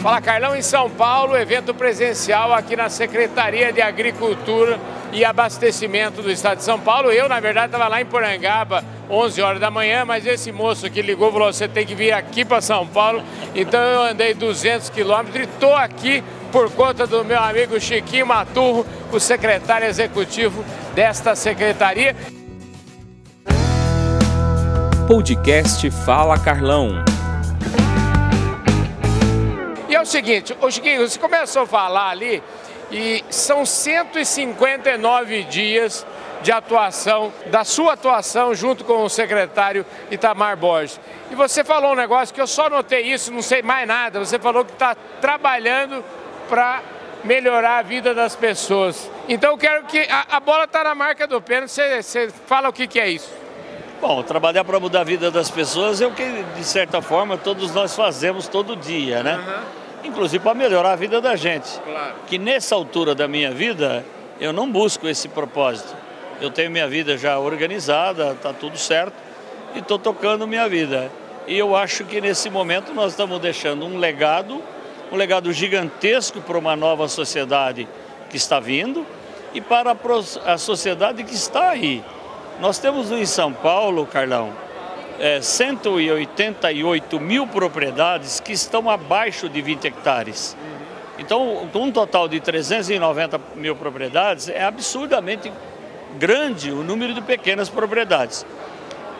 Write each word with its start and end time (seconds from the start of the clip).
Fala 0.00 0.18
Carlão, 0.18 0.56
em 0.56 0.62
São 0.62 0.88
Paulo, 0.88 1.36
evento 1.36 1.74
presencial 1.74 2.54
aqui 2.54 2.74
na 2.74 2.88
Secretaria 2.88 3.70
de 3.70 3.82
Agricultura 3.82 4.80
e 5.12 5.26
Abastecimento 5.26 6.22
do 6.22 6.30
Estado 6.30 6.56
de 6.56 6.64
São 6.64 6.80
Paulo. 6.80 7.12
Eu, 7.12 7.28
na 7.28 7.38
verdade, 7.38 7.66
estava 7.66 7.86
lá 7.86 8.00
em 8.00 8.06
Porangaba, 8.06 8.82
11 9.10 9.42
horas 9.42 9.60
da 9.60 9.70
manhã, 9.70 10.06
mas 10.06 10.24
esse 10.24 10.50
moço 10.50 10.88
que 10.88 11.02
ligou 11.02 11.30
falou: 11.30 11.52
você 11.52 11.68
tem 11.68 11.84
que 11.84 11.94
vir 11.94 12.12
aqui 12.12 12.46
para 12.46 12.62
São 12.62 12.86
Paulo. 12.86 13.22
Então 13.54 13.78
eu 13.78 14.00
andei 14.04 14.32
200 14.32 14.88
quilômetros 14.88 15.36
e 15.36 15.42
estou 15.42 15.74
aqui 15.74 16.24
por 16.50 16.70
conta 16.70 17.06
do 17.06 17.22
meu 17.22 17.38
amigo 17.38 17.78
Chiquinho 17.78 18.26
Maturro, 18.26 18.86
o 19.12 19.20
secretário 19.20 19.86
executivo 19.86 20.64
desta 20.94 21.34
secretaria. 21.34 22.16
Podcast 25.06 25.90
Fala 25.90 26.38
Carlão. 26.38 27.04
É 30.00 30.02
o 30.02 30.06
seguinte, 30.06 30.56
o 30.62 30.70
Chiquinho, 30.70 31.06
você 31.06 31.18
começou 31.18 31.60
a 31.60 31.66
falar 31.66 32.08
ali 32.08 32.42
e 32.90 33.22
são 33.28 33.66
159 33.66 35.44
dias 35.44 36.06
de 36.40 36.50
atuação, 36.50 37.30
da 37.48 37.64
sua 37.64 37.92
atuação 37.92 38.54
junto 38.54 38.82
com 38.82 39.04
o 39.04 39.10
secretário 39.10 39.84
Itamar 40.10 40.56
Borges. 40.56 40.98
E 41.30 41.34
você 41.34 41.62
falou 41.62 41.92
um 41.92 41.94
negócio 41.94 42.34
que 42.34 42.40
eu 42.40 42.46
só 42.46 42.70
notei 42.70 43.12
isso, 43.12 43.30
não 43.30 43.42
sei 43.42 43.60
mais 43.60 43.86
nada. 43.86 44.20
Você 44.20 44.38
falou 44.38 44.64
que 44.64 44.72
está 44.72 44.96
trabalhando 45.20 46.02
para 46.48 46.80
melhorar 47.22 47.80
a 47.80 47.82
vida 47.82 48.14
das 48.14 48.34
pessoas. 48.34 49.10
Então 49.28 49.50
eu 49.50 49.58
quero 49.58 49.84
que 49.84 49.98
a, 50.08 50.28
a 50.30 50.40
bola 50.40 50.64
está 50.64 50.82
na 50.82 50.94
marca 50.94 51.26
do 51.26 51.42
pênalti. 51.42 51.72
Você, 51.72 52.02
você 52.02 52.30
fala 52.46 52.70
o 52.70 52.72
que, 52.72 52.86
que 52.86 52.98
é 52.98 53.10
isso? 53.10 53.30
Bom, 54.00 54.22
trabalhar 54.22 54.64
para 54.64 54.80
mudar 54.80 55.02
a 55.02 55.04
vida 55.04 55.30
das 55.30 55.50
pessoas 55.50 56.00
é 56.00 56.06
o 56.06 56.12
que, 56.12 56.24
de 56.56 56.64
certa 56.64 57.02
forma, 57.02 57.36
todos 57.36 57.74
nós 57.74 57.94
fazemos 57.94 58.48
todo 58.48 58.74
dia, 58.74 59.22
né? 59.22 59.36
Uhum 59.36 59.79
inclusive 60.04 60.42
para 60.42 60.54
melhorar 60.54 60.92
a 60.92 60.96
vida 60.96 61.20
da 61.20 61.36
gente. 61.36 61.78
Claro. 61.80 62.14
Que 62.26 62.38
nessa 62.38 62.74
altura 62.74 63.14
da 63.14 63.28
minha 63.28 63.52
vida, 63.52 64.04
eu 64.40 64.52
não 64.52 64.70
busco 64.70 65.06
esse 65.08 65.28
propósito. 65.28 65.94
Eu 66.40 66.50
tenho 66.50 66.70
minha 66.70 66.88
vida 66.88 67.18
já 67.18 67.38
organizada, 67.38 68.32
está 68.32 68.52
tudo 68.52 68.78
certo 68.78 69.14
e 69.74 69.80
estou 69.80 69.98
tocando 69.98 70.46
minha 70.46 70.68
vida. 70.68 71.10
E 71.46 71.58
eu 71.58 71.76
acho 71.76 72.04
que 72.04 72.20
nesse 72.20 72.48
momento 72.48 72.94
nós 72.94 73.12
estamos 73.12 73.38
deixando 73.40 73.84
um 73.84 73.98
legado, 73.98 74.62
um 75.12 75.16
legado 75.16 75.52
gigantesco 75.52 76.40
para 76.40 76.56
uma 76.56 76.74
nova 76.76 77.08
sociedade 77.08 77.86
que 78.30 78.36
está 78.36 78.60
vindo 78.60 79.06
e 79.52 79.60
para 79.60 79.96
a 80.46 80.56
sociedade 80.56 81.24
que 81.24 81.34
está 81.34 81.70
aí. 81.70 82.02
Nós 82.60 82.78
temos 82.78 83.10
em 83.10 83.26
São 83.26 83.52
Paulo, 83.52 84.06
Carlão, 84.06 84.52
é, 85.20 85.42
188 85.42 87.20
mil 87.20 87.46
propriedades 87.46 88.40
que 88.40 88.52
estão 88.52 88.88
abaixo 88.88 89.50
de 89.50 89.60
20 89.60 89.86
hectares. 89.86 90.56
Então, 91.18 91.68
um 91.74 91.92
total 91.92 92.26
de 92.26 92.40
390 92.40 93.38
mil 93.54 93.76
propriedades 93.76 94.48
é 94.48 94.64
absurdamente 94.64 95.52
grande 96.18 96.72
o 96.72 96.82
número 96.82 97.12
de 97.12 97.20
pequenas 97.20 97.68
propriedades. 97.68 98.46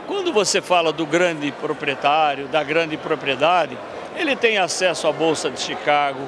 Quando 0.07 0.33
você 0.33 0.63
fala 0.63 0.91
do 0.91 1.05
grande 1.05 1.53
proprietário, 1.53 2.49
da 2.49 2.65
grande 2.65 2.97
propriedade, 2.97 3.77
ele 4.17 4.35
tem 4.35 4.57
acesso 4.57 5.07
à 5.07 5.13
Bolsa 5.13 5.51
de 5.51 5.61
Chicago, 5.61 6.21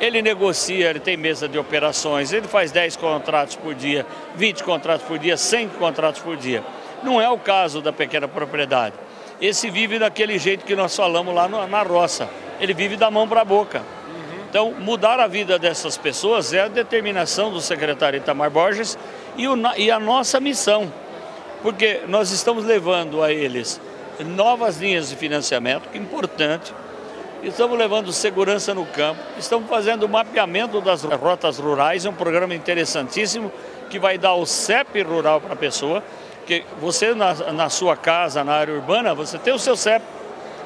ele 0.00 0.20
negocia, 0.20 0.90
ele 0.90 0.98
tem 0.98 1.16
mesa 1.16 1.48
de 1.48 1.56
operações, 1.56 2.32
ele 2.32 2.48
faz 2.48 2.72
10 2.72 2.96
contratos 2.96 3.54
por 3.54 3.74
dia, 3.74 4.04
20 4.34 4.64
contratos 4.64 5.06
por 5.06 5.18
dia, 5.18 5.36
100 5.36 5.68
contratos 5.68 6.20
por 6.20 6.36
dia. 6.36 6.64
Não 7.04 7.20
é 7.20 7.30
o 7.30 7.38
caso 7.38 7.80
da 7.80 7.92
pequena 7.92 8.26
propriedade 8.26 8.94
esse 9.40 9.70
vive 9.70 9.98
daquele 9.98 10.38
jeito 10.38 10.64
que 10.64 10.76
nós 10.76 10.94
falamos 10.94 11.34
lá 11.34 11.48
na 11.48 11.82
roça. 11.82 12.28
Ele 12.60 12.74
vive 12.74 12.96
da 12.96 13.10
mão 13.10 13.26
para 13.26 13.40
a 13.40 13.44
boca. 13.44 13.82
Então, 14.48 14.74
mudar 14.78 15.20
a 15.20 15.26
vida 15.26 15.58
dessas 15.58 15.96
pessoas 15.96 16.52
é 16.52 16.62
a 16.62 16.68
determinação 16.68 17.52
do 17.52 17.60
secretário 17.60 18.18
Itamar 18.18 18.50
Borges 18.50 18.98
e, 19.36 19.46
o, 19.46 19.56
e 19.76 19.90
a 19.90 19.98
nossa 20.00 20.40
missão. 20.40 20.92
Porque 21.62 22.00
nós 22.08 22.30
estamos 22.32 22.64
levando 22.64 23.22
a 23.22 23.32
eles 23.32 23.80
novas 24.24 24.78
linhas 24.78 25.08
de 25.08 25.16
financiamento, 25.16 25.88
que 25.88 25.96
é 25.96 26.00
importante. 26.00 26.74
Estamos 27.42 27.78
levando 27.78 28.12
segurança 28.12 28.74
no 28.74 28.84
campo, 28.84 29.20
estamos 29.38 29.70
fazendo 29.70 30.02
o 30.02 30.08
mapeamento 30.08 30.80
das 30.80 31.04
rotas 31.04 31.58
rurais, 31.58 32.04
é 32.04 32.10
um 32.10 32.14
programa 32.14 32.54
interessantíssimo 32.54 33.50
que 33.88 33.98
vai 33.98 34.18
dar 34.18 34.34
o 34.34 34.44
CEP 34.44 35.00
rural 35.02 35.40
para 35.40 35.54
a 35.54 35.56
pessoa 35.56 36.02
porque 36.40 36.64
você 36.80 37.14
na, 37.14 37.34
na 37.52 37.68
sua 37.68 37.96
casa, 37.96 38.42
na 38.42 38.54
área 38.54 38.74
urbana, 38.74 39.14
você 39.14 39.38
tem 39.38 39.52
o 39.52 39.58
seu 39.58 39.76
CEP, 39.76 40.04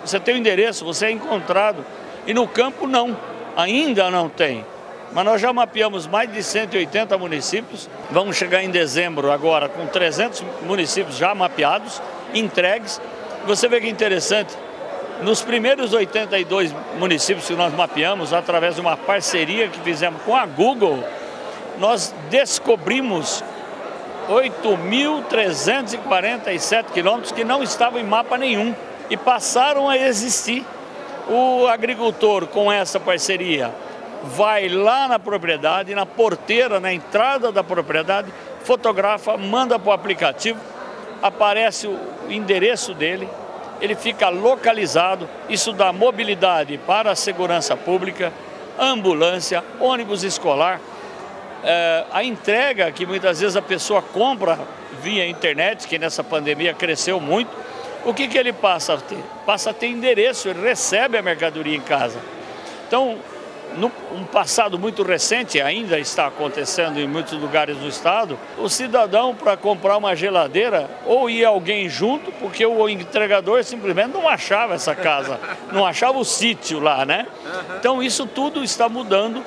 você 0.04 0.18
tem 0.18 0.34
o 0.34 0.38
endereço, 0.38 0.84
você 0.84 1.06
é 1.06 1.10
encontrado. 1.10 1.84
E 2.26 2.32
no 2.32 2.48
campo 2.48 2.86
não, 2.86 3.16
ainda 3.56 4.10
não 4.10 4.28
tem. 4.28 4.64
Mas 5.12 5.24
nós 5.24 5.40
já 5.40 5.52
mapeamos 5.52 6.06
mais 6.06 6.32
de 6.32 6.42
180 6.42 7.16
municípios. 7.18 7.88
Vamos 8.10 8.36
chegar 8.36 8.62
em 8.62 8.70
dezembro 8.70 9.30
agora 9.30 9.68
com 9.68 9.86
300 9.86 10.42
municípios 10.62 11.16
já 11.16 11.34
mapeados, 11.34 12.00
entregues. 12.32 13.00
Você 13.46 13.68
vê 13.68 13.80
que 13.80 13.88
interessante, 13.88 14.56
nos 15.22 15.42
primeiros 15.42 15.92
82 15.92 16.74
municípios 16.98 17.46
que 17.46 17.54
nós 17.54 17.74
mapeamos, 17.74 18.32
através 18.32 18.74
de 18.76 18.80
uma 18.80 18.96
parceria 18.96 19.68
que 19.68 19.78
fizemos 19.80 20.22
com 20.22 20.34
a 20.34 20.46
Google, 20.46 21.04
nós 21.78 22.14
descobrimos 22.30 23.44
8.347 24.28 26.86
quilômetros 26.92 27.32
que 27.32 27.44
não 27.44 27.62
estavam 27.62 28.00
em 28.00 28.04
mapa 28.04 28.38
nenhum 28.38 28.74
e 29.10 29.16
passaram 29.16 29.88
a 29.88 29.96
existir. 29.96 30.64
O 31.28 31.66
agricultor, 31.66 32.46
com 32.46 32.70
essa 32.70 33.00
parceria, 33.00 33.74
vai 34.22 34.68
lá 34.68 35.08
na 35.08 35.18
propriedade, 35.18 35.94
na 35.94 36.04
porteira, 36.04 36.78
na 36.78 36.92
entrada 36.92 37.50
da 37.50 37.64
propriedade, 37.64 38.30
fotografa, 38.62 39.36
manda 39.36 39.78
para 39.78 39.90
o 39.90 39.92
aplicativo, 39.92 40.60
aparece 41.22 41.86
o 41.86 41.98
endereço 42.28 42.92
dele, 42.92 43.28
ele 43.80 43.94
fica 43.94 44.28
localizado. 44.28 45.28
Isso 45.48 45.72
dá 45.72 45.92
mobilidade 45.92 46.78
para 46.86 47.10
a 47.10 47.16
segurança 47.16 47.76
pública, 47.76 48.32
ambulância, 48.78 49.64
ônibus 49.80 50.24
escolar 50.24 50.80
é, 51.64 52.04
a 52.12 52.22
entrega 52.22 52.92
que 52.92 53.06
muitas 53.06 53.40
vezes 53.40 53.56
a 53.56 53.62
pessoa 53.62 54.02
compra 54.02 54.58
via 55.02 55.26
internet, 55.26 55.88
que 55.88 55.98
nessa 55.98 56.22
pandemia 56.22 56.74
cresceu 56.74 57.18
muito, 57.18 57.50
o 58.04 58.12
que, 58.12 58.28
que 58.28 58.36
ele 58.36 58.52
passa 58.52 58.94
a 58.94 58.96
ter? 58.98 59.18
Passa 59.46 59.70
a 59.70 59.74
ter 59.74 59.86
endereço, 59.86 60.48
ele 60.48 60.60
recebe 60.60 61.16
a 61.16 61.22
mercadoria 61.22 61.74
em 61.74 61.80
casa. 61.80 62.18
Então, 62.86 63.18
no 63.76 63.90
um 64.12 64.24
passado 64.24 64.78
muito 64.78 65.02
recente, 65.02 65.60
ainda 65.60 65.98
está 65.98 66.26
acontecendo 66.26 67.00
em 67.00 67.08
muitos 67.08 67.32
lugares 67.32 67.76
do 67.76 67.88
estado, 67.88 68.38
o 68.58 68.68
cidadão 68.68 69.34
para 69.34 69.56
comprar 69.56 69.96
uma 69.96 70.14
geladeira 70.14 70.88
ou 71.04 71.28
ia 71.28 71.48
alguém 71.48 71.88
junto, 71.88 72.30
porque 72.32 72.64
o 72.64 72.88
entregador 72.88 73.64
simplesmente 73.64 74.12
não 74.12 74.28
achava 74.28 74.74
essa 74.74 74.94
casa, 74.94 75.40
não 75.72 75.84
achava 75.84 76.18
o 76.18 76.24
sítio 76.24 76.78
lá, 76.78 77.04
né? 77.04 77.26
Então 77.78 78.02
isso 78.02 78.26
tudo 78.26 78.62
está 78.62 78.88
mudando 78.88 79.42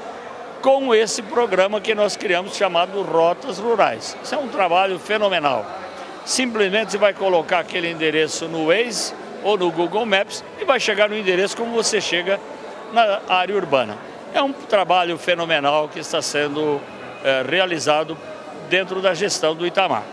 com 0.62 0.94
esse 0.94 1.22
programa 1.22 1.80
que 1.80 1.94
nós 1.96 2.16
criamos 2.16 2.56
chamado 2.56 3.02
Rotas 3.02 3.60
Rurais. 3.60 4.18
Isso 4.24 4.36
é 4.36 4.38
um 4.38 4.48
trabalho 4.48 5.00
fenomenal. 5.00 5.66
Simplesmente 6.26 6.92
você 6.92 6.98
vai 6.98 7.14
colocar 7.14 7.60
aquele 7.60 7.90
endereço 7.90 8.48
no 8.48 8.68
Waze 8.68 9.14
ou 9.44 9.58
no 9.58 9.72
Google 9.72 10.06
Maps 10.06 10.44
e 10.60 10.66
vai 10.66 10.80
chegar 10.80 11.10
no 11.10 11.18
endereço 11.18 11.56
como 11.56 11.72
você 11.72 12.02
chega 12.02 12.40
na 12.92 13.22
área 13.30 13.56
urbana. 13.56 13.98
É 14.34 14.42
um 14.42 14.52
trabalho 14.52 15.18
fenomenal 15.18 15.88
que 15.88 16.00
está 16.00 16.22
sendo 16.22 16.82
é, 17.24 17.44
realizado 17.48 18.18
dentro 18.70 19.02
da 19.02 19.14
gestão 19.14 19.56
do 19.56 19.66
Itamar. 19.66 20.04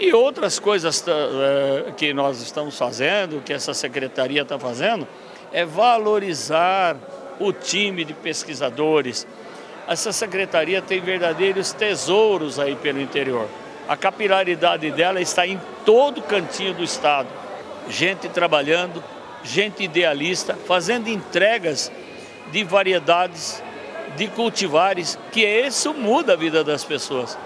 E 0.00 0.12
outras 0.12 0.58
coisas 0.58 1.04
é, 1.06 1.92
que 1.96 2.14
nós 2.14 2.40
estamos 2.40 2.78
fazendo, 2.78 3.42
que 3.42 3.52
essa 3.52 3.74
secretaria 3.74 4.42
está 4.42 4.58
fazendo, 4.58 5.06
é 5.52 5.64
valorizar 5.64 6.96
o 7.40 7.52
time 7.52 8.04
de 8.04 8.14
pesquisadores, 8.14 9.26
essa 9.88 10.12
secretaria 10.12 10.82
tem 10.82 11.00
verdadeiros 11.00 11.72
tesouros 11.72 12.58
aí 12.58 12.76
pelo 12.76 13.00
interior. 13.00 13.48
A 13.88 13.96
capilaridade 13.96 14.90
dela 14.90 15.18
está 15.18 15.46
em 15.46 15.58
todo 15.86 16.20
cantinho 16.20 16.74
do 16.74 16.84
estado. 16.84 17.28
Gente 17.88 18.28
trabalhando, 18.28 19.02
gente 19.42 19.82
idealista, 19.82 20.54
fazendo 20.54 21.08
entregas 21.08 21.90
de 22.52 22.62
variedades, 22.64 23.62
de 24.14 24.28
cultivares, 24.28 25.18
que 25.32 25.46
isso 25.46 25.94
muda 25.94 26.34
a 26.34 26.36
vida 26.36 26.62
das 26.62 26.84
pessoas. 26.84 27.38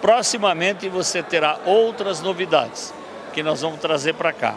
Proximamente 0.00 0.88
você 0.88 1.22
terá 1.22 1.58
outras 1.66 2.22
novidades 2.22 2.94
que 3.34 3.42
nós 3.42 3.60
vamos 3.60 3.78
trazer 3.78 4.14
para 4.14 4.32
cá. 4.32 4.54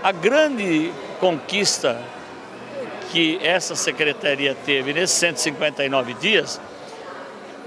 A 0.00 0.12
grande 0.12 0.92
conquista 1.18 2.00
que 3.12 3.38
essa 3.42 3.76
secretaria 3.76 4.56
teve 4.64 4.94
nesses 4.94 5.18
159 5.18 6.14
dias 6.14 6.58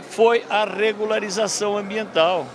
foi 0.10 0.44
a 0.50 0.66
regularização 0.66 1.78
ambiental. 1.78 2.48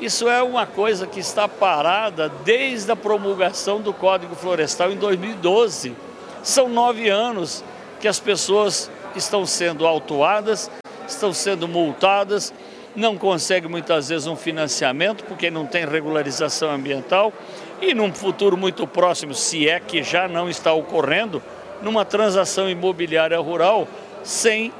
Isso 0.00 0.28
é 0.28 0.42
uma 0.42 0.66
coisa 0.66 1.06
que 1.06 1.20
está 1.20 1.46
parada 1.46 2.28
desde 2.44 2.90
a 2.90 2.96
promulgação 2.96 3.80
do 3.80 3.92
Código 3.92 4.34
Florestal 4.34 4.90
em 4.90 4.96
2012. 4.96 5.94
São 6.42 6.68
nove 6.68 7.08
anos 7.08 7.62
que 8.00 8.08
as 8.08 8.18
pessoas 8.18 8.90
estão 9.14 9.46
sendo 9.46 9.86
autuadas, 9.86 10.68
estão 11.06 11.32
sendo 11.32 11.68
multadas, 11.68 12.52
não 12.96 13.16
conseguem 13.16 13.70
muitas 13.70 14.08
vezes 14.08 14.26
um 14.26 14.36
financiamento 14.36 15.22
porque 15.24 15.48
não 15.48 15.64
tem 15.64 15.86
regularização 15.86 16.72
ambiental 16.72 17.32
e 17.80 17.94
num 17.94 18.12
futuro 18.12 18.56
muito 18.56 18.84
próximo, 18.84 19.32
se 19.32 19.68
é 19.68 19.78
que 19.78 20.02
já 20.02 20.26
não 20.26 20.48
está 20.48 20.72
ocorrendo, 20.72 21.40
numa 21.84 22.04
transação 22.04 22.68
imobiliária 22.68 23.38
rural 23.38 23.86
sem 24.22 24.72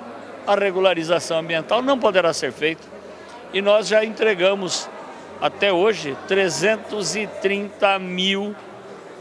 a 0.46 0.54
regularização 0.54 1.38
ambiental 1.38 1.82
não 1.82 1.98
poderá 1.98 2.32
ser 2.32 2.52
feita. 2.52 2.82
E 3.52 3.62
nós 3.62 3.86
já 3.86 4.04
entregamos 4.04 4.88
até 5.40 5.72
hoje 5.72 6.16
330 6.26 7.98
mil 7.98 8.54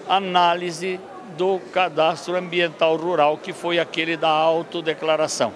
análises 0.08 1.00
do 1.38 1.60
cadastro 1.72 2.36
ambiental 2.36 2.96
rural, 2.96 3.38
que 3.38 3.54
foi 3.54 3.80
aquele 3.80 4.16
da 4.16 4.30
autodeclaração. 4.30 5.54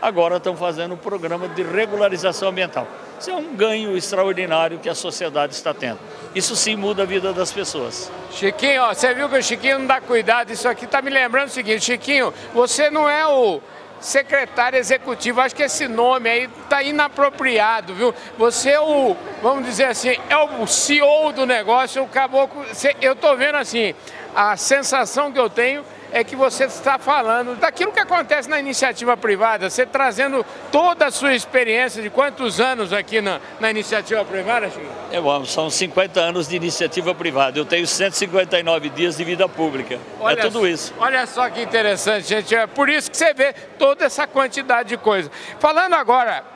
Agora 0.00 0.36
estão 0.36 0.56
fazendo 0.56 0.94
um 0.94 0.98
programa 0.98 1.48
de 1.48 1.62
regularização 1.62 2.48
ambiental. 2.48 2.86
Isso 3.18 3.30
é 3.30 3.34
um 3.34 3.54
ganho 3.54 3.96
extraordinário 3.96 4.78
que 4.78 4.88
a 4.88 4.94
sociedade 4.94 5.54
está 5.54 5.72
tendo. 5.72 5.98
Isso 6.34 6.54
sim 6.54 6.76
muda 6.76 7.02
a 7.02 7.06
vida 7.06 7.32
das 7.32 7.50
pessoas. 7.50 8.10
Chiquinho, 8.30 8.82
ó, 8.82 8.94
você 8.94 9.14
viu 9.14 9.28
que 9.28 9.38
o 9.38 9.42
Chiquinho 9.42 9.78
não 9.78 9.86
dá 9.86 10.00
cuidado. 10.00 10.52
Isso 10.52 10.68
aqui 10.68 10.84
está 10.84 11.00
me 11.00 11.10
lembrando 11.10 11.48
o 11.48 11.50
seguinte, 11.50 11.84
Chiquinho, 11.84 12.32
você 12.52 12.90
não 12.90 13.08
é 13.08 13.26
o 13.26 13.60
secretário 14.00 14.78
executivo. 14.78 15.40
Acho 15.40 15.54
que 15.54 15.62
esse 15.62 15.88
nome 15.88 16.28
aí 16.28 16.50
está 16.62 16.82
inapropriado, 16.82 17.94
viu? 17.94 18.14
Você 18.36 18.70
é 18.70 18.80
o, 18.80 19.16
vamos 19.42 19.64
dizer 19.64 19.84
assim, 19.84 20.16
é 20.28 20.36
o 20.36 20.66
CEO 20.66 21.32
do 21.32 21.46
negócio, 21.46 22.02
o 22.02 22.08
caboclo. 22.08 22.64
Eu 23.00 23.14
estou 23.14 23.36
vendo 23.36 23.56
assim, 23.56 23.94
a 24.34 24.56
sensação 24.56 25.32
que 25.32 25.38
eu 25.38 25.48
tenho 25.48 25.82
é 26.12 26.24
que 26.24 26.36
você 26.36 26.64
está 26.64 26.98
falando 26.98 27.56
daquilo 27.56 27.92
que 27.92 28.00
acontece 28.00 28.48
na 28.48 28.58
iniciativa 28.58 29.16
privada, 29.16 29.68
você 29.70 29.84
trazendo 29.84 30.44
toda 30.70 31.06
a 31.06 31.10
sua 31.10 31.34
experiência 31.34 32.02
de 32.02 32.10
quantos 32.10 32.60
anos 32.60 32.92
aqui 32.92 33.20
na, 33.20 33.40
na 33.60 33.70
iniciativa 33.70 34.24
privada, 34.24 34.70
Chico? 34.70 34.86
É 35.10 35.20
bom, 35.20 35.44
são 35.44 35.70
50 35.70 36.20
anos 36.20 36.48
de 36.48 36.56
iniciativa 36.56 37.14
privada. 37.14 37.58
Eu 37.58 37.64
tenho 37.64 37.86
159 37.86 38.88
dias 38.90 39.16
de 39.16 39.24
vida 39.24 39.48
pública. 39.48 39.94
É 39.94 39.98
olha, 40.20 40.40
é 40.40 40.42
tudo 40.42 40.66
isso. 40.66 40.92
Olha 40.98 41.26
só 41.26 41.48
que 41.50 41.62
interessante, 41.62 42.28
gente. 42.28 42.54
É 42.54 42.66
por 42.66 42.88
isso 42.88 43.10
que 43.10 43.16
você 43.16 43.32
vê 43.32 43.52
toda 43.78 44.04
essa 44.04 44.26
quantidade 44.26 44.88
de 44.90 44.96
coisa. 44.96 45.30
Falando 45.58 45.94
agora 45.94 46.55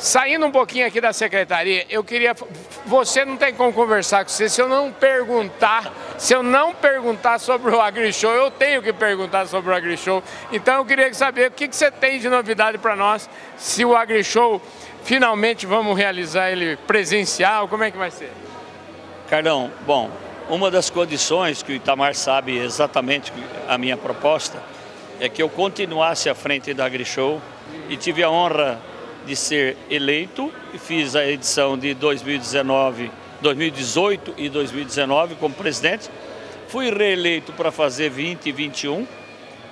Saindo 0.00 0.46
um 0.46 0.50
pouquinho 0.50 0.86
aqui 0.86 0.98
da 0.98 1.12
secretaria, 1.12 1.84
eu 1.90 2.02
queria. 2.02 2.34
Você 2.86 3.22
não 3.22 3.36
tem 3.36 3.52
como 3.52 3.70
conversar 3.70 4.24
com 4.24 4.30
você 4.30 4.48
se 4.48 4.58
eu 4.58 4.66
não 4.66 4.90
perguntar. 4.90 5.92
Se 6.16 6.32
eu 6.32 6.42
não 6.42 6.74
perguntar 6.74 7.38
sobre 7.38 7.70
o 7.74 7.78
AgriShow, 7.78 8.32
eu 8.32 8.50
tenho 8.50 8.82
que 8.82 8.94
perguntar 8.94 9.46
sobre 9.46 9.70
o 9.70 9.74
AgriShow. 9.74 10.22
Então 10.50 10.76
eu 10.76 10.86
queria 10.86 11.12
saber 11.12 11.48
o 11.48 11.50
que, 11.50 11.68
você 11.70 11.90
tem 11.90 12.18
de 12.18 12.30
novidade 12.30 12.78
para 12.78 12.96
nós. 12.96 13.28
Se 13.58 13.84
o 13.84 13.94
AgriShow 13.94 14.62
finalmente 15.04 15.66
vamos 15.66 15.94
realizar 15.98 16.50
ele 16.50 16.76
presencial, 16.86 17.68
como 17.68 17.84
é 17.84 17.90
que 17.90 17.98
vai 17.98 18.10
ser? 18.10 18.32
Carlão, 19.28 19.70
bom, 19.84 20.10
uma 20.48 20.70
das 20.70 20.88
condições 20.88 21.62
que 21.62 21.72
o 21.72 21.74
Itamar 21.74 22.14
sabe 22.14 22.56
exatamente 22.56 23.30
a 23.68 23.76
minha 23.76 23.98
proposta 23.98 24.62
é 25.20 25.28
que 25.28 25.42
eu 25.42 25.48
continuasse 25.50 26.30
à 26.30 26.34
frente 26.34 26.72
da 26.72 26.86
AgriShow 26.86 27.38
e 27.90 27.98
tive 27.98 28.22
a 28.22 28.30
honra 28.30 28.80
de 29.26 29.36
ser 29.36 29.76
eleito 29.90 30.52
e 30.72 30.78
fiz 30.78 31.14
a 31.14 31.26
edição 31.26 31.76
de 31.76 31.94
2019, 31.94 33.10
2018 33.40 34.34
e 34.36 34.48
2019 34.48 35.34
como 35.36 35.54
presidente. 35.54 36.10
Fui 36.68 36.90
reeleito 36.90 37.52
para 37.52 37.70
fazer 37.70 38.10
20 38.10 38.46
e 38.46 38.52
21 38.52 39.06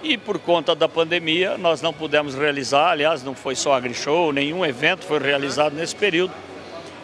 e 0.03 0.17
por 0.17 0.39
conta 0.39 0.75
da 0.75 0.89
pandemia 0.89 1.59
nós 1.59 1.83
não 1.83 1.93
pudemos 1.93 2.35
realizar, 2.35 2.91
aliás, 2.91 3.23
não 3.23 3.35
foi 3.35 3.55
só 3.55 3.73
AgriShow, 3.73 4.33
nenhum 4.33 4.65
evento 4.65 5.05
foi 5.05 5.19
realizado 5.19 5.75
nesse 5.75 5.95
período. 5.95 6.33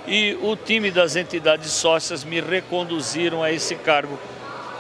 E 0.07 0.39
o 0.43 0.55
time 0.55 0.91
das 0.91 1.17
entidades 1.17 1.73
sócias 1.73 2.25
me 2.25 2.41
reconduziram 2.41 3.43
a 3.43 3.51
esse 3.51 3.75
cargo. 3.75 4.19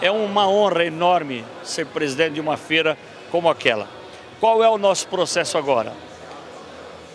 É 0.02 0.10
uma 0.10 0.48
honra 0.48 0.84
enorme 0.84 1.44
ser 1.62 1.86
presidente 1.86 2.34
de 2.34 2.40
uma 2.40 2.56
feira 2.56 2.96
como 3.30 3.48
aquela. 3.48 3.88
Qual 4.38 4.62
é 4.62 4.68
o 4.68 4.76
nosso 4.76 5.08
processo 5.08 5.56
agora? 5.56 5.92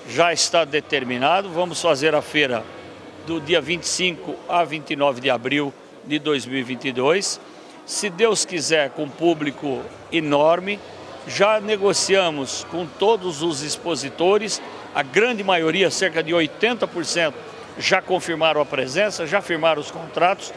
Já 0.09 0.33
está 0.33 0.65
determinado. 0.65 1.49
Vamos 1.49 1.81
fazer 1.81 2.15
a 2.15 2.21
feira 2.21 2.63
do 3.27 3.39
dia 3.39 3.61
25 3.61 4.35
a 4.49 4.63
29 4.63 5.21
de 5.21 5.29
abril 5.29 5.71
de 6.05 6.17
2022. 6.17 7.39
Se 7.85 8.09
Deus 8.09 8.43
quiser, 8.43 8.89
com 8.89 9.07
público 9.07 9.81
enorme, 10.11 10.79
já 11.27 11.61
negociamos 11.61 12.65
com 12.71 12.85
todos 12.85 13.43
os 13.43 13.61
expositores, 13.61 14.59
a 14.95 15.03
grande 15.03 15.43
maioria, 15.43 15.91
cerca 15.91 16.23
de 16.23 16.33
80%, 16.33 17.33
já 17.77 18.01
confirmaram 18.01 18.61
a 18.61 18.65
presença, 18.65 19.27
já 19.27 19.41
firmaram 19.41 19.79
os 19.79 19.91
contratos. 19.91 20.51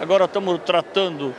Agora 0.00 0.26
estamos 0.26 0.60
tratando 0.64 1.34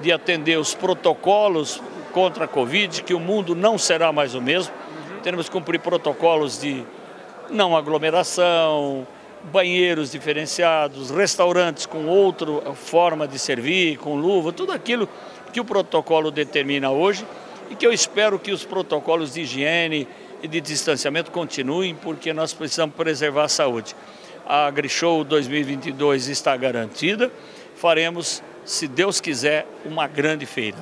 de 0.00 0.10
atender 0.10 0.58
os 0.58 0.74
protocolos 0.74 1.80
contra 2.12 2.46
a 2.46 2.48
Covid, 2.48 3.04
que 3.04 3.14
o 3.14 3.20
mundo 3.20 3.54
não 3.54 3.78
será 3.78 4.12
mais 4.12 4.34
o 4.34 4.40
mesmo. 4.40 4.74
Temos 5.22 5.46
que 5.46 5.52
cumprir 5.52 5.78
protocolos 5.78 6.60
de 6.60 6.84
não 7.52 7.76
aglomeração, 7.76 9.06
banheiros 9.44 10.10
diferenciados, 10.10 11.10
restaurantes 11.10 11.86
com 11.86 12.06
outra 12.06 12.74
forma 12.74 13.28
de 13.28 13.38
servir, 13.38 13.98
com 13.98 14.16
luva, 14.16 14.52
tudo 14.52 14.72
aquilo 14.72 15.08
que 15.52 15.60
o 15.60 15.64
protocolo 15.64 16.30
determina 16.30 16.90
hoje 16.90 17.26
e 17.70 17.74
que 17.74 17.86
eu 17.86 17.92
espero 17.92 18.38
que 18.38 18.52
os 18.52 18.64
protocolos 18.64 19.34
de 19.34 19.42
higiene 19.42 20.08
e 20.42 20.48
de 20.48 20.60
distanciamento 20.60 21.30
continuem, 21.30 21.94
porque 21.94 22.32
nós 22.32 22.52
precisamos 22.52 22.94
preservar 22.96 23.44
a 23.44 23.48
saúde. 23.48 23.94
A 24.46 24.66
AgriShow 24.66 25.22
2022 25.22 26.28
está 26.28 26.56
garantida, 26.56 27.30
faremos, 27.76 28.42
se 28.64 28.88
Deus 28.88 29.20
quiser, 29.20 29.66
uma 29.84 30.06
grande 30.06 30.46
feira. 30.46 30.78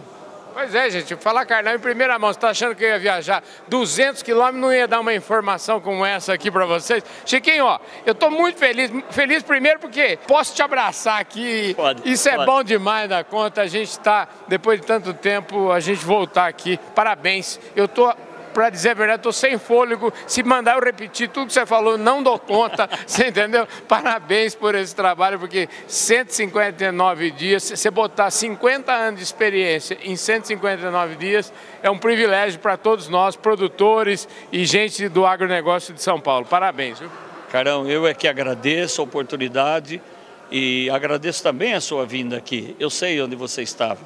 Pois 0.60 0.74
é, 0.74 0.90
gente, 0.90 1.16
falar 1.16 1.46
Carnal 1.46 1.74
em 1.74 1.78
primeira 1.78 2.18
mão, 2.18 2.30
você 2.30 2.36
está 2.36 2.50
achando 2.50 2.74
que 2.74 2.84
eu 2.84 2.90
ia 2.90 2.98
viajar 2.98 3.42
200 3.68 4.22
quilômetros, 4.22 4.60
não 4.60 4.70
ia 4.70 4.86
dar 4.86 5.00
uma 5.00 5.14
informação 5.14 5.80
como 5.80 6.04
essa 6.04 6.34
aqui 6.34 6.50
para 6.50 6.66
vocês? 6.66 7.02
Chiquinho, 7.24 7.64
ó, 7.64 7.80
eu 8.04 8.12
estou 8.12 8.30
muito 8.30 8.58
feliz, 8.58 8.92
feliz 9.08 9.42
primeiro 9.42 9.80
porque 9.80 10.18
posso 10.28 10.54
te 10.54 10.62
abraçar 10.62 11.18
aqui, 11.18 11.72
pode, 11.74 12.02
isso 12.04 12.28
é 12.28 12.34
pode. 12.34 12.44
bom 12.44 12.62
demais 12.62 13.08
da 13.08 13.24
conta, 13.24 13.62
a 13.62 13.66
gente 13.66 13.88
está, 13.88 14.28
depois 14.48 14.78
de 14.78 14.86
tanto 14.86 15.14
tempo, 15.14 15.72
a 15.72 15.80
gente 15.80 16.04
voltar 16.04 16.46
aqui, 16.46 16.78
parabéns, 16.94 17.58
eu 17.74 17.86
estou 17.86 18.14
para 18.60 18.68
dizer 18.68 18.90
a 18.90 18.94
verdade, 18.94 19.20
estou 19.20 19.32
sem 19.32 19.56
fôlego. 19.56 20.12
Se 20.26 20.42
mandar 20.42 20.76
eu 20.76 20.84
repetir 20.84 21.30
tudo 21.30 21.46
que 21.46 21.54
você 21.54 21.64
falou, 21.64 21.96
não 21.96 22.22
dou 22.22 22.38
conta. 22.38 22.90
você 23.06 23.28
entendeu? 23.28 23.66
Parabéns 23.88 24.54
por 24.54 24.74
esse 24.74 24.94
trabalho, 24.94 25.38
porque 25.38 25.66
159 25.88 27.30
dias, 27.30 27.62
você 27.62 27.90
botar 27.90 28.30
50 28.30 28.92
anos 28.92 29.18
de 29.18 29.24
experiência 29.24 29.96
em 30.02 30.14
159 30.14 31.16
dias, 31.16 31.50
é 31.82 31.88
um 31.88 31.96
privilégio 31.96 32.60
para 32.60 32.76
todos 32.76 33.08
nós, 33.08 33.34
produtores 33.34 34.28
e 34.52 34.66
gente 34.66 35.08
do 35.08 35.24
agronegócio 35.24 35.94
de 35.94 36.02
São 36.02 36.20
Paulo. 36.20 36.44
Parabéns. 36.44 36.98
Viu? 36.98 37.08
Carão, 37.50 37.88
eu 37.88 38.06
é 38.06 38.12
que 38.12 38.28
agradeço 38.28 39.00
a 39.00 39.04
oportunidade 39.04 40.02
e 40.50 40.90
agradeço 40.90 41.42
também 41.42 41.72
a 41.72 41.80
sua 41.80 42.04
vinda 42.04 42.36
aqui. 42.36 42.76
Eu 42.78 42.90
sei 42.90 43.22
onde 43.22 43.34
você 43.34 43.62
estava. 43.62 44.00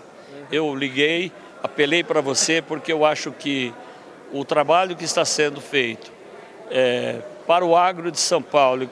Eu 0.52 0.73
liguei, 0.76 1.32
apelei 1.61 2.04
para 2.04 2.20
você 2.20 2.62
porque 2.62 2.92
eu 2.92 3.04
acho 3.04 3.32
que 3.32 3.75
o 4.34 4.44
trabalho 4.44 4.96
que 4.96 5.04
está 5.04 5.24
sendo 5.24 5.60
feito 5.60 6.12
é, 6.70 7.20
para 7.46 7.64
o 7.64 7.76
agro 7.76 8.10
de 8.10 8.18
São 8.18 8.42
Paulo 8.42 8.82
e, 8.82 8.90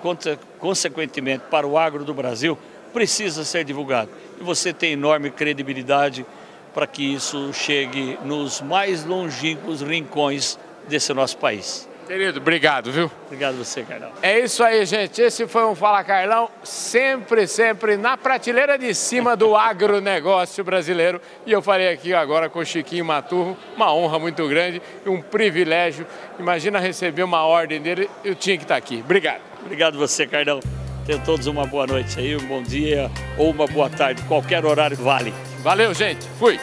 consequentemente, 0.59 1.45
para 1.51 1.67
o 1.67 1.77
agro 1.77 2.05
do 2.05 2.15
Brasil, 2.15 2.57
precisa 2.93 3.45
ser 3.45 3.65
divulgado. 3.65 4.11
E 4.41 4.45
você 4.45 4.73
tem 4.73 4.93
enorme 4.93 5.31
credibilidade 5.31 6.25
para 6.73 6.87
que 6.87 7.15
isso 7.15 7.53
chegue 7.53 8.19
nos 8.25 8.61
mais 8.61 9.05
longínquos 9.05 9.83
rincões 9.83 10.59
desse 10.89 11.13
nosso 11.13 11.37
país. 11.39 11.89
Querido, 12.07 12.41
obrigado, 12.41 12.91
viu? 12.91 13.11
Obrigado 13.27 13.57
você, 13.57 13.83
Carlão. 13.83 14.11
É 14.21 14.41
isso 14.41 14.63
aí, 14.63 14.85
gente. 14.85 15.21
Esse 15.21 15.47
foi 15.47 15.65
um 15.65 15.75
Fala 15.75 16.03
Carlão, 16.05 16.49
sempre, 16.63 17.47
sempre 17.47 17.97
na 17.97 18.17
prateleira 18.17 18.77
de 18.77 18.95
cima 18.95 19.37
do 19.37 19.57
agronegócio 19.57 20.63
brasileiro. 20.65 21.21
E 21.47 21.53
eu 21.53 21.63
falei 21.63 21.89
aqui 21.89 22.13
agora 22.13 22.49
com 22.49 22.59
o 22.59 22.65
Chiquinho 22.65 23.05
Maturro, 23.05 23.57
uma 23.77 23.95
honra 23.95 24.19
muito 24.19 24.47
grande 24.49 24.83
e 25.07 25.09
um 25.09 25.23
privilégio. 25.23 26.07
Imagina 26.39 26.79
receber 26.79 27.23
uma 27.23 27.45
ordem 27.45 27.81
dele, 27.81 28.11
eu 28.25 28.35
tinha 28.35 28.57
que 28.57 28.65
estar 28.65 28.77
aqui. 28.77 29.01
Obrigado. 29.05 29.41
Obrigado 29.65 29.97
você, 29.97 30.27
Carlão. 30.27 30.61
Tenham 31.07 31.21
todos 31.21 31.47
uma 31.47 31.67
boa 31.67 31.87
noite 31.87 32.19
aí, 32.19 32.37
um 32.37 32.47
bom 32.47 32.63
dia 32.63 33.11
ou 33.37 33.51
uma 33.51 33.67
boa 33.67 33.91
tarde, 33.91 34.23
qualquer 34.23 34.65
horário 34.65 34.97
vale. 34.97 35.33
Valeu, 35.63 35.95
gente. 35.95 36.29
Fui. 36.39 36.59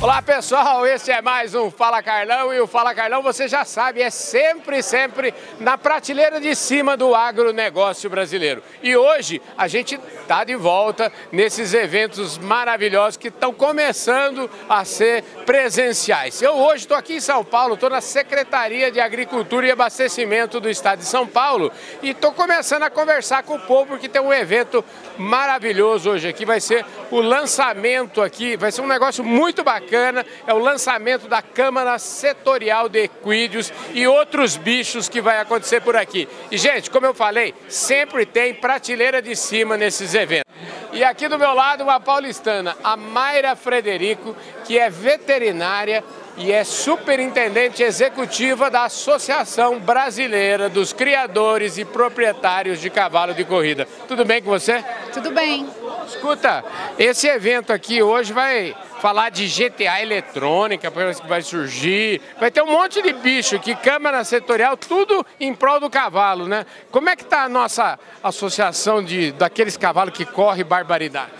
Olá, 0.00 0.22
pessoal, 0.22 0.86
esse 0.86 1.10
é 1.10 1.20
mais 1.20 1.56
um 1.56 1.72
Fala 1.72 2.00
Carlão 2.00 2.54
e 2.54 2.60
o 2.60 2.68
Fala 2.68 2.94
Carlão 2.94 3.20
você 3.20 3.48
já 3.48 3.64
sabe, 3.64 4.00
é 4.00 4.10
sempre, 4.10 4.80
sempre 4.80 5.34
na 5.58 5.76
prateleira 5.76 6.40
de 6.40 6.54
cima 6.54 6.96
do 6.96 7.16
agronegócio 7.16 8.08
brasileiro. 8.08 8.62
E 8.80 8.96
hoje 8.96 9.42
a 9.56 9.66
gente 9.66 9.98
está 10.20 10.44
de 10.44 10.54
volta 10.54 11.12
nesses 11.32 11.74
eventos 11.74 12.38
maravilhosos 12.38 13.16
que 13.16 13.26
estão 13.26 13.52
começando 13.52 14.48
a 14.68 14.84
ser 14.84 15.24
presenciais. 15.44 16.40
Eu 16.40 16.54
hoje 16.54 16.84
estou 16.84 16.96
aqui 16.96 17.14
em 17.14 17.20
São 17.20 17.44
Paulo, 17.44 17.74
estou 17.74 17.90
na 17.90 18.00
Secretaria 18.00 18.92
de 18.92 19.00
Agricultura 19.00 19.66
e 19.66 19.72
Abastecimento 19.72 20.60
do 20.60 20.70
Estado 20.70 21.00
de 21.00 21.06
São 21.06 21.26
Paulo 21.26 21.72
e 22.00 22.10
estou 22.10 22.30
começando 22.30 22.84
a 22.84 22.90
conversar 22.90 23.42
com 23.42 23.56
o 23.56 23.60
povo 23.66 23.86
porque 23.86 24.08
tem 24.08 24.22
um 24.22 24.32
evento 24.32 24.84
maravilhoso 25.18 26.08
hoje 26.08 26.28
aqui, 26.28 26.44
vai 26.44 26.60
ser 26.60 26.86
o 27.10 27.20
lançamento 27.20 28.20
aqui, 28.22 28.56
vai 28.56 28.70
ser 28.70 28.80
um 28.80 28.86
negócio 28.86 29.24
muito 29.24 29.64
bacana 29.64 30.24
é 30.46 30.54
o 30.54 30.58
lançamento 30.58 31.28
da 31.28 31.42
Câmara 31.42 31.98
Setorial 31.98 32.88
de 32.88 33.04
Equídeos 33.04 33.72
e 33.92 34.06
outros 34.06 34.56
bichos 34.56 35.08
que 35.08 35.20
vai 35.20 35.40
acontecer 35.40 35.80
por 35.80 35.96
aqui. 35.96 36.28
E, 36.50 36.56
gente, 36.56 36.90
como 36.90 37.06
eu 37.06 37.14
falei, 37.14 37.54
sempre 37.68 38.26
tem 38.26 38.54
prateleira 38.54 39.20
de 39.22 39.34
cima 39.34 39.76
nesses 39.76 40.14
eventos. 40.14 40.48
E 40.92 41.04
aqui 41.04 41.28
do 41.28 41.38
meu 41.38 41.54
lado, 41.54 41.84
uma 41.84 42.00
paulistana, 42.00 42.76
a 42.82 42.96
Mayra 42.96 43.54
Frederico, 43.54 44.34
que 44.64 44.78
é 44.78 44.88
veterinária 44.88 46.02
e 46.38 46.52
é 46.52 46.62
superintendente 46.62 47.82
executiva 47.82 48.70
da 48.70 48.84
Associação 48.84 49.80
Brasileira 49.80 50.68
dos 50.68 50.92
Criadores 50.92 51.78
e 51.78 51.84
Proprietários 51.84 52.80
de 52.80 52.88
Cavalo 52.88 53.34
de 53.34 53.44
Corrida. 53.44 53.86
Tudo 54.06 54.24
bem 54.24 54.40
com 54.40 54.48
você? 54.48 54.84
Tudo 55.12 55.32
bem. 55.32 55.68
Escuta, 56.06 56.64
esse 56.98 57.26
evento 57.26 57.72
aqui 57.72 58.02
hoje 58.02 58.32
vai 58.32 58.74
falar 59.00 59.30
de 59.30 59.46
GTA 59.46 60.00
eletrônica, 60.00 60.90
que 60.90 61.28
vai 61.28 61.42
surgir, 61.42 62.20
vai 62.38 62.50
ter 62.50 62.62
um 62.62 62.72
monte 62.72 63.02
de 63.02 63.12
bicho 63.12 63.56
aqui, 63.56 63.74
câmara 63.74 64.22
setorial, 64.24 64.76
tudo 64.76 65.26
em 65.38 65.52
prol 65.54 65.80
do 65.80 65.90
cavalo, 65.90 66.46
né? 66.46 66.64
Como 66.90 67.08
é 67.08 67.16
que 67.16 67.22
está 67.22 67.42
a 67.42 67.48
nossa 67.48 67.98
associação 68.22 69.02
de, 69.02 69.32
daqueles 69.32 69.76
cavalos 69.76 70.14
que 70.14 70.24
correm 70.24 70.64
barbaridade? 70.64 71.30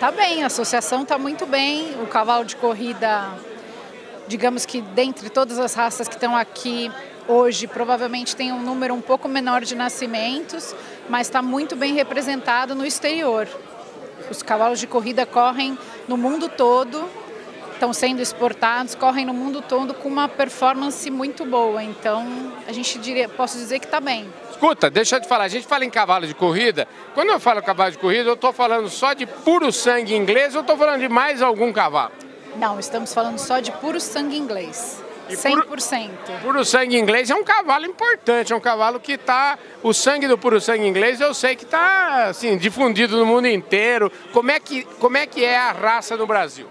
Tá 0.00 0.10
bem, 0.10 0.42
a 0.42 0.46
associação 0.46 1.02
está 1.02 1.18
muito 1.18 1.46
bem, 1.46 1.96
o 2.02 2.06
cavalo 2.06 2.44
de 2.44 2.56
corrida, 2.56 3.30
digamos 4.28 4.66
que 4.66 4.80
dentre 4.80 5.30
todas 5.30 5.58
as 5.58 5.74
raças 5.74 6.08
que 6.08 6.14
estão 6.14 6.36
aqui 6.36 6.90
hoje, 7.28 7.66
provavelmente 7.66 8.36
tem 8.36 8.52
um 8.52 8.62
número 8.62 8.94
um 8.94 9.00
pouco 9.00 9.28
menor 9.28 9.62
de 9.62 9.74
nascimentos, 9.74 10.74
mas 11.08 11.26
está 11.26 11.42
muito 11.42 11.74
bem 11.76 11.94
representado 11.94 12.74
no 12.74 12.84
exterior. 12.84 13.48
Os 14.30 14.42
cavalos 14.42 14.80
de 14.80 14.86
corrida 14.86 15.26
correm 15.26 15.78
no 16.08 16.16
mundo 16.16 16.48
todo, 16.48 17.08
estão 17.72 17.92
sendo 17.92 18.22
exportados, 18.22 18.94
correm 18.94 19.26
no 19.26 19.34
mundo 19.34 19.60
todo 19.60 19.94
com 19.94 20.08
uma 20.08 20.28
performance 20.28 21.08
muito 21.10 21.44
boa. 21.44 21.82
Então, 21.82 22.52
a 22.66 22.72
gente 22.72 22.98
diria, 22.98 23.28
posso 23.28 23.58
dizer 23.58 23.78
que 23.78 23.86
está 23.86 24.00
bem. 24.00 24.28
Escuta, 24.50 24.88
deixa 24.88 25.16
eu 25.16 25.20
te 25.20 25.28
falar, 25.28 25.44
a 25.44 25.48
gente 25.48 25.66
fala 25.66 25.84
em 25.84 25.90
cavalo 25.90 26.26
de 26.26 26.34
corrida. 26.34 26.88
Quando 27.12 27.28
eu 27.28 27.38
falo 27.38 27.62
cavalo 27.62 27.90
de 27.90 27.98
corrida, 27.98 28.30
eu 28.30 28.34
estou 28.34 28.52
falando 28.52 28.88
só 28.88 29.12
de 29.12 29.26
puro 29.26 29.70
sangue 29.70 30.14
inglês 30.14 30.54
ou 30.54 30.62
estou 30.62 30.76
falando 30.76 31.00
de 31.00 31.08
mais 31.08 31.42
algum 31.42 31.72
cavalo? 31.72 32.12
Não, 32.58 32.78
estamos 32.80 33.12
falando 33.12 33.38
só 33.38 33.60
de 33.60 33.70
puro 33.72 34.00
sangue 34.00 34.36
inglês. 34.36 35.02
E 35.28 35.34
100%. 35.34 35.50
Puro, 35.50 36.40
puro 36.42 36.64
sangue 36.64 36.96
inglês 36.96 37.30
é 37.30 37.34
um 37.34 37.42
cavalo 37.42 37.84
importante, 37.84 38.52
é 38.52 38.56
um 38.56 38.60
cavalo 38.60 39.00
que 39.00 39.12
está... 39.12 39.58
O 39.82 39.92
sangue 39.92 40.28
do 40.28 40.38
puro 40.38 40.60
sangue 40.60 40.86
inglês 40.86 41.20
eu 41.20 41.34
sei 41.34 41.56
que 41.56 41.64
está 41.64 42.26
assim, 42.26 42.56
difundido 42.56 43.16
no 43.16 43.26
mundo 43.26 43.48
inteiro. 43.48 44.10
Como 44.32 44.50
é, 44.50 44.60
que, 44.60 44.84
como 45.00 45.16
é 45.16 45.26
que 45.26 45.44
é 45.44 45.58
a 45.58 45.72
raça 45.72 46.16
no 46.16 46.26
Brasil? 46.26 46.68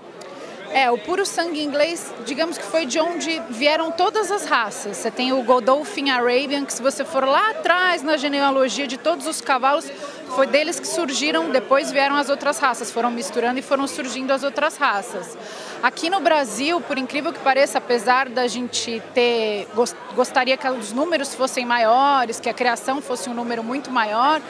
É, 0.76 0.92
o 0.92 0.98
puro 0.98 1.26
sangue 1.26 1.64
inglês, 1.64 2.14
digamos 2.26 2.58
que 2.58 2.66
foi 2.66 2.86
de 2.86 3.00
onde 3.00 3.42
vieram 3.50 3.92
todas 3.92 4.30
as 4.30 4.44
raças. 4.44 4.98
Você 4.98 5.10
tem 5.10 5.32
o 5.32 5.42
Godolphin 5.42 6.10
Arabian, 6.10 6.66
que 6.66 6.74
se 6.74 6.82
você 6.82 7.06
for 7.06 7.24
lá 7.24 7.52
atrás 7.52 8.04
na 8.04 8.18
genealogia 8.18 8.86
de 8.86 8.98
todos 8.98 9.26
os 9.26 9.40
cavalos, 9.40 9.90
foi 10.36 10.46
deles 10.48 10.78
que 10.78 10.86
surgiram, 10.86 11.50
depois 11.50 11.94
vieram 11.94 12.18
as 12.18 12.28
outras 12.28 12.60
raças, 12.60 12.92
foram 12.92 13.10
misturando 13.10 13.58
e 13.58 13.62
foram 13.62 13.88
surgindo 13.88 14.34
as 14.34 14.44
outras 14.44 14.76
raças. 14.76 15.38
Aqui 15.82 16.10
no 16.10 16.20
Brasil, 16.20 16.82
por 16.82 16.98
incrível 16.98 17.32
que 17.32 17.40
pareça, 17.40 17.78
apesar 17.78 18.28
da 18.28 18.46
gente 18.46 19.02
ter 19.14 19.70
gostaria 20.14 20.58
que 20.58 20.68
os 20.68 20.92
números 20.92 21.34
fossem 21.34 21.66
maiores, 21.66 22.38
que 22.38 22.50
a 22.50 22.54
criação 22.54 23.02
fosse 23.02 23.30
um 23.30 23.34
número 23.34 23.64
muito 23.64 23.90
maior, 23.90 24.42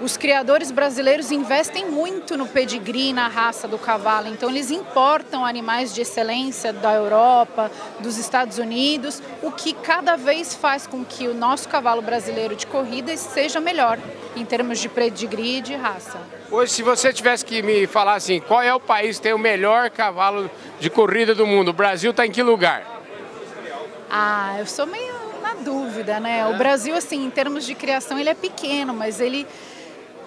os 0.00 0.16
criadores 0.16 0.70
brasileiros 0.70 1.30
investem 1.30 1.86
muito 1.86 2.36
no 2.36 2.46
pedigree, 2.46 3.12
na 3.12 3.28
raça 3.28 3.68
do 3.68 3.78
cavalo. 3.78 4.28
Então, 4.28 4.50
eles 4.50 4.70
importam 4.70 5.44
animais 5.44 5.94
de 5.94 6.02
excelência 6.02 6.72
da 6.72 6.92
Europa, 6.92 7.70
dos 8.00 8.18
Estados 8.18 8.58
Unidos, 8.58 9.22
o 9.42 9.50
que 9.50 9.72
cada 9.72 10.16
vez 10.16 10.54
faz 10.54 10.86
com 10.86 11.04
que 11.04 11.28
o 11.28 11.34
nosso 11.34 11.68
cavalo 11.68 12.02
brasileiro 12.02 12.56
de 12.56 12.66
corrida 12.66 13.16
seja 13.16 13.60
melhor 13.60 13.98
em 14.36 14.44
termos 14.44 14.80
de 14.80 14.88
pedigree 14.88 15.58
e 15.58 15.60
de 15.60 15.74
raça. 15.74 16.20
Hoje, 16.50 16.72
se 16.72 16.82
você 16.82 17.12
tivesse 17.12 17.44
que 17.44 17.62
me 17.62 17.86
falar 17.86 18.14
assim, 18.14 18.40
qual 18.40 18.62
é 18.62 18.74
o 18.74 18.80
país 18.80 19.16
que 19.16 19.22
tem 19.22 19.32
o 19.32 19.38
melhor 19.38 19.90
cavalo 19.90 20.50
de 20.80 20.90
corrida 20.90 21.34
do 21.34 21.46
mundo? 21.46 21.68
O 21.68 21.72
Brasil 21.72 22.10
está 22.10 22.26
em 22.26 22.30
que 22.30 22.42
lugar? 22.42 22.84
Ah, 24.10 24.56
eu 24.58 24.66
sou 24.66 24.86
meio 24.86 25.14
na 25.42 25.54
dúvida, 25.54 26.20
né? 26.20 26.46
O 26.46 26.56
Brasil, 26.56 26.94
assim, 26.94 27.24
em 27.24 27.30
termos 27.30 27.64
de 27.64 27.74
criação, 27.74 28.18
ele 28.18 28.28
é 28.28 28.34
pequeno, 28.34 28.92
mas 28.92 29.20
ele 29.20 29.46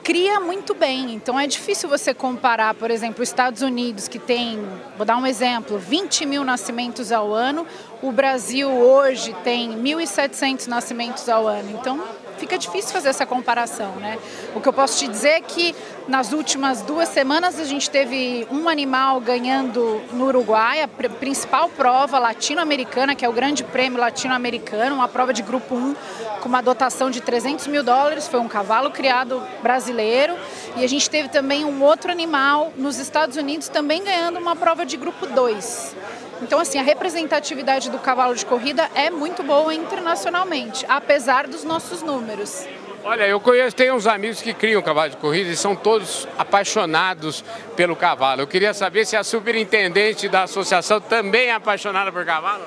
cria 0.08 0.40
muito 0.40 0.74
bem. 0.74 1.14
Então 1.14 1.38
é 1.38 1.46
difícil 1.46 1.90
você 1.90 2.14
comparar, 2.14 2.74
por 2.76 2.90
exemplo, 2.90 3.22
os 3.22 3.28
Estados 3.28 3.62
Unidos, 3.62 4.08
que 4.08 4.18
tem, 4.18 4.58
vou 4.96 5.06
dar 5.06 5.18
um 5.18 5.28
exemplo, 5.28 5.78
20 5.78 6.26
mil 6.26 6.46
nascimentos 6.46 7.12
ao 7.12 7.34
ano, 7.34 7.68
o 8.02 8.10
Brasil 8.10 8.70
hoje 8.70 9.36
tem 9.44 9.72
1.700 9.72 10.68
nascimentos 10.68 11.28
ao 11.28 11.46
ano. 11.46 11.78
Então 11.78 12.02
fica 12.38 12.58
difícil 12.58 12.91
fazer 12.91 13.10
essa 13.10 13.25
comparação, 13.25 13.96
né? 13.96 14.17
O 14.56 14.62
que 14.62 14.67
eu 14.67 14.74
posso 14.74 14.98
te 15.00 15.08
dizer 15.08 15.29
é 15.29 15.41
que 15.41 15.75
nas 16.08 16.32
últimas 16.32 16.82
duas 16.82 17.10
semanas 17.10 17.60
a 17.60 17.65
gente 17.65 17.89
teve 17.89 18.48
um 18.50 18.70
animal 18.70 19.20
ganhando 19.20 20.01
no 20.13 20.25
Uruguai, 20.25 20.82
a 20.82 20.88
principal 20.88 21.70
prova 21.70 22.20
latino-americana, 22.20 23.15
que 23.15 23.25
é 23.25 23.29
o 23.29 23.34
Grande 23.34 23.63
Prêmio 23.63 24.00
Latino-Americano, 24.00 24.96
uma 24.96 25.08
prova 25.08 25.34
de 25.34 25.41
grupo 25.41 25.75
1 25.75 25.96
com 26.41 26.50
uma 26.50 26.62
dotação 26.62 27.10
de 27.10 27.20
300 27.22 27.67
mil 27.67 27.84
dólares, 27.84 28.27
foi 28.27 28.39
um 28.39 28.48
cavalo 28.48 28.91
criado 28.91 29.41
brasileiro. 29.62 30.36
E 30.75 30.84
a 30.84 30.88
gente 30.88 31.10
teve 31.10 31.29
também 31.29 31.65
um 31.65 31.82
outro 31.84 32.12
animal 32.12 32.72
nos 32.77 33.00
Estados 33.00 33.36
Unidos 33.36 33.67
também 33.67 34.03
ganhando 34.03 34.39
uma 34.39 34.56
prova 34.56 34.86
de 34.86 34.96
grupo 34.96 35.25
2. 35.25 35.96
Então, 36.41 36.60
assim, 36.60 36.77
a 36.79 36.84
representatividade 36.84 37.89
do 37.89 37.98
cavalo 38.00 38.36
de 38.36 38.46
corrida 38.46 38.89
é 38.94 39.10
muito 39.10 39.44
boa 39.44 39.74
internacionalmente, 39.74 40.86
apesar 40.88 41.48
dos 41.48 41.63
nossos 41.63 42.01
números. 42.03 42.65
Olha, 43.03 43.27
eu 43.27 43.39
conheço, 43.39 43.75
tenho 43.75 43.96
uns 43.96 44.06
amigos 44.06 44.41
que 44.41 44.53
criam 44.53 44.82
cavalo 44.82 45.12
de 45.12 45.17
corrida 45.17 45.50
e 45.50 45.56
são 45.56 45.75
todos 45.75 46.27
apaixonados 46.38 47.44
pelo 47.75 47.96
cavalo. 47.96 48.41
Eu 48.41 48.48
queria 48.48 48.74
saber 48.74 49.06
se 49.06 49.15
a 49.15 49.24
superintendente 49.24 50.27
da 50.27 50.44
associação 50.44 51.00
também 51.00 51.48
é 51.48 51.53
apaixonada 51.53 52.12
por 52.12 52.25
cavalo. 52.25 52.65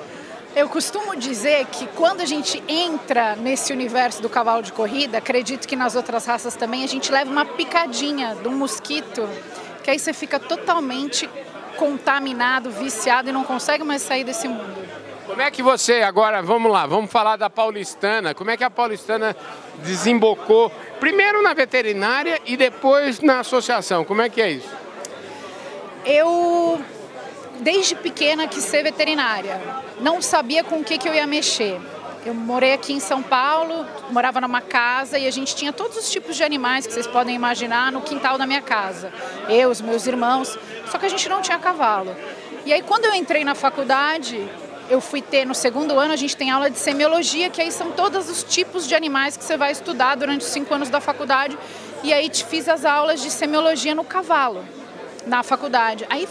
Eu 0.53 0.67
costumo 0.67 1.15
dizer 1.15 1.65
que 1.67 1.87
quando 1.95 2.21
a 2.21 2.25
gente 2.25 2.61
entra 2.67 3.35
nesse 3.37 3.71
universo 3.71 4.21
do 4.21 4.27
cavalo 4.27 4.61
de 4.61 4.73
corrida, 4.73 5.19
acredito 5.19 5.65
que 5.65 5.77
nas 5.77 5.95
outras 5.95 6.25
raças 6.25 6.55
também, 6.55 6.83
a 6.83 6.87
gente 6.87 7.09
leva 7.09 7.31
uma 7.31 7.45
picadinha 7.45 8.35
um 8.43 8.51
mosquito, 8.51 9.29
que 9.81 9.89
aí 9.89 9.97
você 9.97 10.11
fica 10.11 10.39
totalmente 10.39 11.29
contaminado, 11.81 12.69
viciado 12.69 13.29
e 13.29 13.31
não 13.31 13.43
consegue 13.43 13.83
mais 13.83 14.03
sair 14.03 14.23
desse 14.23 14.47
mundo. 14.47 14.87
Como 15.25 15.41
é 15.41 15.49
que 15.49 15.63
você, 15.63 16.03
agora, 16.03 16.39
vamos 16.39 16.71
lá, 16.71 16.85
vamos 16.85 17.09
falar 17.09 17.37
da 17.37 17.49
paulistana. 17.49 18.35
Como 18.35 18.51
é 18.51 18.57
que 18.57 18.63
a 18.63 18.69
paulistana 18.69 19.35
desembocou, 19.83 20.71
primeiro 20.99 21.41
na 21.41 21.55
veterinária 21.55 22.39
e 22.45 22.55
depois 22.55 23.19
na 23.19 23.39
associação? 23.39 24.05
Como 24.05 24.21
é 24.21 24.29
que 24.29 24.39
é 24.39 24.51
isso? 24.51 24.69
Eu, 26.05 26.79
desde 27.61 27.95
pequena, 27.95 28.47
quis 28.47 28.63
ser 28.63 28.83
veterinária. 28.83 29.59
Não 29.99 30.21
sabia 30.21 30.63
com 30.63 30.81
o 30.81 30.83
que, 30.83 30.99
que 30.99 31.09
eu 31.09 31.15
ia 31.15 31.25
mexer. 31.25 31.81
Eu 32.23 32.35
morei 32.35 32.73
aqui 32.73 32.93
em 32.93 32.99
São 32.99 33.23
Paulo, 33.23 33.87
morava 34.11 34.39
numa 34.39 34.61
casa 34.61 35.17
e 35.17 35.25
a 35.25 35.31
gente 35.31 35.55
tinha 35.55 35.73
todos 35.73 35.97
os 35.97 36.11
tipos 36.11 36.35
de 36.35 36.43
animais 36.43 36.85
que 36.85 36.93
vocês 36.93 37.07
podem 37.07 37.33
imaginar 37.33 37.91
no 37.91 38.01
quintal 38.01 38.37
da 38.37 38.45
minha 38.45 38.61
casa. 38.61 39.11
Eu, 39.49 39.71
os 39.71 39.81
meus 39.81 40.05
irmãos, 40.05 40.55
só 40.91 40.97
que 40.97 41.05
a 41.05 41.09
gente 41.09 41.29
não 41.29 41.41
tinha 41.41 41.57
cavalo. 41.57 42.13
E 42.65 42.73
aí 42.73 42.81
quando 42.81 43.05
eu 43.05 43.13
entrei 43.15 43.45
na 43.45 43.55
faculdade, 43.55 44.45
eu 44.89 44.99
fui 44.99 45.21
ter 45.21 45.45
no 45.45 45.55
segundo 45.55 45.97
ano, 45.97 46.11
a 46.11 46.17
gente 46.17 46.35
tem 46.35 46.51
aula 46.51 46.69
de 46.69 46.77
semiologia, 46.77 47.49
que 47.49 47.61
aí 47.61 47.71
são 47.71 47.91
todos 47.91 48.29
os 48.29 48.43
tipos 48.43 48.85
de 48.85 48.93
animais 48.93 49.37
que 49.37 49.43
você 49.43 49.55
vai 49.55 49.71
estudar 49.71 50.15
durante 50.15 50.41
os 50.41 50.47
cinco 50.47 50.73
anos 50.73 50.89
da 50.89 50.99
faculdade. 50.99 51.57
E 52.03 52.11
aí 52.11 52.27
te 52.27 52.43
fiz 52.43 52.67
as 52.67 52.83
aulas 52.83 53.21
de 53.21 53.31
semiologia 53.31 53.95
no 53.95 54.03
cavalo, 54.03 54.65
na 55.25 55.43
faculdade. 55.43 56.05
Aí 56.09 56.27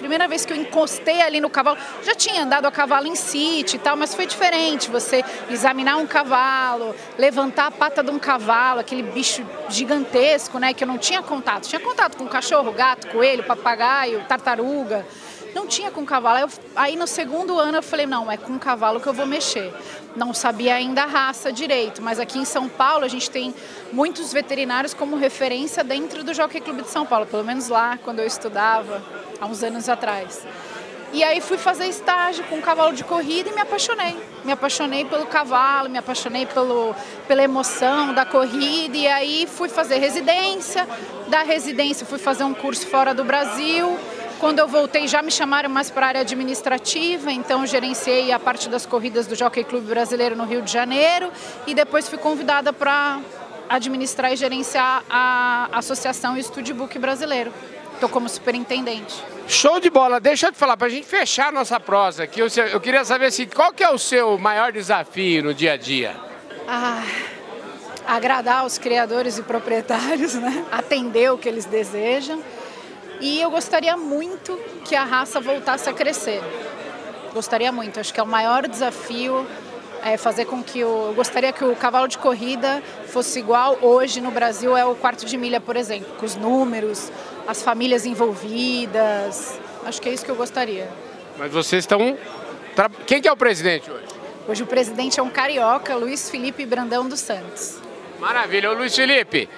primeira 0.00 0.26
vez 0.26 0.46
que 0.46 0.52
eu 0.52 0.56
encostei 0.56 1.20
ali 1.20 1.40
no 1.40 1.50
cavalo, 1.50 1.78
já 2.02 2.14
tinha 2.14 2.42
andado 2.42 2.64
a 2.64 2.72
cavalo 2.72 3.06
em 3.06 3.14
sítio 3.14 3.76
e 3.76 3.78
tal, 3.78 3.96
mas 3.96 4.14
foi 4.14 4.26
diferente. 4.26 4.90
Você 4.90 5.22
examinar 5.50 5.96
um 5.98 6.06
cavalo, 6.06 6.94
levantar 7.18 7.66
a 7.66 7.70
pata 7.70 8.02
de 8.02 8.10
um 8.10 8.18
cavalo, 8.18 8.80
aquele 8.80 9.02
bicho 9.02 9.46
gigantesco, 9.68 10.58
né? 10.58 10.72
Que 10.72 10.84
eu 10.84 10.88
não 10.88 10.98
tinha 10.98 11.22
contato. 11.22 11.68
Tinha 11.68 11.80
contato 11.80 12.16
com 12.16 12.26
cachorro, 12.26 12.72
gato, 12.72 13.08
coelho, 13.08 13.44
papagaio, 13.44 14.24
tartaruga. 14.26 15.06
Não 15.54 15.66
tinha 15.66 15.90
com 15.90 16.04
cavalo. 16.04 16.36
Aí, 16.36 16.42
eu, 16.42 16.48
aí 16.76 16.96
no 16.96 17.06
segundo 17.06 17.58
ano 17.58 17.78
eu 17.78 17.82
falei, 17.82 18.06
não, 18.06 18.30
é 18.30 18.36
com 18.36 18.58
cavalo 18.58 19.00
que 19.00 19.06
eu 19.06 19.12
vou 19.12 19.26
mexer. 19.26 19.72
Não 20.16 20.32
sabia 20.34 20.74
ainda 20.74 21.02
a 21.02 21.06
raça 21.06 21.52
direito, 21.52 22.02
mas 22.02 22.18
aqui 22.18 22.38
em 22.38 22.44
São 22.44 22.68
Paulo 22.68 23.04
a 23.04 23.08
gente 23.08 23.30
tem 23.30 23.54
muitos 23.92 24.32
veterinários 24.32 24.94
como 24.94 25.16
referência 25.16 25.84
dentro 25.84 26.24
do 26.24 26.34
Jockey 26.34 26.60
Clube 26.60 26.82
de 26.82 26.90
São 26.90 27.06
Paulo, 27.06 27.26
pelo 27.26 27.44
menos 27.44 27.68
lá 27.68 27.98
quando 28.04 28.20
eu 28.20 28.26
estudava, 28.26 29.02
há 29.40 29.46
uns 29.46 29.62
anos 29.62 29.88
atrás. 29.88 30.44
E 31.12 31.24
aí 31.24 31.40
fui 31.40 31.58
fazer 31.58 31.86
estágio 31.86 32.44
com 32.44 32.56
um 32.56 32.60
cavalo 32.60 32.94
de 32.94 33.02
corrida 33.02 33.50
e 33.50 33.52
me 33.52 33.60
apaixonei. 33.60 34.16
Me 34.44 34.52
apaixonei 34.52 35.04
pelo 35.04 35.26
cavalo, 35.26 35.90
me 35.90 35.98
apaixonei 35.98 36.46
pelo, 36.46 36.94
pela 37.26 37.42
emoção 37.42 38.14
da 38.14 38.24
corrida. 38.24 38.96
E 38.96 39.08
aí 39.08 39.48
fui 39.48 39.68
fazer 39.68 39.96
residência. 39.96 40.86
Da 41.26 41.42
residência 41.42 42.06
fui 42.06 42.18
fazer 42.18 42.44
um 42.44 42.54
curso 42.54 42.86
fora 42.86 43.12
do 43.12 43.24
Brasil. 43.24 43.98
Quando 44.40 44.58
eu 44.58 44.66
voltei 44.66 45.06
já 45.06 45.20
me 45.20 45.30
chamaram 45.30 45.68
mais 45.68 45.90
para 45.90 46.06
a 46.06 46.08
área 46.08 46.20
administrativa, 46.22 47.30
então 47.30 47.66
gerenciei 47.66 48.32
a 48.32 48.38
parte 48.38 48.70
das 48.70 48.86
corridas 48.86 49.26
do 49.26 49.34
Jockey 49.34 49.62
Clube 49.62 49.86
Brasileiro 49.86 50.34
no 50.34 50.46
Rio 50.46 50.62
de 50.62 50.72
Janeiro 50.72 51.30
e 51.66 51.74
depois 51.74 52.08
fui 52.08 52.16
convidada 52.16 52.72
para 52.72 53.20
administrar 53.68 54.32
e 54.32 54.36
gerenciar 54.36 55.04
a 55.10 55.68
Associação 55.72 56.38
Estúdio 56.38 56.74
Book 56.74 56.98
Brasileiro. 56.98 57.52
Estou 57.92 58.08
como 58.08 58.30
superintendente. 58.30 59.22
Show 59.46 59.78
de 59.78 59.90
bola. 59.90 60.18
Deixa 60.18 60.46
eu 60.46 60.52
te 60.52 60.56
falar, 60.56 60.74
para 60.74 60.86
a 60.86 60.90
gente 60.90 61.06
fechar 61.06 61.48
a 61.48 61.52
nossa 61.52 61.78
prosa 61.78 62.22
aqui, 62.22 62.40
eu, 62.40 62.48
eu 62.72 62.80
queria 62.80 63.04
saber 63.04 63.26
assim, 63.26 63.46
qual 63.46 63.74
que 63.74 63.84
é 63.84 63.90
o 63.90 63.98
seu 63.98 64.38
maior 64.38 64.72
desafio 64.72 65.44
no 65.44 65.52
dia 65.52 65.74
a 65.74 65.76
dia? 65.76 66.16
Ah, 66.66 67.04
agradar 68.06 68.64
os 68.64 68.78
criadores 68.78 69.36
e 69.36 69.42
proprietários, 69.42 70.32
né? 70.32 70.64
atender 70.72 71.30
o 71.30 71.36
que 71.36 71.46
eles 71.46 71.66
desejam. 71.66 72.42
E 73.20 73.40
eu 73.40 73.50
gostaria 73.50 73.96
muito 73.96 74.58
que 74.84 74.96
a 74.96 75.04
raça 75.04 75.40
voltasse 75.40 75.88
a 75.88 75.92
crescer. 75.92 76.40
Gostaria 77.32 77.70
muito. 77.70 78.00
Acho 78.00 78.12
que 78.12 78.20
é 78.20 78.22
o 78.22 78.26
maior 78.26 78.66
desafio 78.66 79.46
é 80.02 80.16
fazer 80.16 80.46
com 80.46 80.62
que 80.62 80.82
o, 80.82 81.08
eu 81.08 81.14
gostaria 81.14 81.52
que 81.52 81.64
o 81.64 81.76
cavalo 81.76 82.08
de 82.08 82.18
corrida 82.18 82.82
fosse 83.06 83.38
igual 83.38 83.78
hoje 83.82 84.20
no 84.20 84.30
Brasil 84.30 84.76
é 84.76 84.84
o 84.84 84.94
quarto 84.94 85.26
de 85.26 85.36
milha, 85.36 85.60
por 85.60 85.76
exemplo, 85.76 86.08
com 86.16 86.24
os 86.24 86.36
números, 86.36 87.10
as 87.46 87.62
famílias 87.62 88.06
envolvidas. 88.06 89.58
Acho 89.84 90.00
que 90.00 90.08
é 90.08 90.12
isso 90.12 90.24
que 90.24 90.30
eu 90.30 90.36
gostaria. 90.36 90.88
Mas 91.38 91.52
vocês 91.52 91.84
estão. 91.84 92.16
Quem 93.06 93.20
que 93.20 93.28
é 93.28 93.32
o 93.32 93.36
presidente 93.36 93.90
hoje? 93.90 94.04
Hoje 94.48 94.62
o 94.62 94.66
presidente 94.66 95.20
é 95.20 95.22
um 95.22 95.30
carioca, 95.30 95.94
Luiz 95.94 96.30
Felipe 96.30 96.64
Brandão 96.64 97.08
dos 97.08 97.20
Santos. 97.20 97.78
Maravilha. 98.18 98.70
Ô, 98.70 98.74
Luiz 98.74 98.94
Felipe, 98.94 99.48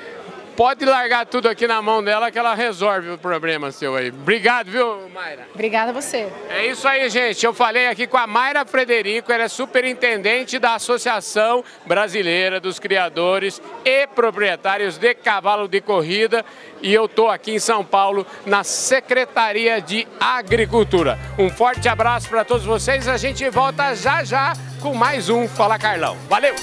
pode 0.57 0.85
largar 0.85 1.27
tudo 1.27 1.49
aqui 1.49 1.67
na 1.67 1.81
mão 1.83 2.03
dela 2.03 2.31
que 2.31 2.39
ela 2.39 2.55
resolve 2.55 3.11
o 3.11 3.19
problema 3.19 3.71
seu 3.71 3.95
aí. 3.97 4.09
Obrigado, 4.09 4.71
viu, 4.71 5.09
Mayra? 5.09 5.47
Obrigada 5.55 5.91
a 5.91 5.95
você. 5.95 6.29
É 6.49 6.67
isso 6.67 6.87
aí, 6.87 7.09
gente. 7.09 7.45
Eu 7.45 7.55
falei 7.55 7.89
aqui 7.89 8.07
com 8.07 8.17
a 8.17 8.27
Mayra 8.27 8.65
Frederico, 8.65 9.33
ela 9.33 9.45
é 9.45 9.49
superintendente 9.49 10.59
da 10.59 10.75
Associação 10.75 11.65
Brasileira 11.87 12.61
dos 12.61 12.79
Criadores 12.79 13.61
e 13.85 14.07
Proprietários 14.07 14.99
de 14.99 15.15
Cavalo 15.15 15.69
de 15.69 15.81
Corrida 15.81 16.45
e 16.83 16.93
eu 16.93 17.07
estou 17.07 17.31
aqui 17.31 17.53
em 17.53 17.59
São 17.59 17.85
Paulo 17.85 18.27
na 18.45 18.65
Secretaria 18.65 19.81
de 19.81 20.07
Agricultura. 20.21 21.19
Um 21.39 21.49
forte 21.49 21.89
abraço 21.89 22.29
para 22.29 22.45
todos 22.45 22.65
vocês. 22.65 23.09
A 23.09 23.17
gente 23.17 23.49
volta 23.49 23.95
já 23.95 24.25
já 24.25 24.53
com 24.81 24.95
mais 24.95 25.29
um 25.29 25.47
Fala 25.47 25.79
Carlão. 25.79 26.17
Valeu! 26.29 26.55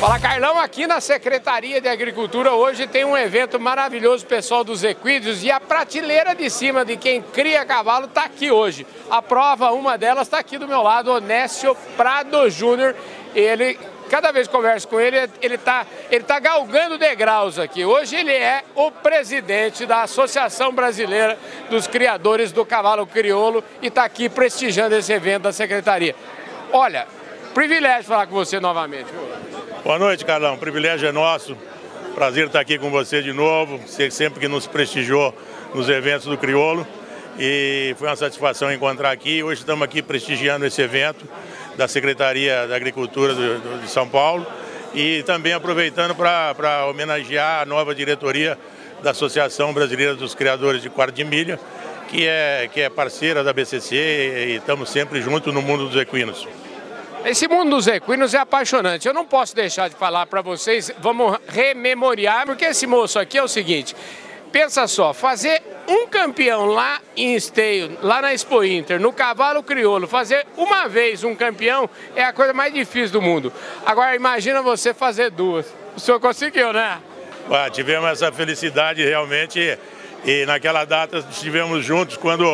Fala 0.00 0.18
Carlão, 0.18 0.58
aqui 0.58 0.86
na 0.86 0.98
Secretaria 0.98 1.78
de 1.78 1.86
Agricultura 1.86 2.54
hoje 2.54 2.86
tem 2.86 3.04
um 3.04 3.14
evento 3.14 3.60
maravilhoso, 3.60 4.24
pessoal 4.24 4.64
dos 4.64 4.82
equídeos, 4.82 5.44
e 5.44 5.50
a 5.50 5.60
prateleira 5.60 6.34
de 6.34 6.48
cima 6.48 6.86
de 6.86 6.96
quem 6.96 7.20
cria 7.20 7.66
cavalo 7.66 8.06
está 8.06 8.24
aqui 8.24 8.50
hoje. 8.50 8.86
A 9.10 9.20
prova, 9.20 9.72
uma 9.72 9.98
delas, 9.98 10.26
está 10.26 10.38
aqui 10.38 10.56
do 10.56 10.66
meu 10.66 10.80
lado, 10.80 11.12
Onésio 11.12 11.76
Prado 11.98 12.48
Júnior. 12.48 12.96
Ele, 13.34 13.78
cada 14.08 14.32
vez 14.32 14.48
que 14.48 14.54
converso 14.54 14.88
com 14.88 14.98
ele, 14.98 15.30
ele 15.42 15.56
está 15.56 15.86
ele 16.10 16.24
tá 16.24 16.40
galgando 16.40 16.96
degraus 16.96 17.58
aqui. 17.58 17.84
Hoje 17.84 18.16
ele 18.16 18.32
é 18.32 18.64
o 18.74 18.90
presidente 18.90 19.84
da 19.84 20.04
Associação 20.04 20.72
Brasileira 20.72 21.38
dos 21.68 21.86
Criadores 21.86 22.52
do 22.52 22.64
Cavalo 22.64 23.06
Crioulo 23.06 23.62
e 23.82 23.88
está 23.88 24.04
aqui 24.04 24.30
prestigiando 24.30 24.96
esse 24.96 25.12
evento 25.12 25.42
da 25.42 25.52
Secretaria. 25.52 26.16
Olha, 26.72 27.06
privilégio 27.52 28.04
falar 28.04 28.26
com 28.26 28.34
você 28.34 28.58
novamente. 28.58 29.12
Viu? 29.12 29.49
Boa 29.90 29.98
noite, 29.98 30.24
Carlão. 30.24 30.54
O 30.54 30.56
privilégio 30.56 31.08
é 31.08 31.10
nosso. 31.10 31.58
Prazer 32.14 32.46
estar 32.46 32.60
aqui 32.60 32.78
com 32.78 32.92
você 32.92 33.20
de 33.20 33.32
novo. 33.32 33.76
Você 33.78 34.08
sempre 34.08 34.38
que 34.38 34.46
nos 34.46 34.64
prestigiou 34.64 35.34
nos 35.74 35.88
eventos 35.88 36.26
do 36.26 36.38
Criolo. 36.38 36.86
E 37.36 37.92
foi 37.98 38.06
uma 38.06 38.14
satisfação 38.14 38.72
encontrar 38.72 39.10
aqui. 39.10 39.42
Hoje 39.42 39.62
estamos 39.62 39.82
aqui 39.82 40.00
prestigiando 40.00 40.64
esse 40.64 40.80
evento 40.80 41.26
da 41.76 41.88
Secretaria 41.88 42.68
da 42.68 42.76
Agricultura 42.76 43.34
de 43.34 43.90
São 43.90 44.08
Paulo. 44.08 44.46
E 44.94 45.24
também 45.24 45.54
aproveitando 45.54 46.14
para 46.14 46.86
homenagear 46.86 47.62
a 47.62 47.66
nova 47.66 47.92
diretoria 47.92 48.56
da 49.02 49.10
Associação 49.10 49.72
Brasileira 49.72 50.14
dos 50.14 50.36
Criadores 50.36 50.82
de 50.82 50.88
Quarto 50.88 51.16
de 51.16 51.24
Milha, 51.24 51.58
que 52.08 52.28
é, 52.28 52.70
que 52.72 52.80
é 52.80 52.88
parceira 52.88 53.42
da 53.42 53.52
BCC 53.52 53.96
e 53.96 54.56
estamos 54.58 54.88
sempre 54.88 55.20
juntos 55.20 55.52
no 55.52 55.60
mundo 55.60 55.88
dos 55.88 56.00
equinos. 56.00 56.46
Esse 57.24 57.46
mundo 57.46 57.70
dos 57.70 57.86
equinos 57.86 58.32
é 58.32 58.38
apaixonante. 58.38 59.06
Eu 59.06 59.12
não 59.12 59.26
posso 59.26 59.54
deixar 59.54 59.88
de 59.88 59.94
falar 59.94 60.26
para 60.26 60.40
vocês, 60.40 60.90
vamos 61.00 61.38
rememoriar, 61.48 62.46
porque 62.46 62.64
esse 62.64 62.86
moço 62.86 63.18
aqui 63.18 63.36
é 63.36 63.42
o 63.42 63.48
seguinte. 63.48 63.94
Pensa 64.50 64.88
só, 64.88 65.12
fazer 65.12 65.62
um 65.86 66.06
campeão 66.06 66.66
lá 66.66 67.00
em 67.16 67.34
Esteio, 67.34 67.98
lá 68.02 68.22
na 68.22 68.32
Expo 68.32 68.64
Inter, 68.64 68.98
no 68.98 69.12
cavalo 69.12 69.62
crioulo, 69.62 70.08
fazer 70.08 70.46
uma 70.56 70.88
vez 70.88 71.22
um 71.22 71.34
campeão 71.36 71.88
é 72.16 72.24
a 72.24 72.32
coisa 72.32 72.52
mais 72.52 72.72
difícil 72.72 73.12
do 73.12 73.22
mundo. 73.22 73.52
Agora 73.84 74.16
imagina 74.16 74.62
você 74.62 74.94
fazer 74.94 75.30
duas. 75.30 75.66
O 75.96 76.00
senhor 76.00 76.18
conseguiu, 76.20 76.72
né? 76.72 76.98
Ué, 77.48 77.70
tivemos 77.70 78.10
essa 78.10 78.32
felicidade 78.32 79.04
realmente 79.04 79.78
e 80.24 80.44
naquela 80.46 80.84
data 80.84 81.24
estivemos 81.30 81.84
juntos 81.84 82.16
quando 82.16 82.44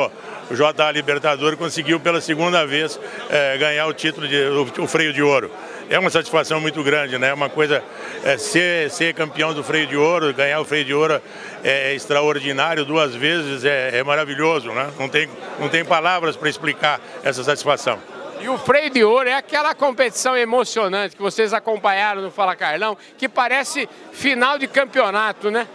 o 0.51 0.55
JA 0.55 0.91
Libertador 0.93 1.57
conseguiu 1.57 1.99
pela 1.99 2.21
segunda 2.21 2.67
vez 2.67 2.99
é, 3.29 3.57
ganhar 3.59 3.87
o 3.87 3.93
título 3.93 4.29
de 4.29 4.37
o, 4.37 4.85
o, 4.85 4.87
freio 4.87 5.13
de 5.13 5.23
ouro. 5.23 5.51
É 5.89 5.99
uma 5.99 6.11
satisfação 6.11 6.61
muito 6.61 6.83
grande, 6.83 7.19
né? 7.19 7.33
Uma 7.33 7.49
coisa 7.49 7.83
é, 8.25 8.37
ser, 8.39 8.91
ser 8.91 9.15
campeão 9.15 9.53
do 9.53 9.63
freio 9.63 9.87
de 9.87 9.97
ouro, 9.97 10.33
ganhar 10.33 10.61
o 10.61 10.65
freio 10.65 10.85
de 10.85 10.95
ouro 10.95 11.21
é, 11.65 11.91
é 11.91 11.95
extraordinário 11.95 12.85
duas 12.85 13.15
vezes, 13.15 13.65
é, 13.65 13.99
é, 13.99 14.05
maravilhoso, 14.05 14.71
né? 14.73 14.91
Não 14.99 15.09
tem, 15.09 15.29
não 15.59 15.69
tem 15.69 15.85
palavras 15.85 16.37
para 16.37 16.49
explicar 16.49 17.01
essa 17.23 17.43
satisfação. 17.43 17.99
E 18.41 18.49
o 18.49 18.59
freio 18.59 18.91
de 18.91 19.03
ouro 19.03 19.29
é 19.29 19.35
aquela 19.35 19.75
competição 19.75 20.37
emocionante 20.37 21.17
que 21.17 21.23
vocês 21.23 21.53
acompanharam 21.53 22.21
no 22.21 22.31
Fala 22.31 22.55
Carlão, 22.55 22.97
que 23.17 23.29
parece 23.29 23.89
final 24.13 24.59
de 24.59 24.69
campeonato, 24.69 25.51
né? 25.51 25.67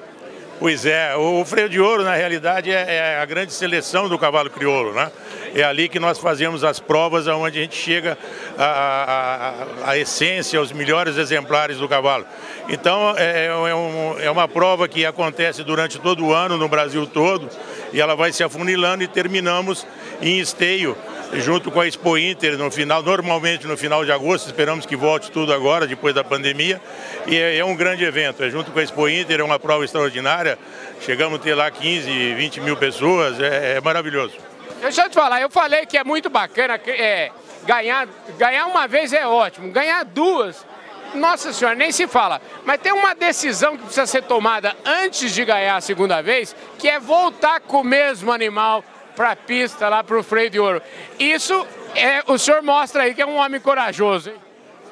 Pois 0.61 0.85
é, 0.85 1.15
o 1.15 1.43
freio 1.43 1.67
de 1.67 1.81
ouro 1.81 2.03
na 2.03 2.13
realidade 2.13 2.69
é, 2.69 2.85
é, 2.87 3.19
a 3.19 3.25
grande 3.25 3.51
seleção 3.51 4.07
do 4.07 4.15
cavalo 4.15 4.47
crioulo, 4.47 4.93
né? 4.93 5.11
É 5.55 5.63
ali 5.63 5.89
que 5.89 5.99
nós 5.99 6.19
fazemos 6.19 6.63
as 6.63 6.79
provas 6.79 7.25
onde 7.25 7.57
a 7.57 7.61
gente 7.63 7.75
chega 7.75 8.15
à 8.59 9.97
essência, 9.97 10.59
aos 10.59 10.71
melhores 10.71 11.17
exemplares 11.17 11.79
do 11.79 11.89
cavalo. 11.89 12.27
Então 12.69 13.15
é, 13.17 13.47
é, 13.47 13.75
um, 13.75 14.19
é 14.19 14.29
uma 14.29 14.47
prova 14.47 14.87
que 14.87 15.03
acontece 15.03 15.63
durante 15.63 15.97
todo 15.97 16.23
o 16.23 16.31
ano 16.31 16.57
no 16.57 16.69
Brasil 16.69 17.07
todo 17.07 17.49
e 17.91 17.99
ela 17.99 18.15
vai 18.15 18.31
se 18.31 18.43
afunilando 18.43 19.03
e 19.03 19.07
terminamos 19.07 19.87
em 20.21 20.37
esteio 20.37 20.95
junto 21.33 21.71
com 21.71 21.79
a 21.79 21.87
Expo 21.87 22.17
Inter 22.17 22.57
no 22.57 22.69
final, 22.69 23.01
normalmente 23.01 23.65
no 23.67 23.77
final 23.77 24.03
de 24.03 24.11
agosto, 24.11 24.47
esperamos 24.47 24.85
que 24.85 24.95
volte 24.95 25.31
tudo 25.31 25.53
agora, 25.53 25.87
depois 25.87 26.13
da 26.13 26.23
pandemia. 26.23 26.81
E 27.27 27.37
é, 27.37 27.57
é 27.57 27.65
um 27.65 27.75
grande 27.75 28.03
evento, 28.03 28.43
é 28.43 28.49
junto 28.49 28.71
com 28.71 28.79
a 28.79 28.83
Expo 28.83 29.07
Inter, 29.07 29.39
é 29.39 29.43
uma 29.43 29.59
prova 29.59 29.85
extraordinária. 29.85 30.57
Chegamos 31.01 31.39
a 31.39 31.41
ter 31.41 31.55
lá 31.55 31.69
15, 31.71 32.33
20 32.33 32.61
mil 32.61 32.75
pessoas, 32.75 33.39
é, 33.39 33.77
é 33.77 33.81
maravilhoso. 33.81 34.35
Deixa 34.81 35.03
eu 35.03 35.09
te 35.09 35.15
falar, 35.15 35.41
eu 35.41 35.49
falei 35.49 35.85
que 35.85 35.97
é 35.97 36.03
muito 36.03 36.29
bacana 36.29 36.79
é, 36.87 37.31
ganhar, 37.65 38.07
ganhar 38.37 38.65
uma 38.65 38.87
vez 38.87 39.13
é 39.13 39.25
ótimo, 39.25 39.71
ganhar 39.71 40.03
duas 40.03 40.65
nossa 41.13 41.51
senhora, 41.51 41.75
nem 41.75 41.91
se 41.91 42.07
fala. 42.07 42.41
Mas 42.63 42.79
tem 42.79 42.91
uma 42.93 43.13
decisão 43.13 43.75
que 43.75 43.83
precisa 43.83 44.05
ser 44.05 44.23
tomada 44.23 44.75
antes 44.85 45.33
de 45.33 45.43
ganhar 45.43 45.75
a 45.75 45.81
segunda 45.81 46.21
vez, 46.21 46.55
que 46.79 46.87
é 46.87 46.99
voltar 46.99 47.59
com 47.59 47.81
o 47.81 47.83
mesmo 47.83 48.31
animal 48.31 48.83
para 49.21 49.33
a 49.33 49.35
pista, 49.35 49.87
lá 49.87 50.03
para 50.03 50.17
o 50.17 50.23
freio 50.23 50.49
de 50.49 50.59
ouro. 50.59 50.81
Isso 51.19 51.67
é, 51.93 52.23
o 52.25 52.39
senhor 52.39 52.63
mostra 52.63 53.03
aí 53.03 53.13
que 53.13 53.21
é 53.21 53.25
um 53.25 53.35
homem 53.35 53.61
corajoso, 53.61 54.31
hein? 54.31 54.35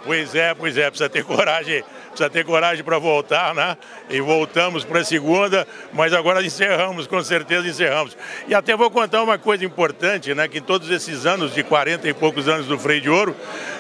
Pois 0.06 0.36
é, 0.36 0.54
pois 0.54 0.78
é, 0.78 0.88
precisa 0.88 1.10
ter 1.10 1.24
coragem, 1.26 1.84
precisa 2.10 2.30
ter 2.30 2.46
coragem 2.46 2.84
para 2.84 3.00
voltar, 3.00 3.56
né? 3.56 3.76
E 4.08 4.22
voltamos 4.22 4.86
para 4.86 5.00
a 5.00 5.04
segunda, 5.04 5.68
mas 5.92 6.14
agora 6.14 6.46
encerramos, 6.46 7.08
com 7.08 7.24
certeza 7.24 7.68
encerramos. 7.68 8.16
E 8.48 8.54
até 8.54 8.78
vou 8.78 8.92
contar 8.92 9.24
uma 9.24 9.40
coisa 9.40 9.66
importante, 9.66 10.32
né? 10.36 10.48
Que 10.48 10.62
todos 10.62 10.92
esses 10.92 11.26
anos, 11.26 11.56
de 11.56 11.64
40 11.64 12.08
e 12.08 12.14
poucos 12.14 12.48
anos 12.48 12.68
do 12.68 12.78
freio 12.78 13.02
de 13.02 13.10
ouro, 13.10 13.36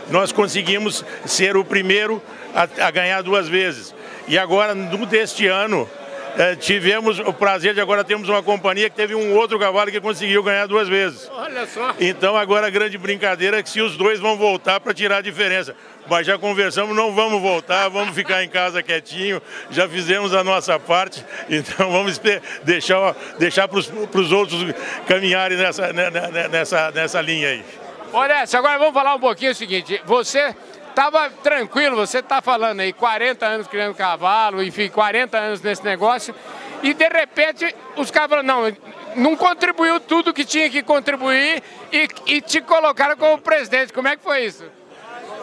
nós 0.10 0.32
conseguimos 0.32 1.06
ser 1.28 1.58
o 1.58 1.64
primeiro 1.64 2.20
a, 2.56 2.64
a 2.88 2.90
ganhar 2.90 3.22
duas 3.22 3.48
vezes. 3.48 3.94
E 4.28 4.36
agora, 4.36 4.74
no 4.74 5.06
deste 5.06 5.46
ano, 5.46 5.88
é, 6.38 6.56
tivemos 6.56 7.20
o 7.20 7.34
prazer 7.34 7.74
de 7.74 7.82
agora 7.82 8.04
termos 8.04 8.30
uma 8.30 8.42
companhia 8.42 8.90
que 8.90 8.96
teve 8.96 9.16
um 9.16 9.36
outro 9.36 9.60
cavalo 9.60 9.92
que 9.92 10.00
conseguiu 10.00 10.44
ganhar 10.44 10.68
duas 10.68 10.88
vezes. 10.88 11.30
Olha 11.34 11.66
só. 11.68 11.94
Então 12.00 12.36
agora 12.38 12.68
a 12.68 12.70
grande 12.70 12.98
brincadeira 12.98 13.60
é 13.60 13.64
que 13.64 13.70
se 13.70 13.82
os 13.82 13.98
dois 13.98 14.20
vão 14.20 14.38
voltar 14.38 14.80
para 14.80 14.94
tirar 14.94 15.18
a 15.18 15.22
diferença. 15.22 15.76
Mas 16.10 16.26
já 16.26 16.38
conversamos, 16.38 16.96
não 16.96 17.14
vamos 17.14 17.42
voltar, 17.42 17.88
vamos 17.90 18.16
ficar 18.16 18.44
em 18.44 18.50
casa 18.50 18.82
quietinho, 18.82 19.42
já 19.70 19.88
fizemos 19.88 20.34
a 20.34 20.44
nossa 20.44 20.80
parte, 20.80 21.24
então 21.48 21.92
vamos 21.92 22.20
deixar, 22.64 23.16
deixar 23.38 23.68
para 23.68 23.78
os 23.78 24.32
outros 24.32 24.60
caminharem 25.08 25.58
nessa, 25.58 25.94
né, 25.94 26.10
né, 26.10 26.28
né, 26.32 26.48
nessa, 26.48 26.90
nessa 26.92 27.22
linha 27.22 27.50
aí. 27.50 27.64
Olha, 28.12 28.44
agora 28.52 28.80
vamos 28.80 28.94
falar 28.94 29.14
um 29.14 29.20
pouquinho 29.20 29.52
o 29.52 29.56
seguinte, 29.56 30.02
você 30.04 30.56
estava 30.90 31.30
tranquilo, 31.30 31.96
você 31.96 32.20
está 32.20 32.42
falando 32.42 32.82
aí 32.82 32.92
40 32.92 33.46
anos 33.46 33.68
criando 33.68 33.96
cavalo, 33.96 34.64
enfim, 34.64 34.90
40 34.90 35.38
anos 35.38 35.62
nesse 35.62 35.84
negócio, 35.84 36.36
e 36.84 36.94
de 36.94 37.08
repente 37.08 37.76
os 37.96 38.12
cavalos, 38.12 38.46
não, 38.46 38.76
não 39.16 39.36
contribuiu 39.36 40.00
tudo 40.00 40.34
que 40.34 40.46
tinha 40.46 40.70
que 40.70 40.84
contribuir 40.84 41.62
e, 41.92 42.08
e 42.26 42.42
te 42.42 42.62
colocaram 42.62 43.18
como 43.18 43.40
presidente. 43.40 43.94
Como 43.94 44.08
é 44.08 44.16
que 44.16 44.24
foi 44.24 44.46
isso? 44.46 44.64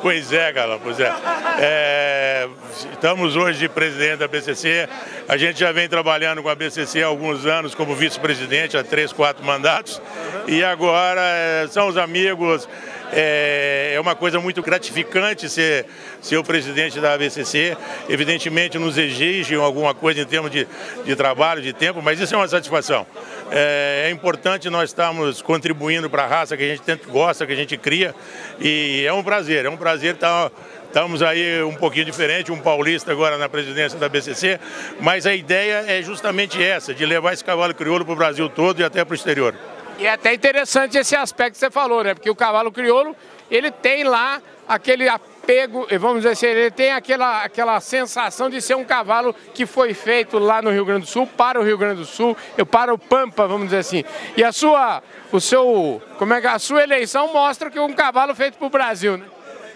Pois 0.02 0.32
é, 0.32 0.52
Gala, 0.52 0.78
pois 0.82 1.00
é. 1.00 1.12
é. 1.58 2.48
Estamos 2.92 3.34
hoje 3.34 3.60
de 3.60 3.68
presidente 3.68 4.18
da 4.18 4.28
BCC. 4.28 4.88
A 5.26 5.36
gente 5.36 5.58
já 5.58 5.72
vem 5.72 5.88
trabalhando 5.88 6.42
com 6.42 6.48
a 6.48 6.54
BCC 6.54 7.02
há 7.02 7.06
alguns 7.06 7.46
anos 7.46 7.74
como 7.74 7.94
vice-presidente, 7.94 8.76
há 8.76 8.84
três, 8.84 9.12
quatro 9.12 9.44
mandatos. 9.44 10.00
E 10.46 10.62
agora 10.62 11.20
é, 11.20 11.66
são 11.68 11.88
os 11.88 11.96
amigos, 11.96 12.68
é, 13.12 13.92
é, 13.94 14.00
uma 14.00 14.14
coisa 14.14 14.38
muito 14.38 14.62
gratificante 14.62 15.48
ser, 15.48 15.86
ser 16.20 16.36
o 16.36 16.44
presidente 16.44 17.00
da 17.00 17.14
ABCC. 17.14 17.76
Evidentemente 18.08 18.78
nos 18.78 18.98
exigem 18.98 19.58
alguma 19.58 19.94
coisa 19.94 20.20
em 20.20 20.26
termos 20.26 20.50
de, 20.50 20.66
de 21.04 21.16
trabalho, 21.16 21.62
de 21.62 21.72
tempo, 21.72 22.02
mas 22.02 22.20
isso 22.20 22.34
é 22.34 22.38
uma 22.38 22.48
satisfação. 22.48 23.06
É, 23.50 24.06
é 24.06 24.10
importante 24.10 24.68
nós 24.68 24.90
estarmos 24.90 25.40
contribuindo 25.40 26.10
para 26.10 26.24
a 26.24 26.26
raça 26.26 26.56
que 26.56 26.62
a 26.64 26.68
gente 26.68 26.82
tanto 26.82 27.08
gosta, 27.08 27.46
que 27.46 27.52
a 27.52 27.56
gente 27.56 27.76
cria. 27.76 28.14
E 28.60 29.04
é 29.06 29.12
um 29.12 29.22
prazer, 29.22 29.64
é 29.64 29.70
um 29.70 29.76
prazer 29.76 30.14
estar 30.14 30.50
Estamos 30.96 31.20
aí 31.20 31.62
um 31.62 31.74
pouquinho 31.74 32.06
diferente, 32.06 32.50
um 32.50 32.58
paulista 32.58 33.12
agora 33.12 33.36
na 33.36 33.50
presidência 33.50 33.98
da 33.98 34.08
BCC, 34.08 34.58
mas 34.98 35.26
a 35.26 35.34
ideia 35.34 35.84
é 35.86 36.00
justamente 36.00 36.62
essa, 36.62 36.94
de 36.94 37.04
levar 37.04 37.34
esse 37.34 37.44
cavalo 37.44 37.74
crioulo 37.74 38.02
para 38.02 38.14
o 38.14 38.16
Brasil 38.16 38.48
todo 38.48 38.80
e 38.80 38.84
até 38.84 39.04
para 39.04 39.12
o 39.12 39.14
exterior. 39.14 39.54
E 39.98 40.06
é 40.06 40.12
até 40.12 40.32
interessante 40.32 40.96
esse 40.96 41.14
aspecto 41.14 41.52
que 41.52 41.58
você 41.58 41.70
falou, 41.70 42.02
né? 42.02 42.14
Porque 42.14 42.30
o 42.30 42.34
cavalo 42.34 42.72
crioulo, 42.72 43.14
ele 43.50 43.70
tem 43.70 44.04
lá 44.04 44.40
aquele 44.66 45.06
apego, 45.46 45.86
vamos 46.00 46.18
dizer 46.18 46.30
assim, 46.30 46.46
ele 46.46 46.70
tem 46.72 46.90
aquela, 46.90 47.44
aquela 47.44 47.80
sensação 47.80 48.50
de 48.50 48.60
ser 48.60 48.74
um 48.74 48.84
cavalo 48.84 49.32
que 49.54 49.64
foi 49.64 49.94
feito 49.94 50.40
lá 50.40 50.60
no 50.60 50.70
Rio 50.70 50.84
Grande 50.84 51.02
do 51.02 51.06
Sul, 51.06 51.24
para 51.24 51.60
o 51.60 51.62
Rio 51.62 51.78
Grande 51.78 52.00
do 52.00 52.04
Sul, 52.04 52.36
para 52.68 52.92
o 52.92 52.98
Pampa, 52.98 53.46
vamos 53.46 53.66
dizer 53.66 53.78
assim. 53.78 54.04
E 54.36 54.42
a 54.42 54.50
sua, 54.50 55.02
o 55.30 55.40
seu, 55.40 56.02
como 56.18 56.34
é 56.34 56.40
que 56.40 56.48
a 56.48 56.58
sua 56.58 56.82
eleição 56.82 57.32
mostra 57.32 57.70
que 57.70 57.78
é 57.78 57.82
um 57.82 57.92
cavalo 57.92 58.34
feito 58.34 58.58
para 58.58 58.66
o 58.66 58.70
Brasil, 58.70 59.16
né? 59.16 59.26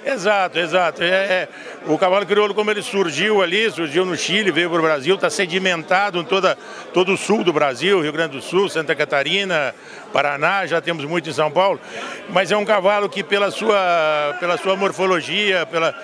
Exato, 0.05 0.59
exato. 0.59 1.03
É, 1.03 1.07
é, 1.07 1.49
o 1.87 1.99
cavalo 1.99 2.25
crioulo, 2.25 2.55
como 2.55 2.71
ele 2.71 2.81
surgiu 2.81 3.43
ali, 3.43 3.71
surgiu 3.71 4.07
no 4.07 4.17
Chile, 4.17 4.51
veio 4.51 4.71
para 4.71 4.79
o 4.79 4.83
Brasil, 4.83 5.15
está 5.15 5.29
sedimentado 5.29 6.19
em 6.19 6.25
toda, 6.25 6.57
todo 6.95 7.13
o 7.13 7.17
sul 7.19 7.45
do 7.45 7.53
Brasil, 7.53 8.01
Rio 8.01 8.13
Grande 8.13 8.37
do 8.37 8.43
Sul, 8.43 8.69
Santa 8.69 8.95
Catarina, 8.95 9.75
Paraná, 10.11 10.65
já 10.65 10.81
temos 10.81 11.05
muito 11.05 11.29
em 11.29 11.33
São 11.35 11.51
Paulo. 11.51 11.79
Mas 12.31 12.51
é 12.51 12.57
um 12.57 12.65
cavalo 12.65 13.11
que, 13.11 13.23
pela 13.23 13.51
sua, 13.51 14.37
pela 14.41 14.57
sua 14.57 14.75
morfologia, 14.75 15.67
pela, 15.67 15.95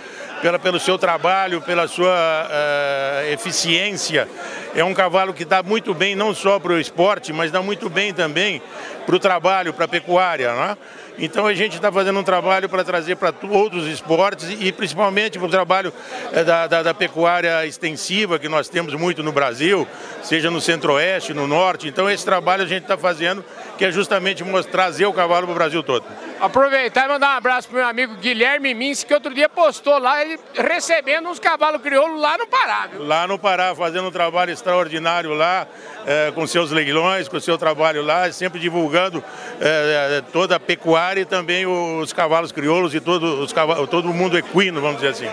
pela, 0.43 0.59
pelo 0.59 0.79
seu 0.79 0.99
trabalho, 0.99 1.63
pela 1.63 1.89
sua 1.89 2.07
uh, 2.07 3.33
eficiência, 3.33 4.29
é 4.75 4.85
um 4.85 4.93
cavalo 4.93 5.33
que 5.33 5.45
dá 5.45 5.63
muito 5.63 5.95
bem 5.95 6.15
não 6.15 6.35
só 6.35 6.59
para 6.59 6.75
o 6.75 6.79
esporte, 6.79 7.33
mas 7.33 7.51
dá 7.51 7.63
muito 7.63 7.89
bem 7.89 8.13
também 8.13 8.61
para 9.07 9.17
o 9.17 9.19
trabalho, 9.19 9.73
para 9.73 9.87
a 9.87 9.89
pecuária. 9.89 10.53
Né? 10.53 10.77
Então 11.19 11.47
a 11.47 11.55
gente 11.55 11.77
está 11.77 11.91
fazendo 11.91 12.19
um 12.19 12.23
trabalho 12.23 12.69
para 12.69 12.85
trazer 12.85 13.17
para 13.17 13.33
outros 13.51 13.87
esportes 13.87 14.49
e 14.61 14.71
principalmente 14.71 15.39
para 15.39 15.47
o 15.47 15.51
trabalho 15.51 15.93
eh, 16.33 16.45
da, 16.45 16.67
da, 16.67 16.83
da, 16.83 16.95
pecuária 16.95 17.67
extensiva 17.67 18.39
que 18.39 18.49
nós 18.49 18.69
temos 18.69 18.93
muito 18.95 19.23
no 19.23 19.33
Brasil, 19.33 19.87
seja 20.23 20.51
no 20.51 20.61
centro-oeste, 20.61 21.33
no 21.33 21.47
norte. 21.47 21.89
Então 21.89 22.11
esse 22.11 22.25
trabalho 22.25 22.63
a 22.63 22.67
gente 22.67 22.83
está 22.83 22.99
fazendo 22.99 23.45
que 23.79 23.85
é 23.85 23.91
justamente 23.91 24.45
trazer 24.71 25.07
o 25.07 25.13
cavalo 25.13 25.47
para 25.47 25.53
o 25.53 25.55
Brasil 25.55 25.83
todo. 25.83 26.05
Aproveitar 26.41 27.07
e 27.07 27.09
mandar 27.09 27.35
um 27.35 27.39
abraço 27.39 27.67
para 27.67 27.77
o 27.77 27.79
meu 27.79 27.89
amigo 27.89 28.15
Guilherme 28.17 28.75
Mins, 28.75 29.03
que 29.03 29.15
outro 29.15 29.33
dia 29.33 29.49
postou 29.49 29.99
lá, 29.99 30.23
ele 30.23 30.39
recebendo 30.55 31.29
uns 31.29 31.39
cavalos 31.39 31.81
crioulos 31.81 32.21
lá 32.21 32.37
no 32.37 32.47
Pará. 32.47 32.89
Viu? 32.89 33.07
Lá 33.07 33.27
no 33.27 33.39
Pará, 33.39 33.75
fazendo 33.75 34.09
um 34.09 34.11
trabalho 34.11 34.53
extraordinário 34.53 35.33
lá, 35.33 35.67
é, 36.07 36.31
com 36.33 36.47
seus 36.47 36.71
leilões, 36.71 37.27
com 37.27 37.39
o 37.39 37.41
seu 37.41 37.57
trabalho 37.57 38.03
lá, 38.03 38.31
sempre 38.33 38.61
divulgando 38.61 39.25
é, 39.61 40.23
toda 40.31 40.57
a 40.57 40.61
pecuária 40.61 41.23
e 41.23 41.25
também 41.25 41.67
os 41.67 42.13
cavalos 42.13 42.53
crioulos 42.53 42.95
e 42.95 43.01
todo, 43.01 43.41
os 43.41 43.53
cavalos, 43.53 43.89
todo 43.89 44.13
mundo 44.13 44.37
equino, 44.37 44.79
vamos 44.81 44.97
dizer 44.97 45.09
assim. 45.09 45.31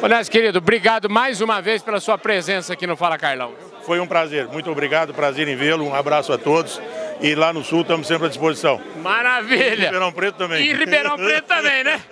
Onésio, 0.00 0.32
querido, 0.32 0.58
obrigado 0.58 1.10
mais 1.10 1.40
uma 1.40 1.60
vez 1.60 1.82
pela 1.82 1.98
sua 1.98 2.16
presença 2.16 2.72
aqui 2.72 2.86
no 2.86 2.96
Fala 2.96 3.18
Carlão. 3.18 3.52
Foi 3.82 3.98
um 3.98 4.06
prazer, 4.06 4.46
muito 4.46 4.70
obrigado, 4.70 5.12
prazer 5.12 5.48
em 5.48 5.56
vê-lo, 5.56 5.84
um 5.84 5.94
abraço 5.94 6.32
a 6.32 6.38
todos 6.38 6.80
e 7.20 7.34
lá 7.34 7.52
no 7.52 7.62
Sul 7.62 7.82
estamos 7.82 8.06
sempre 8.06 8.26
à 8.26 8.28
disposição. 8.28 8.80
Maravilha! 9.02 9.64
E 9.64 9.84
Ribeirão 9.84 10.12
Preto 10.12 10.36
também. 10.36 10.66
E 10.66 10.72
Ribeirão 10.72 11.16
Preto 11.16 11.46
também, 11.46 11.84
né? 11.84 12.00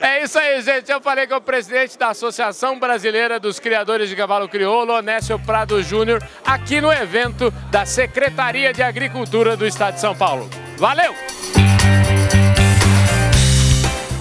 É 0.00 0.22
isso 0.22 0.38
aí, 0.38 0.60
gente. 0.60 0.92
Eu 0.92 1.00
falei 1.00 1.26
com 1.26 1.36
o 1.36 1.40
presidente 1.40 1.96
da 1.96 2.08
Associação 2.08 2.78
Brasileira 2.78 3.40
dos 3.40 3.58
Criadores 3.58 4.10
de 4.10 4.14
Cavalo 4.14 4.46
Crioulo, 4.46 4.92
Onésio 4.92 5.38
Prado 5.38 5.82
Júnior, 5.82 6.22
aqui 6.44 6.78
no 6.78 6.92
evento 6.92 7.50
da 7.70 7.86
Secretaria 7.86 8.70
de 8.72 8.82
Agricultura 8.82 9.56
do 9.56 9.66
Estado 9.66 9.94
de 9.94 10.00
São 10.00 10.14
Paulo. 10.14 10.50
Valeu! 10.76 11.14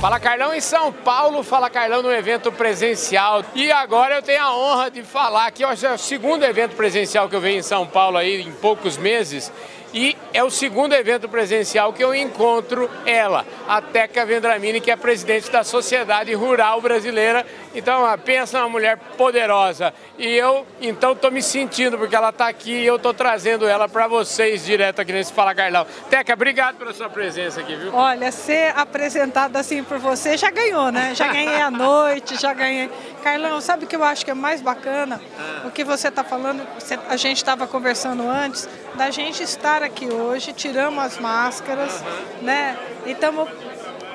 Fala 0.02 0.20
Carlão 0.20 0.52
em 0.52 0.60
São 0.60 0.92
Paulo, 0.92 1.44
Fala 1.44 1.70
Carlão 1.70 2.02
no 2.02 2.12
evento 2.12 2.52
presencial. 2.52 3.46
E 3.54 3.72
agora 3.72 4.16
eu 4.16 4.22
tenho 4.24 4.42
a 4.42 4.56
honra 4.56 4.90
de 4.90 5.04
falar 5.04 5.52
que 5.52 5.64
é 5.64 5.68
o 5.68 5.98
segundo 5.98 6.44
evento 6.44 6.76
presencial 6.76 7.30
que 7.30 7.36
eu 7.36 7.40
venho 7.40 7.60
em 7.60 7.62
São 7.62 7.86
Paulo 7.86 8.18
aí 8.18 8.42
em 8.42 8.52
poucos 8.52 8.98
meses. 8.98 9.52
E 9.94 10.16
é 10.34 10.44
o 10.44 10.50
segundo 10.50 10.94
evento 10.94 11.28
presencial 11.28 11.92
que 11.92 12.04
eu 12.04 12.16
encontro 12.16 12.90
ela, 13.06 13.46
a 13.68 13.82
Teca 13.82 14.26
Vendramini, 14.26 14.80
que 14.80 14.90
é 14.90 14.96
presidente 14.96 15.52
da 15.52 15.64
Sociedade 15.64 16.34
Rural 16.34 16.80
Brasileira. 16.80 17.46
Então, 17.76 18.04
pensa 18.20 18.60
uma 18.60 18.70
mulher 18.70 18.98
poderosa. 19.18 19.94
E 20.18 20.28
eu, 20.28 20.66
então, 20.82 21.12
estou 21.12 21.32
me 21.32 21.42
sentindo, 21.42 21.98
porque 21.98 22.16
ela 22.16 22.30
está 22.30 22.48
aqui 22.48 22.72
e 22.72 22.86
eu 22.86 22.96
estou 22.96 23.14
trazendo 23.14 23.68
ela 23.68 23.90
para 23.90 24.08
vocês 24.08 24.66
direto 24.66 25.02
aqui 25.02 25.12
nesse 25.12 25.34
Fala 25.34 25.54
Carlão. 25.54 25.86
Teca, 26.10 26.34
obrigado 26.34 26.78
pela 26.78 26.94
sua 26.94 27.10
presença 27.10 27.60
aqui, 27.60 27.76
viu? 27.76 27.94
Olha, 27.94 28.32
ser 28.32 28.74
apresentada 28.78 29.60
assim 29.60 29.84
por 29.84 30.00
você 30.00 30.38
já 30.38 30.50
ganhou, 30.52 30.92
né? 30.92 31.14
Já 31.16 31.28
ganhei 31.28 31.62
a 31.62 31.72
noite, 31.72 32.40
já 32.40 32.54
ganhei. 32.54 32.90
Carlão, 33.24 33.60
sabe 33.60 33.86
o 33.86 33.88
que 33.88 33.96
eu 33.96 34.04
acho 34.04 34.24
que 34.24 34.32
é 34.32 34.34
mais 34.34 34.62
bacana? 34.62 35.22
Ah. 35.38 35.68
O 35.68 35.72
que 35.72 35.84
você 35.84 36.08
está 36.08 36.24
falando, 36.24 36.66
a 37.10 37.16
gente 37.16 37.38
estava 37.38 37.68
conversando 37.68 38.28
antes, 38.28 38.68
da 38.96 39.10
gente 39.10 39.44
estar 39.44 39.81
estar 39.82 39.86
aqui 39.86 40.06
hoje, 40.06 40.54
tiramos 40.54 41.04
as 41.04 41.18
máscaras, 41.18 42.04
né? 42.42 42.78
E 43.06 43.12
estamos 43.12 43.50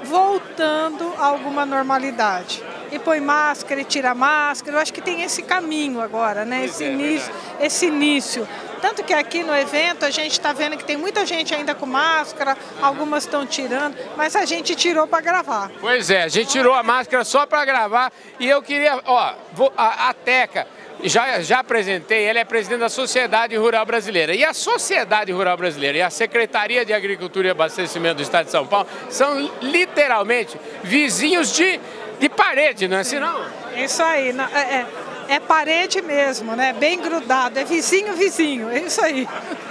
voltando 0.04 1.12
a 1.18 1.26
alguma 1.26 1.66
normalidade. 1.66 2.62
E 2.92 2.98
põe 3.00 3.18
máscara 3.20 3.80
e 3.80 3.84
tira 3.84 4.14
máscara. 4.14 4.76
Eu 4.76 4.80
acho 4.80 4.92
que 4.92 5.02
tem 5.02 5.22
esse 5.22 5.42
caminho 5.42 6.00
agora, 6.00 6.44
né? 6.44 6.64
Esse 6.64 6.84
é, 6.84 6.92
início, 6.92 7.34
esse 7.60 7.86
início. 7.86 8.48
Tanto 8.80 9.02
que 9.02 9.12
aqui 9.12 9.42
no 9.42 9.56
evento 9.56 10.04
a 10.04 10.10
gente 10.10 10.32
está 10.32 10.52
vendo 10.52 10.76
que 10.76 10.84
tem 10.84 10.96
muita 10.96 11.26
gente 11.26 11.52
ainda 11.52 11.74
com 11.74 11.86
máscara, 11.86 12.56
algumas 12.80 13.24
estão 13.24 13.44
tirando, 13.44 13.96
mas 14.16 14.36
a 14.36 14.44
gente 14.44 14.76
tirou 14.76 15.06
para 15.08 15.20
gravar. 15.20 15.70
Pois 15.80 16.10
é, 16.10 16.22
a 16.22 16.28
gente 16.28 16.50
tirou 16.50 16.74
a 16.74 16.82
máscara 16.82 17.24
só 17.24 17.44
para 17.46 17.64
gravar 17.64 18.12
e 18.38 18.48
eu 18.48 18.62
queria, 18.62 19.00
ó, 19.04 19.34
a, 19.76 20.10
a 20.10 20.14
Teca, 20.14 20.68
já, 21.02 21.40
já 21.40 21.60
apresentei, 21.60 22.28
ele 22.28 22.38
é 22.38 22.44
presidente 22.44 22.80
da 22.80 22.88
Sociedade 22.88 23.56
Rural 23.56 23.84
Brasileira. 23.84 24.34
E 24.34 24.44
a 24.44 24.54
Sociedade 24.54 25.32
Rural 25.32 25.56
Brasileira 25.56 25.98
e 25.98 26.02
a 26.02 26.10
Secretaria 26.10 26.84
de 26.84 26.92
Agricultura 26.92 27.48
e 27.48 27.50
Abastecimento 27.50 28.16
do 28.16 28.22
Estado 28.22 28.46
de 28.46 28.50
São 28.50 28.66
Paulo 28.66 28.88
são 29.10 29.50
literalmente 29.60 30.58
vizinhos 30.82 31.52
de, 31.52 31.80
de 32.18 32.28
parede, 32.28 32.88
não 32.88 32.96
é 32.96 33.00
assim 33.00 33.18
não? 33.18 33.44
Isso 33.76 34.02
aí, 34.02 34.32
não, 34.32 34.44
é, 34.46 34.86
é, 35.28 35.34
é, 35.34 35.40
parede 35.40 36.00
mesmo, 36.00 36.56
né? 36.56 36.72
Bem 36.72 36.98
grudado, 36.98 37.58
é 37.58 37.64
vizinho, 37.64 38.14
vizinho, 38.14 38.70
é 38.70 38.80
isso 38.80 39.04
aí. 39.04 39.28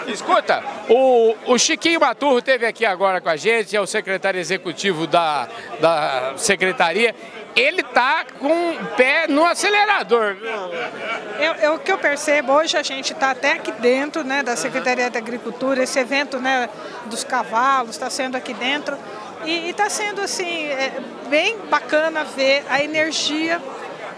Escuta, 0.08 0.64
o, 0.88 1.36
o 1.48 1.58
Chiquinho 1.58 2.00
Maturro 2.00 2.38
esteve 2.38 2.68
aqui 2.68 2.86
agora 2.86 3.20
com 3.20 3.30
a 3.30 3.36
gente, 3.36 3.76
é 3.76 3.82
o 3.82 3.88
secretário 3.88 4.40
executivo 4.40 5.08
da, 5.08 5.48
da 5.80 6.34
secretaria 6.38 7.16
ele 7.56 7.82
tá 7.82 8.26
com 8.40 8.72
o 8.72 8.86
pé 8.98 9.28
no 9.28 9.46
acelerador. 9.46 10.36
Eu, 11.40 11.54
eu, 11.54 11.74
o 11.76 11.80
que 11.80 11.92
eu 11.92 11.98
percebo, 11.98 12.52
hoje 12.52 12.76
a 12.76 12.84
gente 12.84 13.14
está 13.14 13.32
até 13.32 13.54
aqui 13.54 13.72
dentro 13.72 14.24
né, 14.24 14.44
da 14.44 14.56
Secretaria 14.56 15.10
da 15.10 15.20
Agricultura, 15.20 15.82
esse 15.82 15.98
evento 15.98 16.38
né, 16.40 16.70
dos 17.06 17.24
cavalos 17.24 17.92
está 17.92 18.10
sendo 18.10 18.36
aqui 18.36 18.54
dentro. 18.54 18.98
E 19.46 19.70
está 19.70 19.90
sendo 19.90 20.22
assim, 20.22 20.66
é, 20.66 21.00
bem 21.30 21.58
bacana 21.70 22.24
ver 22.24 22.66
a 22.70 22.84
energia 22.84 23.62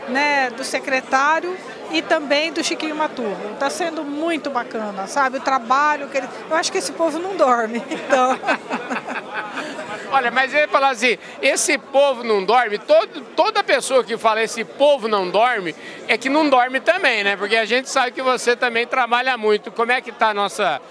né, 0.07 0.49
do 0.51 0.63
secretário 0.63 1.55
e 1.91 2.01
também 2.01 2.51
do 2.51 2.63
Chiquinho 2.63 2.95
Maturro. 2.95 3.53
Está 3.53 3.69
sendo 3.69 4.03
muito 4.03 4.49
bacana, 4.49 5.07
sabe? 5.07 5.37
O 5.37 5.41
trabalho 5.41 6.07
que 6.07 6.17
ele. 6.17 6.27
Eu 6.49 6.55
acho 6.55 6.71
que 6.71 6.77
esse 6.77 6.91
povo 6.91 7.19
não 7.19 7.35
dorme. 7.35 7.83
Então. 8.07 8.39
Olha, 10.17 10.31
mas 10.31 10.51
ele 10.51 10.65
fala 10.67 10.89
assim, 10.89 11.15
esse 11.43 11.77
povo 11.77 12.23
não 12.23 12.43
dorme, 12.43 12.79
todo, 12.79 13.21
toda 13.35 13.63
pessoa 13.63 14.03
que 14.03 14.17
fala 14.17 14.41
esse 14.41 14.63
povo 14.63 15.07
não 15.07 15.29
dorme, 15.29 15.75
é 16.07 16.17
que 16.17 16.27
não 16.27 16.49
dorme 16.49 16.79
também, 16.79 17.23
né? 17.23 17.35
Porque 17.37 17.55
a 17.55 17.65
gente 17.65 17.87
sabe 17.87 18.13
que 18.13 18.21
você 18.23 18.55
também 18.55 18.87
trabalha 18.87 19.37
muito. 19.37 19.69
Como 19.69 19.91
é 19.91 20.01
que 20.01 20.09
está 20.09 20.33
nossa, 20.33 20.81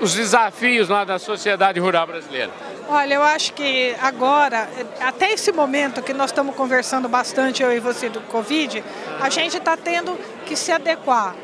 os 0.00 0.14
desafios 0.14 0.88
lá 0.88 1.04
da 1.04 1.16
sociedade 1.16 1.78
rural 1.78 2.08
brasileira? 2.08 2.50
Olha, 2.88 3.14
eu 3.14 3.22
acho 3.22 3.52
que 3.52 3.94
agora, 4.02 4.68
até 5.00 5.30
esse 5.32 5.52
momento 5.52 6.02
que 6.02 6.12
nós 6.12 6.30
estamos 6.30 6.56
conversando 6.56 7.08
bastante, 7.08 7.62
eu 7.62 7.70
e 7.70 7.78
você, 7.78 8.08
do 8.08 8.20
Covid, 8.22 8.82
a 9.20 9.30
gente 9.30 9.58
está 9.58 9.76
tendo 9.76 10.18
que 10.44 10.56
se 10.56 10.72
adequar. 10.72 11.36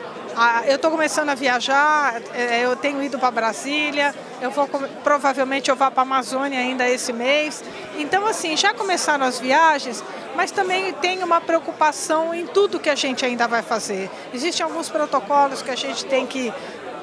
Eu 0.66 0.76
estou 0.76 0.90
começando 0.90 1.30
a 1.30 1.34
viajar, 1.34 2.22
é, 2.32 2.64
eu 2.64 2.76
tenho 2.76 3.02
ido 3.02 3.18
para 3.18 3.30
Brasília, 3.30 4.14
eu 4.40 4.50
vou 4.50 4.68
provavelmente 5.02 5.68
eu 5.68 5.74
vá 5.74 5.90
para 5.90 6.02
a 6.02 6.06
Amazônia 6.06 6.60
ainda 6.60 6.88
esse 6.88 7.12
mês. 7.12 7.64
Então, 7.98 8.24
assim, 8.24 8.56
já 8.56 8.72
começaram 8.72 9.26
as 9.26 9.40
viagens, 9.40 10.02
mas 10.36 10.52
também 10.52 10.92
tem 10.92 11.24
uma 11.24 11.40
preocupação 11.40 12.32
em 12.32 12.46
tudo 12.46 12.78
que 12.78 12.88
a 12.88 12.94
gente 12.94 13.26
ainda 13.26 13.48
vai 13.48 13.62
fazer. 13.62 14.08
Existem 14.32 14.64
alguns 14.64 14.88
protocolos 14.88 15.60
que 15.60 15.70
a 15.72 15.76
gente 15.76 16.04
tem 16.04 16.24
que 16.24 16.52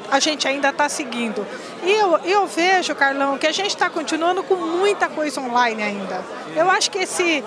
a 0.10 0.20
gente 0.20 0.48
ainda 0.48 0.70
está 0.70 0.88
seguindo. 0.88 1.46
E 1.84 1.92
eu, 1.92 2.18
eu 2.20 2.48
vejo, 2.48 2.96
Carlão, 2.96 3.38
que 3.38 3.48
a 3.48 3.52
gente 3.52 3.70
está 3.70 3.90
continuando 3.90 4.44
com 4.44 4.56
muita 4.56 5.10
coisa 5.10 5.42
online 5.42 5.82
ainda. 5.82 6.24
Eu 6.56 6.70
acho 6.70 6.90
que 6.92 7.00
esse, 7.00 7.44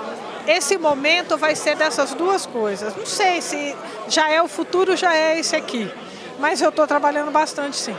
esse 0.49 0.79
momento 0.79 1.37
vai 1.37 1.55
ser 1.55 1.77
dessas 1.77 2.15
duas 2.15 2.47
coisas. 2.47 2.97
Não 2.97 3.05
sei 3.05 3.43
se 3.43 3.77
já 4.09 4.31
é 4.31 4.41
o 4.41 4.49
futuro, 4.49 4.97
já 4.97 5.15
é 5.15 5.39
esse 5.39 5.55
aqui. 5.55 5.93
Mas 6.39 6.63
eu 6.63 6.71
estou 6.71 6.87
trabalhando 6.87 7.31
bastante, 7.31 7.77
sim. 7.77 7.95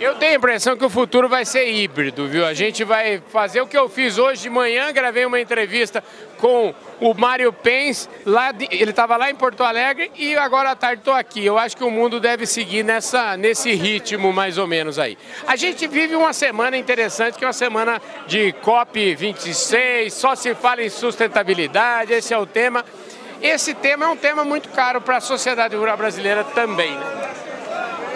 Eu 0.00 0.14
tenho 0.14 0.32
a 0.32 0.36
impressão 0.36 0.76
que 0.76 0.84
o 0.84 0.88
futuro 0.88 1.28
vai 1.28 1.44
ser 1.44 1.68
híbrido, 1.68 2.28
viu? 2.28 2.46
A 2.46 2.54
gente 2.54 2.84
vai 2.84 3.20
fazer 3.30 3.60
o 3.60 3.66
que 3.66 3.76
eu 3.76 3.88
fiz 3.88 4.16
hoje 4.16 4.42
de 4.42 4.50
manhã, 4.50 4.92
gravei 4.92 5.26
uma 5.26 5.40
entrevista 5.40 6.04
com 6.36 6.72
o 7.00 7.12
Mário 7.14 7.52
Pens, 7.52 8.08
lá 8.24 8.52
de, 8.52 8.68
ele 8.70 8.90
estava 8.90 9.16
lá 9.16 9.28
em 9.28 9.34
Porto 9.34 9.64
Alegre 9.64 10.08
e 10.14 10.36
agora 10.36 10.70
à 10.70 10.76
tarde 10.76 11.00
estou 11.00 11.12
aqui. 11.12 11.44
Eu 11.44 11.58
acho 11.58 11.76
que 11.76 11.82
o 11.82 11.90
mundo 11.90 12.20
deve 12.20 12.46
seguir 12.46 12.84
nessa, 12.84 13.36
nesse 13.36 13.72
ritmo 13.72 14.32
mais 14.32 14.56
ou 14.56 14.68
menos 14.68 15.00
aí. 15.00 15.18
A 15.44 15.56
gente 15.56 15.88
vive 15.88 16.14
uma 16.14 16.32
semana 16.32 16.76
interessante, 16.76 17.36
que 17.36 17.44
é 17.44 17.48
uma 17.48 17.52
semana 17.52 18.00
de 18.28 18.54
COP26, 18.62 20.10
só 20.10 20.36
se 20.36 20.54
fala 20.54 20.80
em 20.80 20.88
sustentabilidade, 20.88 22.12
esse 22.12 22.32
é 22.32 22.38
o 22.38 22.46
tema. 22.46 22.84
Esse 23.42 23.74
tema 23.74 24.04
é 24.04 24.08
um 24.08 24.16
tema 24.16 24.44
muito 24.44 24.68
caro 24.68 25.00
para 25.00 25.16
a 25.16 25.20
sociedade 25.20 25.74
rural 25.74 25.96
brasileira 25.96 26.44
também, 26.44 26.92
né? 26.92 27.47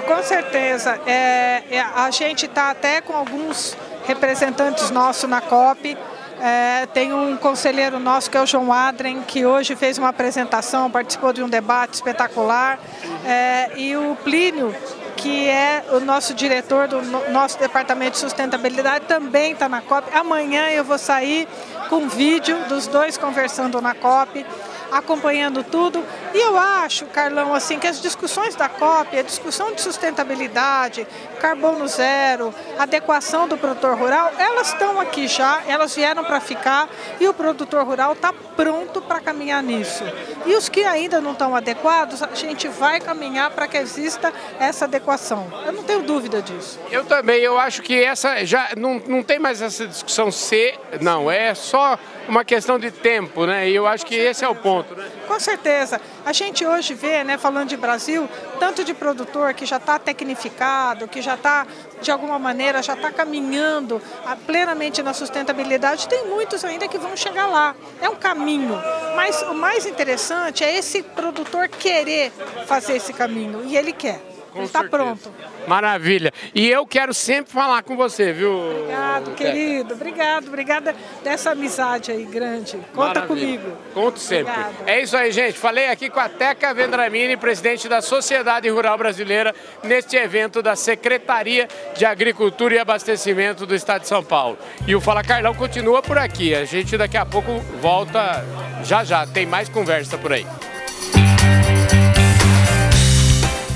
Com 0.06 0.22
certeza. 0.22 1.00
É, 1.06 1.62
é, 1.70 1.80
a 1.80 2.10
gente 2.10 2.46
está 2.46 2.70
até 2.70 3.00
com 3.00 3.14
alguns 3.14 3.76
representantes 4.06 4.90
nossos 4.90 5.28
na 5.28 5.40
COP. 5.40 5.96
É, 6.40 6.86
tem 6.86 7.12
um 7.12 7.36
conselheiro 7.36 8.00
nosso 8.00 8.28
que 8.28 8.36
é 8.36 8.42
o 8.42 8.46
João 8.46 8.72
Adren, 8.72 9.22
que 9.22 9.46
hoje 9.46 9.76
fez 9.76 9.96
uma 9.96 10.08
apresentação, 10.08 10.90
participou 10.90 11.32
de 11.32 11.42
um 11.42 11.48
debate 11.48 11.94
espetacular. 11.94 12.80
É, 13.24 13.70
e 13.76 13.96
o 13.96 14.16
Plínio, 14.24 14.74
que 15.16 15.48
é 15.48 15.84
o 15.92 16.00
nosso 16.00 16.34
diretor 16.34 16.88
do 16.88 17.00
nosso 17.30 17.58
departamento 17.58 18.12
de 18.12 18.18
sustentabilidade, 18.18 19.04
também 19.06 19.52
está 19.52 19.68
na 19.68 19.80
COP. 19.80 20.08
Amanhã 20.12 20.66
eu 20.70 20.82
vou 20.82 20.98
sair 20.98 21.46
com 21.88 21.96
um 21.96 22.08
vídeo 22.08 22.58
dos 22.68 22.88
dois 22.88 23.16
conversando 23.16 23.80
na 23.80 23.94
COP 23.94 24.44
acompanhando 24.92 25.64
tudo. 25.64 26.04
E 26.34 26.38
eu 26.38 26.56
acho, 26.56 27.06
Carlão, 27.06 27.54
assim, 27.54 27.78
que 27.78 27.86
as 27.86 28.00
discussões 28.00 28.54
da 28.54 28.68
COP, 28.68 29.18
a 29.18 29.22
discussão 29.22 29.72
de 29.72 29.80
sustentabilidade, 29.80 31.06
carbono 31.42 31.88
zero, 31.88 32.54
adequação 32.78 33.48
do 33.48 33.58
produtor 33.58 33.98
rural, 33.98 34.30
elas 34.38 34.68
estão 34.68 35.00
aqui 35.00 35.26
já, 35.26 35.60
elas 35.66 35.92
vieram 35.92 36.22
para 36.22 36.40
ficar 36.40 36.88
e 37.18 37.26
o 37.26 37.34
produtor 37.34 37.84
rural 37.84 38.12
está 38.12 38.32
pronto 38.32 39.02
para 39.02 39.20
caminhar 39.20 39.60
nisso. 39.60 40.04
E 40.46 40.54
os 40.54 40.68
que 40.68 40.84
ainda 40.84 41.20
não 41.20 41.32
estão 41.32 41.56
adequados, 41.56 42.22
a 42.22 42.32
gente 42.32 42.68
vai 42.68 43.00
caminhar 43.00 43.50
para 43.50 43.66
que 43.66 43.76
exista 43.76 44.32
essa 44.60 44.84
adequação. 44.84 45.52
Eu 45.66 45.72
não 45.72 45.82
tenho 45.82 46.02
dúvida 46.02 46.40
disso. 46.40 46.78
Eu 46.92 47.04
também, 47.04 47.40
eu 47.40 47.58
acho 47.58 47.82
que 47.82 48.00
essa 48.00 48.44
já 48.44 48.70
não, 48.76 49.02
não 49.04 49.22
tem 49.24 49.40
mais 49.40 49.60
essa 49.60 49.84
discussão 49.84 50.30
se, 50.30 50.74
não, 51.00 51.28
é 51.28 51.54
só 51.54 51.98
uma 52.28 52.44
questão 52.44 52.78
de 52.78 52.92
tempo, 52.92 53.46
né? 53.46 53.68
E 53.68 53.74
eu 53.74 53.84
acho 53.84 54.06
que 54.06 54.14
esse 54.14 54.44
é 54.44 54.48
o 54.48 54.54
ponto, 54.54 54.94
né? 54.94 55.10
Com 55.32 55.40
certeza. 55.40 55.98
A 56.26 56.32
gente 56.34 56.66
hoje 56.66 56.92
vê, 56.92 57.24
né, 57.24 57.38
falando 57.38 57.70
de 57.70 57.76
Brasil, 57.78 58.28
tanto 58.60 58.84
de 58.84 58.92
produtor 58.92 59.54
que 59.54 59.64
já 59.64 59.78
está 59.78 59.98
tecnificado, 59.98 61.08
que 61.08 61.22
já 61.22 61.36
está, 61.36 61.66
de 62.02 62.10
alguma 62.10 62.38
maneira, 62.38 62.82
já 62.82 62.92
está 62.92 63.10
caminhando 63.10 63.98
plenamente 64.44 65.02
na 65.02 65.14
sustentabilidade, 65.14 66.06
tem 66.06 66.26
muitos 66.26 66.66
ainda 66.66 66.86
que 66.86 66.98
vão 66.98 67.16
chegar 67.16 67.46
lá. 67.46 67.74
É 68.02 68.10
um 68.10 68.14
caminho. 68.14 68.78
Mas 69.16 69.40
o 69.40 69.54
mais 69.54 69.86
interessante 69.86 70.62
é 70.64 70.76
esse 70.76 71.02
produtor 71.02 71.66
querer 71.66 72.30
fazer 72.66 72.96
esse 72.96 73.14
caminho. 73.14 73.62
E 73.64 73.74
ele 73.74 73.94
quer. 73.94 74.31
Com 74.52 74.62
está 74.64 74.84
pronto. 74.84 75.32
Maravilha. 75.66 76.32
E 76.54 76.68
eu 76.68 76.86
quero 76.86 77.14
sempre 77.14 77.52
falar 77.52 77.82
com 77.82 77.96
você, 77.96 78.32
viu? 78.32 78.52
Obrigado, 78.52 79.34
querido. 79.34 79.94
Obrigado, 79.94 80.48
obrigada 80.48 80.94
dessa 81.24 81.52
amizade 81.52 82.10
aí 82.10 82.24
grande. 82.24 82.76
Conta 82.94 83.20
Maravilha. 83.20 83.26
comigo. 83.26 83.76
Conto 83.94 84.18
sempre. 84.18 84.52
Obrigada. 84.52 84.74
É 84.86 85.00
isso 85.00 85.16
aí, 85.16 85.32
gente. 85.32 85.58
Falei 85.58 85.88
aqui 85.88 86.10
com 86.10 86.20
a 86.20 86.28
Teca 86.28 86.74
Vendramini, 86.74 87.36
presidente 87.36 87.88
da 87.88 88.02
Sociedade 88.02 88.68
Rural 88.68 88.98
Brasileira, 88.98 89.54
neste 89.82 90.16
evento 90.16 90.62
da 90.62 90.76
Secretaria 90.76 91.68
de 91.96 92.04
Agricultura 92.04 92.74
e 92.74 92.78
Abastecimento 92.78 93.64
do 93.64 93.74
Estado 93.74 94.02
de 94.02 94.08
São 94.08 94.22
Paulo. 94.22 94.58
E 94.86 94.94
o 94.94 95.00
Fala 95.00 95.22
Carlão 95.22 95.54
continua 95.54 96.02
por 96.02 96.18
aqui. 96.18 96.54
A 96.54 96.64
gente 96.64 96.96
daqui 96.98 97.16
a 97.16 97.24
pouco 97.24 97.60
volta 97.80 98.44
já 98.84 99.02
já. 99.04 99.26
Tem 99.26 99.46
mais 99.46 99.68
conversa 99.68 100.18
por 100.18 100.32
aí. 100.32 100.46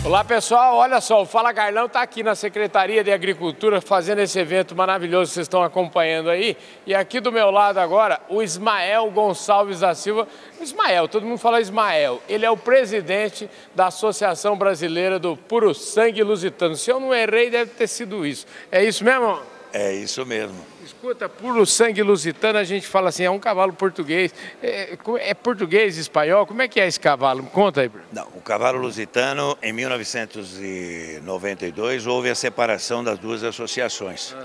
Olá 0.07 0.23
pessoal, 0.23 0.77
olha 0.77 1.01
só, 1.01 1.21
o 1.21 1.27
Fala 1.27 1.53
Carlão 1.53 1.87
está 1.87 2.01
aqui 2.01 2.23
na 2.23 2.37
Secretaria 2.37 3.03
de 3.03 3.11
Agricultura 3.11 3.81
fazendo 3.81 4.21
esse 4.21 4.38
evento 4.38 4.73
maravilhoso 4.73 5.31
que 5.31 5.35
vocês 5.35 5.47
estão 5.47 5.64
acompanhando 5.64 6.31
aí. 6.31 6.57
E 6.87 6.95
aqui 6.95 7.19
do 7.19 7.33
meu 7.33 7.51
lado 7.51 7.79
agora, 7.79 8.21
o 8.29 8.40
Ismael 8.40 9.11
Gonçalves 9.11 9.81
da 9.81 9.97
Silva. 9.97 10.29
Ismael, 10.61 11.09
todo 11.09 11.27
mundo 11.27 11.38
fala 11.38 11.61
Ismael. 11.61 12.23
Ele 12.29 12.47
é 12.47 12.51
o 12.51 12.57
presidente 12.57 13.51
da 13.75 13.88
Associação 13.88 14.57
Brasileira 14.57 15.19
do 15.19 15.37
Puro 15.37 15.75
Sangue 15.75 16.23
Lusitano. 16.23 16.77
Se 16.77 16.88
eu 16.88 17.01
não 17.01 17.12
errei, 17.12 17.51
deve 17.51 17.73
ter 17.73 17.88
sido 17.88 18.25
isso. 18.25 18.47
É 18.71 18.85
isso 18.85 19.03
mesmo? 19.03 19.40
É 19.73 19.92
isso 19.92 20.25
mesmo. 20.25 20.75
Escuta, 21.07 21.29
puro 21.29 21.64
sangue 21.64 22.03
lusitano, 22.03 22.59
a 22.59 22.64
gente 22.64 22.85
fala 22.85 23.11
assim, 23.11 23.23
é 23.23 23.31
um 23.31 23.38
cavalo 23.38 23.73
português. 23.73 24.35
É, 24.61 24.99
é 25.21 25.35
português, 25.35 25.97
espanhol? 25.97 26.45
Como 26.45 26.61
é 26.61 26.66
que 26.66 26.81
é 26.81 26.88
esse 26.88 26.99
cavalo? 26.99 27.45
Conta 27.45 27.83
aí. 27.83 27.90
Não, 28.12 28.27
o 28.35 28.40
cavalo 28.40 28.81
lusitano, 28.81 29.57
em 29.62 29.73
1992, 29.73 32.09
houve 32.09 32.29
a 32.29 32.35
separação 32.35 33.05
das 33.05 33.21
duas 33.21 33.45
associações. 33.45 34.33
Uhum. 34.33 34.38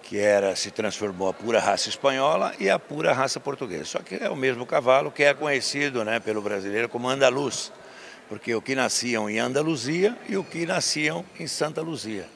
Que 0.00 0.20
era, 0.20 0.54
se 0.54 0.70
transformou 0.70 1.30
a 1.30 1.34
pura 1.34 1.58
raça 1.58 1.88
espanhola 1.88 2.54
e 2.60 2.70
a 2.70 2.78
pura 2.78 3.12
raça 3.12 3.40
portuguesa. 3.40 3.84
Só 3.84 3.98
que 3.98 4.22
é 4.22 4.30
o 4.30 4.36
mesmo 4.36 4.64
cavalo 4.64 5.10
que 5.10 5.24
é 5.24 5.34
conhecido 5.34 6.04
né, 6.04 6.20
pelo 6.20 6.40
brasileiro 6.40 6.88
como 6.88 7.08
andaluz. 7.08 7.72
Porque 8.28 8.54
o 8.54 8.62
que 8.62 8.76
nasciam 8.76 9.28
em 9.28 9.40
Andaluzia 9.40 10.16
e 10.28 10.36
o 10.36 10.44
que 10.44 10.64
nasciam 10.64 11.24
em 11.40 11.48
Santa 11.48 11.82
Luzia 11.82 12.28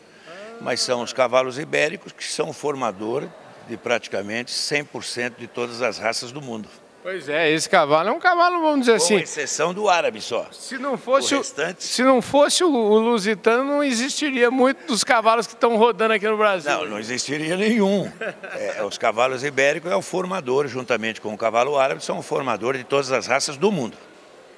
mas 0.61 0.81
são 0.81 1.03
os 1.03 1.13
cavalos 1.13 1.59
ibéricos 1.59 2.13
que 2.13 2.23
são 2.23 2.53
formador 2.53 3.29
de 3.69 3.77
praticamente 3.77 4.53
100% 4.53 5.35
de 5.39 5.47
todas 5.47 5.83
as 5.83 5.99
raças 5.99 6.33
do 6.33 6.41
mundo. 6.41 6.69
Pois 7.03 7.29
é, 7.29 7.51
esse 7.51 7.69
cavalo 7.69 8.11
é 8.11 8.13
um 8.13 8.21
cavalo, 8.21 8.61
vamos 8.61 8.81
dizer 8.81 8.95
assim. 8.95 9.17
Com 9.17 9.25
exceção 9.25 9.75
do 9.75 9.89
árabe 9.89 10.21
só. 10.21 10.47
Se 10.53 10.79
não 10.79 10.97
fosse 10.97 11.35
o, 11.35 11.39
restante... 11.39 11.83
se 11.83 12.01
não 12.05 12.23
fosse 12.23 12.63
o, 12.63 12.73
o 12.73 12.99
lusitano, 13.01 13.65
não 13.65 13.83
existiria 13.83 14.53
muito 14.53 14.87
dos 14.87 15.03
cavalos 15.03 15.49
que 15.49 15.55
estão 15.55 15.77
rodando 15.77 16.15
aqui 16.15 16.29
no 16.29 16.37
Brasil. 16.37 16.71
Não, 16.71 16.87
não 16.87 16.99
existiria 17.01 17.57
nenhum. 17.57 18.09
é, 18.55 18.85
os 18.85 18.97
cavalos 18.99 19.43
ibéricos 19.43 19.91
é 19.91 19.97
o 19.97 20.03
formador, 20.03 20.69
juntamente 20.69 21.21
com 21.21 21.35
o 21.35 21.37
cavalo 21.37 21.77
árabe, 21.77 22.05
são 22.05 22.19
o 22.19 22.23
formador 22.23 22.77
de 22.77 22.85
todas 22.85 23.11
as 23.11 23.27
raças 23.27 23.57
do 23.57 23.73
mundo. 23.73 23.97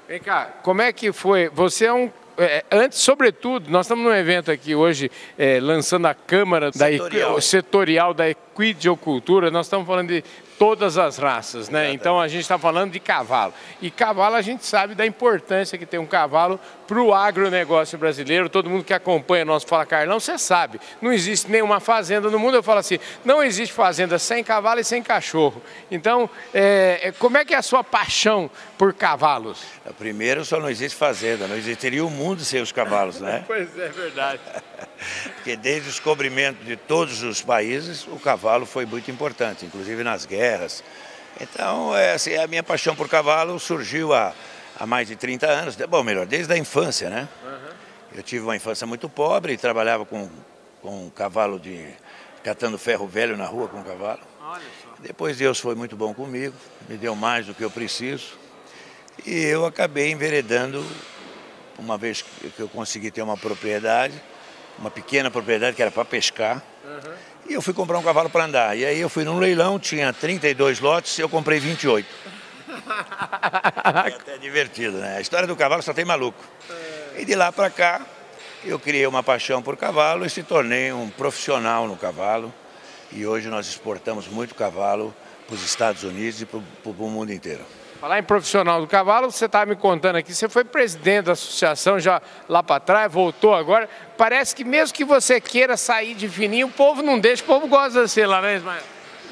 Vem 0.07 0.21
cá, 0.21 0.53
como 0.63 0.83
é 0.83 0.93
que 0.93 1.13
foi? 1.13 1.49
Você 1.49 1.87
é 1.87 1.93
um 1.95 2.11
antes, 2.71 2.99
sobretudo, 2.99 3.71
nós 3.71 3.87
estamos 3.87 4.05
num 4.05 4.15
evento 4.15 4.51
aqui 4.51 4.75
hoje 4.75 5.11
é, 5.39 5.61
lançando 5.61 6.07
a 6.07 6.15
Câmara 6.15 6.73
setorial 6.73 7.35
da, 7.35 7.41
setorial. 7.41 8.15
da 8.15 8.29
Equidiocultura, 8.29 9.51
nós 9.51 9.67
estamos 9.67 9.87
falando 9.87 10.09
de 10.09 10.25
todas 10.59 10.99
as 10.99 11.17
raças, 11.19 11.69
né? 11.69 11.93
Então 11.93 12.21
a 12.21 12.29
gente 12.29 12.43
está 12.43 12.59
falando 12.59 12.93
de 12.93 13.01
cavalo. 13.01 13.53
E 13.81 13.91
cavalo 13.91 14.37
a 14.37 14.43
gente 14.43 14.65
sabe 14.65 14.95
da 14.95 15.07
importância 15.07 15.77
que 15.79 15.87
tem 15.87 15.99
um 15.99 16.07
cavalo 16.07 16.59
para 16.87 17.01
o 17.01 17.13
agronegócio 17.15 17.99
brasileiro. 17.99 18.49
Todo 18.49 18.71
mundo 18.71 18.85
que 18.85 18.95
acompanha 18.95 19.45
nosso 19.45 19.67
Fala 19.67 19.87
Carlão, 19.87 20.21
você 20.21 20.39
sabe, 20.39 20.81
não 21.01 21.13
existe 21.13 21.51
nenhuma 21.51 21.81
fazenda 21.81 22.31
no 22.31 22.39
mundo. 22.39 22.57
Eu 22.57 22.63
falo 22.63 22.81
assim, 22.81 22.99
não 23.25 23.43
existe 23.43 23.73
fazenda 23.73 24.19
sem 24.19 24.45
cavalo 24.45 24.81
e 24.81 24.85
sem 24.85 25.03
cachorro. 25.03 25.63
Então, 25.91 26.29
é, 26.53 27.13
como 27.19 27.37
é 27.37 27.45
que 27.45 27.55
é 27.55 27.57
a 27.57 27.63
sua 27.63 27.83
paixão 27.83 28.51
por 28.79 28.93
cavalos? 28.93 29.63
Primeiro, 29.99 30.45
só 30.45 30.61
não 30.61 30.71
existe 30.71 30.97
fazenda, 30.97 31.47
não 31.47 31.57
existiria 31.57 32.05
o 32.05 32.11
mundo 32.11 32.45
sem 32.45 32.61
os 32.61 32.73
cavalos, 32.73 33.21
né? 33.21 33.45
pois 33.47 33.77
é, 33.79 33.89
verdade. 33.89 34.41
Porque 35.37 35.57
desde 35.57 35.89
o 35.89 35.93
descobrimento 35.93 36.65
de 36.65 36.77
todos 36.77 37.23
os 37.23 37.43
países, 37.43 38.07
o 38.07 38.19
cavalo 38.19 38.65
foi 38.65 38.87
muito 38.87 39.11
importante, 39.11 39.67
inclusive 39.67 40.03
nas 40.03 40.25
guerras. 40.25 40.44
Então, 41.41 41.97
é, 41.97 42.13
assim, 42.13 42.37
a 42.37 42.47
minha 42.47 42.63
paixão 42.63 42.95
por 42.95 43.09
cavalo 43.09 43.59
surgiu 43.59 44.13
há, 44.13 44.33
há 44.79 44.87
mais 44.87 45.09
de 45.09 45.17
30 45.17 45.47
anos, 45.47 45.77
bom, 45.77 46.03
melhor, 46.03 46.27
desde 46.27 46.53
a 46.53 46.57
infância, 46.57 47.11
né? 47.11 47.29
Uhum. 47.45 47.75
Eu 48.17 48.23
tive 48.23 48.45
uma 48.45 48.55
infância 48.55 48.87
muito 48.87 49.09
pobre 49.09 49.53
e 49.53 49.57
trabalhava 49.57 50.05
com, 50.05 50.31
com 50.81 51.07
um 51.07 51.11
cavalo 51.11 51.59
de... 51.59 51.89
catando 52.45 52.79
ferro 52.79 53.07
velho 53.09 53.37
na 53.37 53.47
rua 53.47 53.67
com 53.67 53.79
um 53.79 53.83
cavalo. 53.83 54.21
Depois 55.01 55.37
Deus 55.37 55.59
foi 55.59 55.75
muito 55.75 55.97
bom 55.97 56.15
comigo, 56.15 56.55
me 56.89 56.97
deu 56.97 57.17
mais 57.17 57.47
do 57.47 57.55
que 57.55 57.65
eu 57.65 57.71
preciso. 57.71 58.39
E 59.27 59.45
eu 59.45 59.67
acabei 59.67 60.11
enveredando, 60.11 60.85
uma 61.79 61.99
vez 61.99 62.23
que 62.23 62.61
eu 62.61 62.69
consegui 62.69 63.11
ter 63.11 63.23
uma 63.23 63.37
propriedade, 63.37 64.15
uma 64.79 64.91
pequena 64.91 65.31
propriedade 65.31 65.75
que 65.77 65.83
era 65.83 65.91
para 65.91 66.05
pescar. 66.05 66.63
Uhum. 66.85 67.15
E 67.49 67.53
eu 67.55 67.63
fui 67.63 67.75
comprar 67.75 67.99
um 67.99 68.03
cavalo 68.03 68.31
para 68.31 68.45
andar. 68.45 68.77
E 68.77 68.85
aí 68.85 68.99
eu 68.99 69.09
fui 69.09 69.25
num 69.25 69.39
leilão, 69.39 69.79
tinha 69.79 70.13
32 70.13 70.81
lotes 70.81 71.19
eu 71.19 71.29
comprei 71.29 71.59
28. 71.59 72.09
é 74.07 74.15
até 74.15 74.39
divertido, 74.39 74.99
né? 74.99 75.19
A 75.19 75.21
história 75.21 75.47
do 75.47 75.55
cavalo 75.55 75.83
só 75.83 75.93
tem 75.93 76.05
maluco. 76.05 76.43
E 77.17 77.25
de 77.25 77.35
lá 77.35 77.53
para 77.53 77.71
cá, 77.71 78.01
eu 78.65 78.79
criei 78.79 79.07
uma 79.07 79.23
paixão 79.23 79.63
por 79.63 79.77
cavalo 79.77 80.25
e 80.25 80.31
se 80.31 80.43
tornei 80.43 80.93
um 80.93 81.11
profissional 81.11 81.87
no 81.87 81.97
cavalo. 81.97 82.53
E 83.13 83.27
hoje 83.27 83.49
nós 83.49 83.67
exportamos 83.67 84.27
muito 84.27 84.55
cavalo 84.55 85.15
para 85.47 85.55
os 85.55 85.63
Estados 85.63 86.03
Unidos 86.03 86.41
e 86.41 86.47
para 86.47 86.59
o 86.59 87.11
mundo 87.11 87.33
inteiro. 87.33 87.65
Falar 88.05 88.19
em 88.19 88.23
profissional 88.23 88.83
do 88.83 88.87
cavalo, 88.87 89.31
você 89.31 89.47
estava 89.47 89.65
me 89.65 89.77
contando 89.77 90.17
aqui, 90.17 90.35
você 90.35 90.47
foi 90.47 90.63
presidente 90.63 91.25
da 91.25 91.33
associação 91.33 91.99
já 91.99 92.21
lá 92.47 92.63
para 92.63 92.79
trás, 92.79 93.11
voltou 93.11 93.55
agora. 93.55 93.89
Parece 94.19 94.55
que 94.55 94.63
mesmo 94.63 94.95
que 94.95 95.07
você 95.07 95.41
queira 95.41 95.75
sair 95.75 96.15
de 96.15 96.29
fininho, 96.29 96.67
o 96.67 96.71
povo 96.71 97.01
não 97.01 97.19
deixa, 97.19 97.43
o 97.43 97.47
povo 97.47 97.67
gosta 97.67 98.05
de 98.05 98.11
ser 98.11 98.27
lá, 98.27 98.43
né, 98.43 98.57
Ismael? 98.57 98.83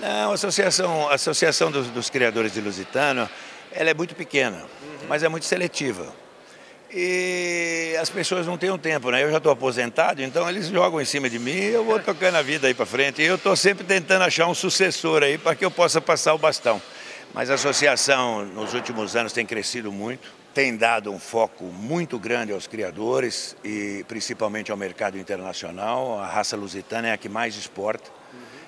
Não, 0.01 0.31
a 0.31 0.35
associação, 0.35 1.07
a 1.11 1.17
associação 1.17 1.71
dos, 1.71 1.89
dos 1.89 2.09
criadores 2.09 2.55
de 2.55 2.63
Lusitano, 2.63 3.29
ela 3.73 3.91
é 3.91 3.93
muito 3.93 4.15
pequena, 4.15 4.57
uhum. 4.57 5.07
mas 5.07 5.23
é 5.23 5.29
muito 5.29 5.45
seletiva. 5.45 6.07
E 6.91 7.95
as 8.01 8.09
pessoas 8.09 8.47
não 8.47 8.57
têm 8.57 8.71
um 8.71 8.79
tempo, 8.79 9.11
né? 9.11 9.23
Eu 9.23 9.31
já 9.31 9.37
estou 9.37 9.53
aposentado, 9.53 10.23
então 10.23 10.49
eles 10.49 10.69
jogam 10.69 10.99
em 10.99 11.05
cima 11.05 11.29
de 11.29 11.39
mim 11.39 11.51
e 11.51 11.75
eu 11.75 11.85
vou 11.85 12.01
tocando 12.01 12.37
a 12.37 12.43
vida 12.43 12.69
aí 12.69 12.73
para 12.73 12.87
frente. 12.87 13.21
E 13.21 13.27
eu 13.27 13.35
estou 13.35 13.55
sempre 13.55 13.85
tentando 13.85 14.25
achar 14.25 14.47
um 14.47 14.55
sucessor 14.55 15.23
aí 15.23 15.37
para 15.37 15.55
que 15.55 15.63
eu 15.63 15.71
possa 15.71 16.01
passar 16.01 16.33
o 16.33 16.39
bastão. 16.39 16.81
Mas 17.35 17.51
a 17.51 17.55
associação 17.55 18.45
nos 18.45 18.75
últimos 18.75 19.16
anos 19.16 19.33
tem 19.33 19.47
crescido 19.47 19.90
muito, 19.90 20.31
tem 20.53 20.77
dado 20.77 21.11
um 21.11 21.18
foco 21.18 21.64
muito 21.64 22.18
grande 22.18 22.53
aos 22.53 22.66
criadores 22.66 23.57
e 23.64 24.05
principalmente 24.07 24.71
ao 24.71 24.77
mercado 24.77 25.16
internacional. 25.16 26.21
A 26.21 26.27
raça 26.27 26.57
lusitana 26.57 27.09
é 27.09 27.12
a 27.12 27.16
que 27.16 27.31
mais 27.31 27.57
exporta, 27.57 28.11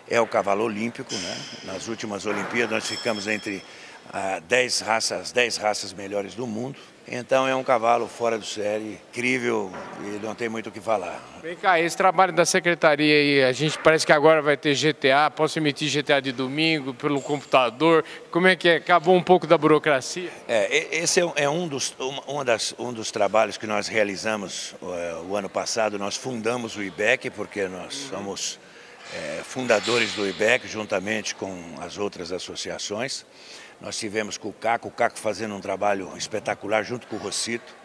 é 0.09 0.19
o 0.19 0.27
cavalo 0.27 0.65
olímpico. 0.65 1.15
Né? 1.15 1.37
Nas 1.65 1.89
últimas 1.89 2.25
Olimpíadas 2.25 2.71
nós 2.71 2.89
ficamos 2.89 3.27
entre 3.27 3.63
ah, 4.11 4.41
10 4.49 4.81
raças, 4.81 5.21
as 5.21 5.33
10 5.33 5.59
raças 5.59 5.93
melhores 5.93 6.35
do 6.35 6.47
mundo. 6.47 6.79
Então 7.07 7.47
é 7.47 7.55
um 7.55 7.63
cavalo 7.63 8.09
fora 8.09 8.39
do 8.39 8.47
série, 8.47 8.99
incrível 9.11 9.71
e 10.01 10.25
não 10.25 10.35
tem 10.35 10.49
muito 10.49 10.69
o 10.69 10.73
que 10.73 10.81
falar. 10.81 11.21
Vem 11.43 11.55
cá, 11.55 11.79
esse 11.79 11.97
trabalho 11.97 12.33
da 12.33 12.47
secretaria 12.47 13.15
aí, 13.15 13.45
a 13.45 13.53
gente 13.53 13.79
parece 13.79 14.07
que 14.07 14.13
agora 14.13 14.41
vai 14.41 14.57
ter 14.57 14.75
GTA, 14.75 15.31
posso 15.31 15.59
emitir 15.59 15.91
GTA 15.91 16.21
de 16.21 16.33
domingo 16.33 16.95
pelo 16.95 17.21
computador, 17.21 18.05
como 18.31 18.47
é 18.47 18.57
que 18.57 18.69
é? 18.69 18.77
Acabou 18.77 19.15
um 19.15 19.23
pouco 19.23 19.47
da 19.47 19.59
burocracia? 19.59 20.31
É, 20.49 20.97
esse 20.97 21.21
é, 21.21 21.33
é 21.37 21.49
um 21.49 21.69
dos, 21.69 21.95
um, 22.27 22.43
das, 22.43 22.75
um 22.79 22.93
dos 22.93 23.11
trabalhos 23.11 23.59
que 23.59 23.67
nós 23.67 23.87
realizamos 23.87 24.75
é, 24.83 25.17
o 25.29 25.37
ano 25.37 25.51
passado, 25.51 25.99
nós 25.99 26.17
fundamos 26.17 26.75
o 26.77 26.83
IBEC, 26.83 27.29
porque 27.29 27.69
nós 27.69 27.95
somos 27.95 28.59
é, 29.15 29.43
fundadores 29.45 30.13
do 30.15 30.27
IBEC, 30.27 30.67
juntamente 30.67 31.35
com 31.35 31.55
as 31.81 31.99
outras 31.99 32.33
associações. 32.33 33.27
Nós 33.85 33.99
tivemos 33.99 34.39
com 34.39 34.49
o 34.49 34.53
Caco, 34.53 34.89
o 34.89 34.91
Caco 34.91 35.19
fazendo 35.19 35.55
um 35.55 35.61
trabalho 35.61 36.11
espetacular 36.17 36.83
junto 36.83 37.07
com 37.07 37.17
o 37.17 37.19
Rocito. 37.19 37.77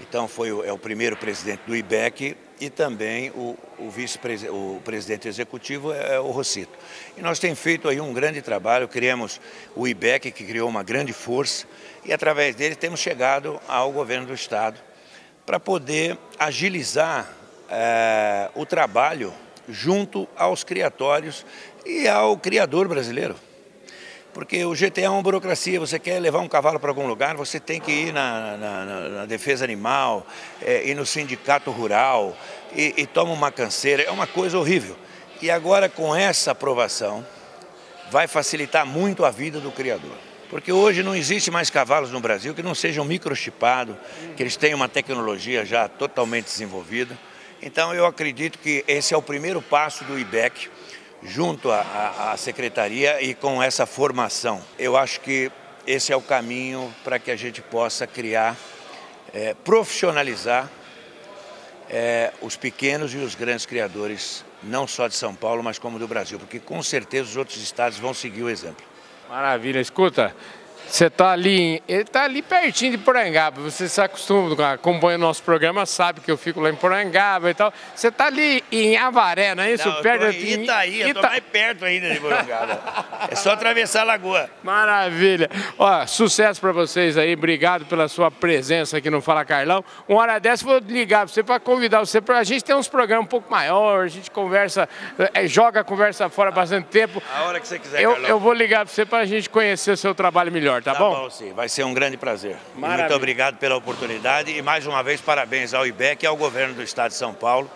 Então 0.00 0.26
foi 0.26 0.48
é 0.66 0.72
o 0.72 0.76
primeiro 0.76 1.16
presidente 1.16 1.60
do 1.64 1.76
IBEC 1.76 2.36
e 2.60 2.68
também 2.68 3.30
o, 3.30 3.56
o 3.78 3.88
vice-presidente, 3.88 4.52
o 4.52 4.82
presidente 4.84 5.28
executivo 5.28 5.92
é, 5.92 6.16
é 6.16 6.20
o 6.20 6.32
Rocito. 6.32 6.76
E 7.16 7.22
nós 7.22 7.38
temos 7.38 7.60
feito 7.60 7.88
aí 7.88 8.00
um 8.00 8.12
grande 8.12 8.42
trabalho, 8.42 8.88
criamos 8.88 9.40
o 9.76 9.86
IBEC, 9.86 10.32
que 10.32 10.44
criou 10.44 10.68
uma 10.68 10.82
grande 10.82 11.12
força, 11.12 11.64
e 12.04 12.12
através 12.12 12.56
dele 12.56 12.74
temos 12.74 12.98
chegado 12.98 13.60
ao 13.68 13.92
governo 13.92 14.26
do 14.26 14.34
Estado 14.34 14.80
para 15.46 15.60
poder 15.60 16.18
agilizar 16.40 17.30
é, 17.70 18.50
o 18.52 18.66
trabalho 18.66 19.32
junto 19.68 20.26
aos 20.36 20.64
criatórios 20.64 21.46
e 21.84 22.08
ao 22.08 22.36
criador 22.36 22.88
brasileiro. 22.88 23.45
Porque 24.36 24.62
o 24.66 24.74
GTA 24.74 25.04
é 25.04 25.08
uma 25.08 25.22
burocracia, 25.22 25.80
você 25.80 25.98
quer 25.98 26.20
levar 26.20 26.40
um 26.40 26.48
cavalo 26.48 26.78
para 26.78 26.90
algum 26.90 27.06
lugar, 27.06 27.34
você 27.36 27.58
tem 27.58 27.80
que 27.80 27.90
ir 27.90 28.12
na, 28.12 28.58
na, 28.58 28.84
na 28.84 29.24
defesa 29.24 29.64
animal, 29.64 30.26
é, 30.60 30.86
ir 30.86 30.94
no 30.94 31.06
sindicato 31.06 31.70
rural, 31.70 32.36
e, 32.74 32.92
e 32.98 33.06
toma 33.06 33.32
uma 33.32 33.50
canseira, 33.50 34.02
é 34.02 34.10
uma 34.10 34.26
coisa 34.26 34.58
horrível. 34.58 34.94
E 35.40 35.50
agora 35.50 35.88
com 35.88 36.14
essa 36.14 36.50
aprovação, 36.50 37.26
vai 38.10 38.28
facilitar 38.28 38.84
muito 38.84 39.24
a 39.24 39.30
vida 39.30 39.58
do 39.58 39.72
criador. 39.72 40.18
Porque 40.50 40.70
hoje 40.70 41.02
não 41.02 41.16
existe 41.16 41.50
mais 41.50 41.70
cavalos 41.70 42.10
no 42.10 42.20
Brasil 42.20 42.52
que 42.52 42.62
não 42.62 42.74
sejam 42.74 43.06
microchipados, 43.06 43.96
que 44.36 44.42
eles 44.42 44.54
tenham 44.54 44.76
uma 44.76 44.86
tecnologia 44.86 45.64
já 45.64 45.88
totalmente 45.88 46.44
desenvolvida. 46.44 47.18
Então 47.62 47.94
eu 47.94 48.04
acredito 48.04 48.58
que 48.58 48.84
esse 48.86 49.14
é 49.14 49.16
o 49.16 49.22
primeiro 49.22 49.62
passo 49.62 50.04
do 50.04 50.18
IBEC, 50.18 50.68
junto 51.22 51.70
à, 51.70 52.32
à 52.32 52.36
secretaria 52.36 53.22
e 53.22 53.34
com 53.34 53.62
essa 53.62 53.86
formação. 53.86 54.62
Eu 54.78 54.96
acho 54.96 55.20
que 55.20 55.50
esse 55.86 56.12
é 56.12 56.16
o 56.16 56.20
caminho 56.20 56.92
para 57.04 57.18
que 57.18 57.30
a 57.30 57.36
gente 57.36 57.62
possa 57.62 58.06
criar, 58.06 58.56
é, 59.32 59.54
profissionalizar 59.54 60.70
é, 61.88 62.32
os 62.40 62.56
pequenos 62.56 63.14
e 63.14 63.18
os 63.18 63.34
grandes 63.34 63.64
criadores, 63.66 64.44
não 64.62 64.86
só 64.86 65.06
de 65.08 65.14
São 65.14 65.34
Paulo, 65.34 65.62
mas 65.62 65.78
como 65.78 65.98
do 65.98 66.08
Brasil, 66.08 66.38
porque 66.38 66.58
com 66.58 66.82
certeza 66.82 67.30
os 67.30 67.36
outros 67.36 67.62
estados 67.62 67.98
vão 67.98 68.12
seguir 68.12 68.42
o 68.42 68.50
exemplo. 68.50 68.84
Maravilha. 69.28 69.80
Escuta, 69.80 70.34
você 70.88 71.06
está 71.06 71.32
ali, 71.32 71.82
ele 71.88 72.02
está 72.02 72.24
ali 72.24 72.40
pertinho 72.42 72.92
de 72.92 72.98
Porangaba. 72.98 73.60
Você 73.60 73.88
se 73.88 74.00
acostuma, 74.00 74.72
acompanha 74.72 75.16
o 75.16 75.20
nosso 75.20 75.42
programa, 75.42 75.84
sabe 75.84 76.20
que 76.20 76.30
eu 76.30 76.36
fico 76.36 76.60
lá 76.60 76.70
em 76.70 76.76
Porangaba 76.76 77.50
e 77.50 77.54
tal. 77.54 77.72
Você 77.94 78.08
está 78.08 78.26
ali 78.26 78.62
em 78.70 78.96
Avaré, 78.96 79.54
não 79.54 79.64
é 79.64 79.72
isso? 79.72 79.88
Não, 79.88 80.00
perto 80.00 80.24
em 80.26 80.62
Itaí, 80.62 81.00
eu 81.00 81.08
estou 81.08 81.22
mais 81.22 81.40
perto 81.40 81.84
ainda 81.84 82.08
de 82.10 82.20
Porangaba. 82.20 82.80
é 83.28 83.34
só 83.34 83.50
atravessar 83.50 84.02
a 84.02 84.04
lagoa. 84.04 84.48
Maravilha. 84.62 85.50
Ó, 85.78 86.06
sucesso 86.06 86.60
para 86.60 86.72
vocês 86.72 87.18
aí. 87.18 87.34
Obrigado 87.34 87.84
pela 87.86 88.08
sua 88.08 88.30
presença 88.30 88.98
aqui 88.98 89.10
no 89.10 89.20
Fala 89.20 89.44
Carlão. 89.44 89.84
Uma 90.08 90.20
hora 90.20 90.38
dessa 90.38 90.64
vou 90.64 90.78
ligar 90.78 91.20
para 91.20 91.28
você 91.28 91.42
para 91.42 91.60
convidar 91.60 92.00
você 92.00 92.20
para 92.20 92.38
a 92.38 92.44
gente 92.44 92.64
ter 92.64 92.74
uns 92.74 92.88
programas 92.88 93.24
um 93.24 93.28
pouco 93.28 93.50
maiores. 93.50 94.12
A 94.12 94.16
gente 94.16 94.30
conversa, 94.30 94.88
é, 95.34 95.46
joga 95.46 95.80
a 95.80 95.84
conversa 95.84 96.28
fora 96.28 96.50
bastante 96.50 96.86
tempo. 96.86 97.22
A 97.34 97.42
hora 97.44 97.60
que 97.60 97.66
você 97.66 97.78
quiser, 97.78 98.00
eu, 98.00 98.16
eu 98.18 98.38
vou 98.38 98.52
ligar 98.52 98.84
para 98.84 98.94
você 98.94 99.04
para 99.04 99.18
a 99.18 99.24
gente 99.24 99.50
conhecer 99.50 99.90
o 99.90 99.96
seu 99.96 100.14
trabalho 100.14 100.52
melhor 100.52 100.75
tá, 100.82 100.92
tá 100.92 100.98
bom? 100.98 101.14
bom? 101.14 101.30
sim. 101.30 101.52
Vai 101.52 101.68
ser 101.68 101.84
um 101.84 101.94
grande 101.94 102.16
prazer. 102.16 102.56
Muito 102.74 103.14
obrigado 103.14 103.56
pela 103.56 103.76
oportunidade 103.76 104.50
e 104.50 104.62
mais 104.62 104.86
uma 104.86 105.02
vez 105.02 105.20
parabéns 105.20 105.74
ao 105.74 105.86
IBEC 105.86 106.24
e 106.24 106.26
ao 106.26 106.36
governo 106.36 106.74
do 106.74 106.82
estado 106.82 107.10
de 107.10 107.16
São 107.16 107.34
Paulo 107.34 107.70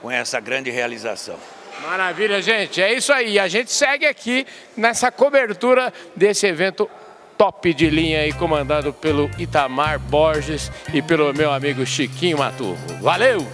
com 0.00 0.10
essa 0.10 0.40
grande 0.40 0.70
realização. 0.70 1.36
Maravilha, 1.82 2.40
gente. 2.40 2.80
É 2.80 2.92
isso 2.92 3.12
aí. 3.12 3.38
A 3.38 3.48
gente 3.48 3.72
segue 3.72 4.06
aqui 4.06 4.46
nessa 4.76 5.10
cobertura 5.10 5.92
desse 6.14 6.46
evento 6.46 6.88
top 7.36 7.74
de 7.74 7.90
linha 7.90 8.20
aí, 8.20 8.32
comandado 8.32 8.92
pelo 8.92 9.30
Itamar 9.38 9.98
Borges 9.98 10.70
e 10.92 11.02
pelo 11.02 11.32
meu 11.34 11.52
amigo 11.52 11.84
Chiquinho 11.84 12.38
Maturro. 12.38 12.78
Valeu! 13.00 13.44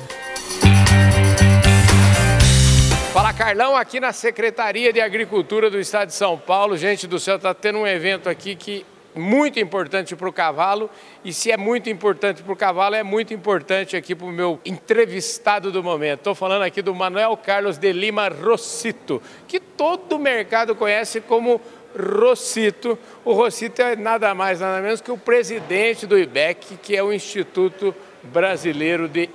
Fala 3.12 3.34
Carlão, 3.34 3.76
aqui 3.76 3.98
na 3.98 4.12
Secretaria 4.12 4.92
de 4.92 5.00
Agricultura 5.00 5.68
do 5.68 5.80
Estado 5.80 6.08
de 6.08 6.14
São 6.14 6.38
Paulo. 6.38 6.76
Gente 6.76 7.08
do 7.08 7.18
céu, 7.18 7.36
está 7.36 7.52
tendo 7.52 7.78
um 7.78 7.86
evento 7.86 8.28
aqui 8.28 8.54
que 8.54 8.86
é 9.16 9.18
muito 9.18 9.58
importante 9.58 10.14
para 10.14 10.28
o 10.28 10.32
cavalo. 10.32 10.88
E 11.24 11.32
se 11.32 11.50
é 11.50 11.56
muito 11.56 11.90
importante 11.90 12.40
para 12.40 12.52
o 12.52 12.56
cavalo, 12.56 12.94
é 12.94 13.02
muito 13.02 13.34
importante 13.34 13.96
aqui 13.96 14.14
para 14.14 14.28
o 14.28 14.30
meu 14.30 14.60
entrevistado 14.64 15.72
do 15.72 15.82
momento. 15.82 16.20
Estou 16.20 16.36
falando 16.36 16.62
aqui 16.62 16.80
do 16.80 16.94
Manuel 16.94 17.36
Carlos 17.36 17.78
de 17.78 17.92
Lima 17.92 18.28
Rossito, 18.28 19.20
que 19.48 19.58
todo 19.58 20.12
o 20.12 20.18
mercado 20.18 20.76
conhece 20.76 21.20
como 21.20 21.60
Rossito. 21.98 22.96
O 23.24 23.32
Rossito 23.32 23.82
é 23.82 23.96
nada 23.96 24.32
mais, 24.36 24.60
nada 24.60 24.80
menos 24.80 25.00
que 25.00 25.10
o 25.10 25.18
presidente 25.18 26.06
do 26.06 26.16
IBEC, 26.16 26.76
que 26.76 26.96
é 26.96 27.02
o 27.02 27.12
Instituto 27.12 27.92
Brasileiro 28.22 29.08
de 29.08 29.28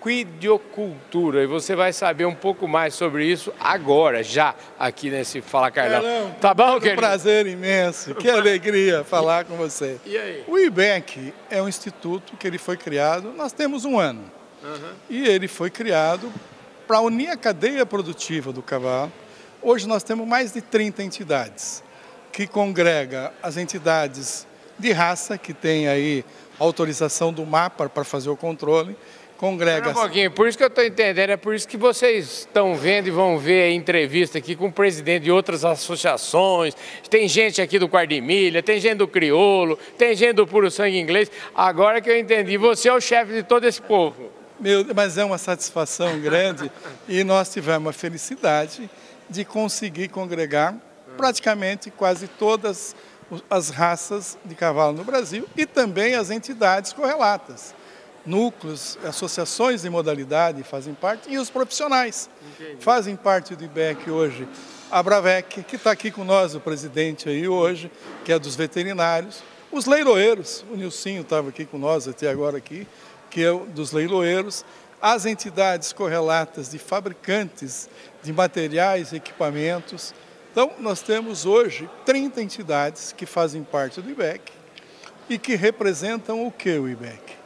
Equidiocultura. 0.00 1.42
E 1.42 1.46
você 1.46 1.74
vai 1.74 1.92
saber 1.92 2.24
um 2.24 2.34
pouco 2.34 2.68
mais 2.68 2.94
sobre 2.94 3.26
isso 3.26 3.52
agora, 3.58 4.22
já 4.22 4.54
aqui 4.78 5.10
nesse 5.10 5.40
Fala 5.40 5.70
Carlão. 5.70 6.02
Carlão 6.02 6.36
tá 6.40 6.54
bom, 6.54 6.76
um 6.76 6.80
querido? 6.80 7.00
prazer 7.00 7.46
imenso, 7.46 8.14
que 8.14 8.28
alegria 8.30 9.04
falar 9.04 9.44
com 9.44 9.56
você. 9.56 9.98
E 10.06 10.16
aí? 10.16 10.44
O 10.46 10.58
IBEC 10.58 11.34
é 11.50 11.60
um 11.60 11.68
instituto 11.68 12.36
que 12.36 12.46
ele 12.46 12.58
foi 12.58 12.76
criado, 12.76 13.32
nós 13.36 13.52
temos 13.52 13.84
um 13.84 13.98
ano. 13.98 14.24
E 15.08 15.26
ele 15.26 15.48
foi 15.48 15.70
criado 15.70 16.32
para 16.86 17.00
unir 17.00 17.30
a 17.30 17.36
cadeia 17.36 17.84
produtiva 17.84 18.52
do 18.52 18.62
cavalo. 18.62 19.12
Hoje 19.60 19.86
nós 19.86 20.02
temos 20.02 20.26
mais 20.26 20.52
de 20.52 20.60
30 20.60 21.02
entidades, 21.02 21.82
que 22.32 22.46
congrega 22.46 23.32
as 23.42 23.56
entidades 23.56 24.46
de 24.78 24.92
raça, 24.92 25.36
que 25.36 25.52
tem 25.52 25.88
aí 25.88 26.24
autorização 26.58 27.32
do 27.32 27.44
MAPA 27.44 27.88
para 27.88 28.04
fazer 28.04 28.30
o 28.30 28.36
controle, 28.36 28.96
congrega... 29.38 29.90
Um 29.90 29.94
pouquinho, 29.94 30.30
por 30.30 30.48
isso 30.48 30.58
que 30.58 30.64
eu 30.64 30.68
estou 30.68 30.84
entendendo, 30.84 31.30
é 31.30 31.36
por 31.36 31.54
isso 31.54 31.66
que 31.66 31.76
vocês 31.76 32.40
estão 32.40 32.74
vendo 32.74 33.06
e 33.06 33.10
vão 33.10 33.38
ver 33.38 33.62
a 33.62 33.70
entrevista 33.70 34.36
aqui 34.36 34.54
com 34.54 34.66
o 34.66 34.72
presidente 34.72 35.22
de 35.24 35.30
outras 35.30 35.64
associações, 35.64 36.74
tem 37.08 37.26
gente 37.28 37.62
aqui 37.62 37.78
do 37.78 37.88
Quardimilha, 37.88 38.62
tem 38.62 38.80
gente 38.80 38.96
do 38.96 39.08
Criolo, 39.08 39.78
tem 39.96 40.14
gente 40.14 40.34
do 40.34 40.46
Puro 40.46 40.70
Sangue 40.70 40.98
Inglês, 40.98 41.30
agora 41.54 42.00
que 42.00 42.10
eu 42.10 42.18
entendi, 42.18 42.58
você 42.58 42.88
é 42.88 42.92
o 42.92 43.00
chefe 43.00 43.32
de 43.32 43.42
todo 43.42 43.64
esse 43.64 43.80
povo. 43.80 44.30
Meu, 44.60 44.84
mas 44.94 45.16
é 45.16 45.24
uma 45.24 45.38
satisfação 45.38 46.20
grande 46.20 46.70
e 47.08 47.22
nós 47.22 47.48
tivemos 47.48 47.90
a 47.90 47.92
felicidade 47.92 48.90
de 49.30 49.44
conseguir 49.44 50.08
congregar 50.08 50.74
praticamente 51.16 51.90
quase 51.90 52.26
todas 52.26 52.96
as 53.48 53.70
raças 53.70 54.36
de 54.44 54.54
cavalo 54.54 54.96
no 54.96 55.04
Brasil 55.04 55.46
e 55.56 55.64
também 55.66 56.14
as 56.14 56.30
entidades 56.30 56.92
correlatas. 56.92 57.74
Núcleos, 58.28 58.98
associações 59.02 59.82
de 59.82 59.88
modalidade 59.88 60.62
fazem 60.62 60.92
parte 60.92 61.30
e 61.30 61.38
os 61.38 61.48
profissionais 61.48 62.28
Entendi. 62.52 62.76
fazem 62.78 63.16
parte 63.16 63.56
do 63.56 63.64
IBEC 63.64 64.10
hoje. 64.10 64.46
A 64.90 65.02
Bravec, 65.02 65.62
que 65.64 65.76
está 65.76 65.90
aqui 65.90 66.10
com 66.10 66.24
nós, 66.24 66.54
o 66.54 66.60
presidente 66.60 67.26
aí 67.26 67.48
hoje, 67.48 67.90
que 68.26 68.32
é 68.32 68.38
dos 68.38 68.54
veterinários. 68.54 69.42
Os 69.72 69.86
leiloeiros, 69.86 70.62
o 70.70 70.76
Nilcinho 70.76 71.22
estava 71.22 71.48
aqui 71.48 71.64
com 71.64 71.78
nós 71.78 72.06
até 72.06 72.28
agora 72.28 72.58
aqui, 72.58 72.86
que 73.30 73.42
é 73.42 73.52
dos 73.52 73.92
leiloeiros, 73.92 74.62
as 75.00 75.24
entidades 75.24 75.92
correlatas 75.94 76.70
de 76.70 76.78
fabricantes 76.78 77.88
de 78.22 78.32
materiais 78.32 79.12
e 79.12 79.16
equipamentos. 79.16 80.12
Então, 80.52 80.72
nós 80.78 81.00
temos 81.00 81.46
hoje 81.46 81.88
30 82.04 82.42
entidades 82.42 83.14
que 83.16 83.24
fazem 83.24 83.62
parte 83.62 84.02
do 84.02 84.10
IBEC 84.10 84.52
e 85.30 85.38
que 85.38 85.54
representam 85.54 86.46
o 86.46 86.52
que 86.52 86.78
o 86.78 86.88
IBEC? 86.88 87.37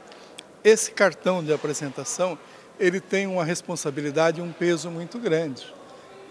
Esse 0.64 0.92
cartão 0.92 1.42
de 1.42 1.52
apresentação, 1.52 2.38
ele 2.78 3.00
tem 3.00 3.26
uma 3.26 3.44
responsabilidade 3.44 4.40
e 4.40 4.42
um 4.42 4.52
peso 4.52 4.90
muito 4.90 5.18
grande. 5.18 5.72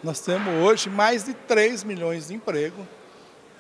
Nós 0.04 0.20
temos 0.22 0.54
hoje 0.64 0.90
mais 0.90 1.26
de 1.26 1.34
3 1.34 1.84
milhões 1.84 2.28
de 2.28 2.34
empregos 2.34 2.86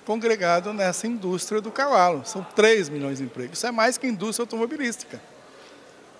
congregados 0.05 0.73
nessa 0.73 1.07
indústria 1.07 1.61
do 1.61 1.71
cavalo. 1.71 2.23
São 2.25 2.43
3 2.43 2.89
milhões 2.89 3.19
de 3.19 3.25
empregos. 3.25 3.57
Isso 3.57 3.67
é 3.67 3.71
mais 3.71 3.97
que 3.97 4.07
a 4.07 4.09
indústria 4.09 4.43
automobilística. 4.43 5.21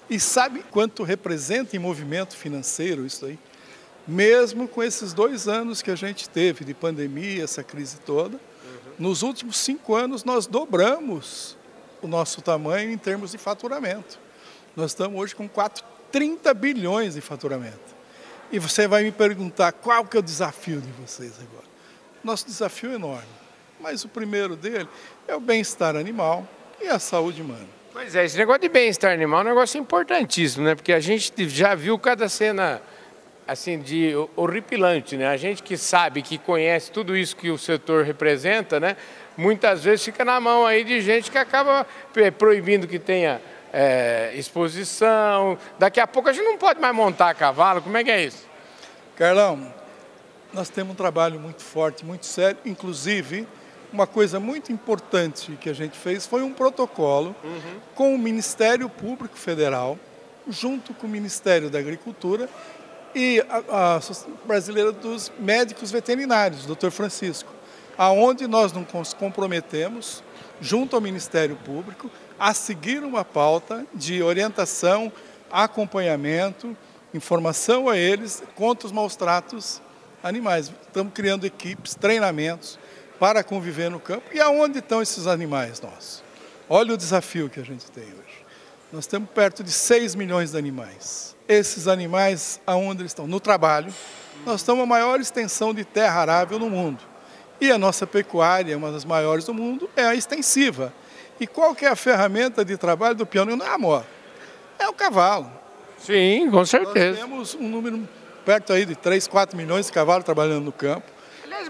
E 0.10 0.20
sabe 0.20 0.64
quanto 0.70 1.04
representa 1.04 1.76
em 1.76 1.80
movimento 1.80 2.36
financeiro 2.36 3.06
isso 3.06 3.26
aí? 3.26 3.39
Mesmo 4.08 4.68
com 4.68 4.84
esses 4.84 5.14
dois 5.14 5.47
anos 5.47 5.82
que 5.82 5.89
a 5.89 5.95
gente 5.95 6.30
teve 6.30 6.66
de 6.66 6.74
pandemia, 6.74 7.43
essa 7.43 7.64
crise 7.64 7.97
toda, 7.99 8.36
uhum. 8.36 8.91
nos 8.99 9.22
últimos 9.22 9.58
cinco 9.58 9.95
anos 9.95 10.24
nós 10.24 10.47
dobramos 10.47 11.58
o 12.02 12.08
nosso 12.08 12.41
tamanho 12.41 12.91
em 12.91 12.97
termos 12.97 13.32
de 13.32 13.38
faturamento. 13.38 14.20
Nós 14.76 14.91
estamos 14.91 15.19
hoje 15.19 15.36
com 15.36 15.47
4, 15.49 15.84
30 16.11 16.53
bilhões 16.53 17.15
de 17.15 17.22
faturamento. 17.22 17.80
E 18.51 18.59
você 18.59 18.88
vai 18.88 19.03
me 19.03 19.11
perguntar 19.11 19.72
qual 19.72 20.05
que 20.05 20.15
é 20.15 20.19
o 20.19 20.24
desafio 20.24 20.82
de 20.82 20.91
vocês 20.91 21.34
agora. 21.39 21.65
Nosso 22.24 22.45
desafio 22.45 22.91
é 22.91 22.95
enorme, 22.95 23.28
mas 23.80 24.03
o 24.03 24.07
primeiro 24.07 24.55
dele 24.55 24.88
é 25.28 25.36
o 25.36 25.39
bem-estar 25.39 25.95
animal 25.95 26.47
e 26.80 26.88
a 26.88 26.99
saúde 26.99 27.41
humana. 27.41 27.67
Pois 27.91 28.15
é, 28.15 28.24
esse 28.24 28.38
negócio 28.38 28.61
de 28.61 28.69
bem-estar 28.69 29.11
animal 29.11 29.41
é 29.41 29.43
um 29.43 29.47
negócio 29.47 29.80
importantíssimo, 29.80 30.65
né? 30.65 30.76
Porque 30.76 30.93
a 30.93 30.99
gente 30.99 31.49
já 31.49 31.76
viu 31.76 31.99
cada 31.99 32.30
cena 32.30 32.82
assim 33.47 33.80
de 33.80 34.13
horripilante, 34.36 35.17
né? 35.17 35.28
A 35.28 35.36
gente 35.36 35.61
que 35.61 35.76
sabe, 35.76 36.22
que 36.22 36.38
conhece 36.38 36.91
tudo 36.91 37.17
isso 37.17 37.36
que 37.36 37.49
o 37.49 37.57
setor 37.57 38.05
representa, 38.05 38.80
né? 38.80 38.95
Muitas 39.36 39.84
vezes 39.84 40.05
fica 40.05 40.24
na 40.24 40.39
mão 40.39 40.65
aí 40.65 40.84
de 40.86 41.01
gente 41.01 41.30
que 41.30 41.38
acaba 41.38 41.86
proibindo 42.38 42.88
que 42.88 42.99
tenha 42.99 43.41
é, 43.72 44.32
exposição. 44.36 45.57
Daqui 45.80 45.99
a 45.99 46.07
pouco 46.07 46.30
a 46.30 46.34
gente 46.34 46.45
não 46.45 46.57
pode 46.57 46.80
mais 46.80 46.95
montar 46.95 47.34
cavalo. 47.36 47.82
Como 47.82 47.95
é 47.97 48.03
que 48.03 48.11
é 48.11 48.26
isso? 48.26 48.45
Carlão, 49.15 49.74
nós 50.53 50.69
temos 50.69 50.93
um 50.93 50.95
trabalho 50.95 51.39
muito 51.39 51.61
forte, 51.61 52.05
muito 52.05 52.26
sério, 52.26 52.57
inclusive 52.65 53.47
uma 53.91 54.07
coisa 54.07 54.39
muito 54.39 54.72
importante 54.72 55.57
que 55.59 55.69
a 55.69 55.74
gente 55.74 55.97
fez 55.97 56.26
foi 56.26 56.41
um 56.41 56.53
protocolo 56.53 57.36
uhum. 57.43 57.80
com 57.93 58.15
o 58.15 58.17
Ministério 58.17 58.88
Público 58.89 59.38
Federal, 59.38 59.99
junto 60.47 60.93
com 60.93 61.07
o 61.07 61.09
Ministério 61.09 61.69
da 61.69 61.80
Agricultura 61.80 62.49
e 63.13 63.43
a, 63.49 63.97
a 63.97 63.99
Brasileira 64.45 64.91
dos 64.91 65.32
Médicos 65.38 65.91
Veterinários, 65.91 66.65
Dr. 66.65 66.89
Francisco, 66.89 67.51
aonde 67.97 68.47
nós 68.47 68.72
nos 68.72 69.13
comprometemos, 69.13 70.24
junto 70.61 70.95
ao 70.95 71.01
Ministério 71.01 71.57
Público, 71.57 72.09
a 72.42 72.56
seguir 72.56 73.04
uma 73.04 73.24
pauta 73.24 73.86
de 73.94 74.24
orientação, 74.24 75.14
acompanhamento, 75.52 76.76
informação 77.14 77.88
a 77.88 77.96
eles 77.96 78.42
contra 78.56 78.88
os 78.88 78.92
maus 78.92 79.16
tratos 79.16 79.80
animais. 80.24 80.74
Estamos 80.82 81.14
criando 81.14 81.46
equipes, 81.46 81.94
treinamentos, 81.94 82.80
para 83.20 83.44
conviver 83.44 83.92
no 83.92 84.00
campo. 84.00 84.24
E 84.34 84.39
aonde 84.39 84.80
estão 84.80 85.04
esses 85.04 85.28
animais 85.28 85.80
nossos? 85.80 86.24
Olha 86.68 86.96
o 86.96 86.98
desafio 86.98 87.48
que 87.48 87.60
a 87.60 87.64
gente 87.64 87.92
tem 87.92 88.06
hoje. 88.06 88.46
Nós 88.92 89.06
temos 89.06 89.30
perto 89.30 89.64
de 89.64 89.72
6 89.72 90.16
milhões 90.16 90.50
de 90.50 90.58
animais. 90.58 91.36
Esses 91.48 91.88
animais, 91.88 92.60
aonde 92.66 93.04
eles 93.04 93.12
estão? 93.12 93.28
No 93.28 93.39
trabalho. 93.39 93.94
Nós 94.48 94.62
estamos 94.62 94.82
a 94.82 94.88
maior 94.88 95.20
extensão 95.20 95.76
de 95.76 95.86
terra 95.86 96.22
arável 96.22 96.58
no 96.58 96.72
mundo. 96.72 97.04
E 97.60 97.72
a 97.72 97.78
nossa 97.78 98.08
pecuária, 98.08 98.76
uma 98.76 98.92
das 98.92 99.06
maiores 99.06 99.46
do 99.46 99.54
mundo, 99.54 99.88
é 99.96 100.06
a 100.06 100.16
extensiva. 100.16 100.92
E 101.42 101.48
qual 101.48 101.74
que 101.74 101.86
é 101.86 101.89
a 101.89 101.96
ferramenta 101.96 102.64
de 102.64 102.78
trabalho 102.78 103.16
do 103.16 103.26
peão? 103.26 103.46
Não 103.46 103.66
é 103.66 103.70
a 103.70 103.78
moto, 103.78 104.06
é 104.78 104.88
o 104.88 104.94
cavalo. 104.94 105.52
Sim, 105.98 106.48
com 106.52 106.64
certeza. 106.64 107.20
Nós 107.20 107.20
temos 107.20 107.56
um 107.56 107.68
número 107.68 108.08
perto 108.46 108.72
aí 108.72 108.86
de 108.86 108.96
3, 108.96 109.28
4 109.28 109.58
milhões 109.58 109.88
de 109.88 109.92
cavalos 109.92 110.24
trabalhando 110.24 110.64
no 110.66 110.72
campo. 110.72 111.02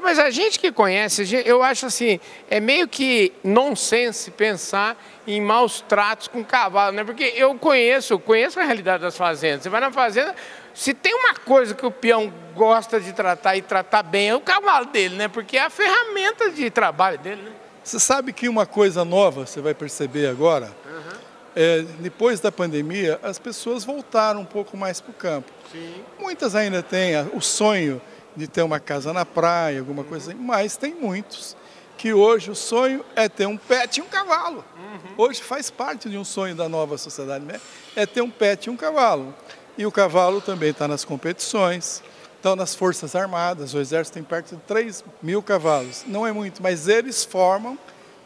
Mas 0.02 0.20
a 0.20 0.30
gente 0.30 0.60
que 0.60 0.74
conhece, 0.74 1.24
eu 1.46 1.64
acho 1.64 1.86
assim, 1.86 2.20
é 2.50 2.60
meio 2.60 2.86
que 2.86 3.32
nonsense 3.44 4.30
pensar 4.32 5.02
em 5.26 5.40
maus 5.40 5.80
tratos 5.80 6.28
com 6.28 6.44
cavalo, 6.44 6.94
né? 6.94 7.06
Porque 7.06 7.34
eu 7.36 7.56
conheço, 7.56 8.20
conheço 8.20 8.60
a 8.60 8.64
realidade 8.64 9.04
das 9.04 9.16
fazendas. 9.16 9.64
Você 9.64 9.70
vai 9.70 9.80
na 9.80 9.92
fazenda, 9.92 10.36
se 10.74 10.94
tem 10.94 11.14
uma 11.14 11.34
coisa 11.34 11.74
que 11.74 11.86
o 11.86 11.92
peão 11.92 12.34
gosta 12.56 13.00
de 13.00 13.14
tratar 13.14 13.56
e 13.56 13.62
tratar 13.62 14.04
bem, 14.04 14.30
é 14.30 14.36
o 14.36 14.42
cavalo 14.42 14.88
dele, 14.88 15.16
né? 15.16 15.30
Porque 15.30 15.56
é 15.58 15.62
a 15.62 15.70
ferramenta 15.70 16.50
de 16.50 16.70
trabalho 16.70 17.18
dele, 17.18 17.42
né? 17.42 17.52
Você 17.84 18.00
sabe 18.00 18.32
que 18.32 18.48
uma 18.48 18.66
coisa 18.66 19.04
nova, 19.04 19.46
você 19.46 19.60
vai 19.60 19.74
perceber 19.74 20.28
agora, 20.28 20.72
uhum. 20.86 21.18
é, 21.56 21.82
depois 22.00 22.40
da 22.40 22.52
pandemia, 22.52 23.20
as 23.24 23.40
pessoas 23.40 23.84
voltaram 23.84 24.42
um 24.42 24.46
pouco 24.46 24.78
mais 24.78 25.02
para 25.02 25.12
o 25.12 25.14
campo. 25.14 25.52
Sim. 25.72 25.96
Muitas 26.20 26.56
ainda 26.56 26.84
têm 26.84 27.16
o 27.34 27.42
sonho 27.42 28.00
de 28.36 28.48
ter 28.48 28.62
uma 28.62 28.80
casa 28.80 29.12
na 29.12 29.26
praia, 29.26 29.80
alguma 29.80 30.04
coisa 30.04 30.32
assim, 30.32 30.40
mas 30.40 30.78
tem 30.78 30.94
muitos 30.94 31.56
que 31.98 32.14
hoje 32.14 32.50
o 32.50 32.56
sonho 32.56 33.04
é 33.16 33.28
ter 33.28 33.46
um 33.46 33.58
pet 33.58 34.00
e 34.00 34.02
um 34.02 34.08
cavalo. 34.08 34.64
Uhum. 34.76 35.14
Hoje 35.18 35.42
faz 35.42 35.70
parte 35.70 36.10
de 36.10 36.18
um 36.18 36.24
sonho 36.24 36.56
da 36.56 36.70
nova 36.70 36.98
sociedade, 36.98 37.46
né? 37.46 37.60
é 37.96 38.06
ter 38.06 38.22
um 38.22 38.30
pet 38.30 38.66
e 38.66 38.70
um 38.70 38.78
cavalo. 38.78 39.34
E 39.78 39.86
o 39.86 39.92
cavalo 39.92 40.42
também 40.42 40.70
está 40.70 40.88
nas 40.88 41.06
competições, 41.06 42.04
estão 42.42 42.56
nas 42.56 42.74
Forças 42.74 43.16
Armadas, 43.16 43.76
o 43.76 43.80
Exército 43.80 44.16
tem 44.16 44.24
perto 44.24 44.56
de 44.56 44.62
3 44.64 45.04
mil 45.22 45.44
cavalos. 45.44 46.04
Não 46.08 46.26
é 46.26 46.32
muito, 46.32 46.62
mas 46.62 46.88
eles 46.88 47.24
formam 47.24 47.78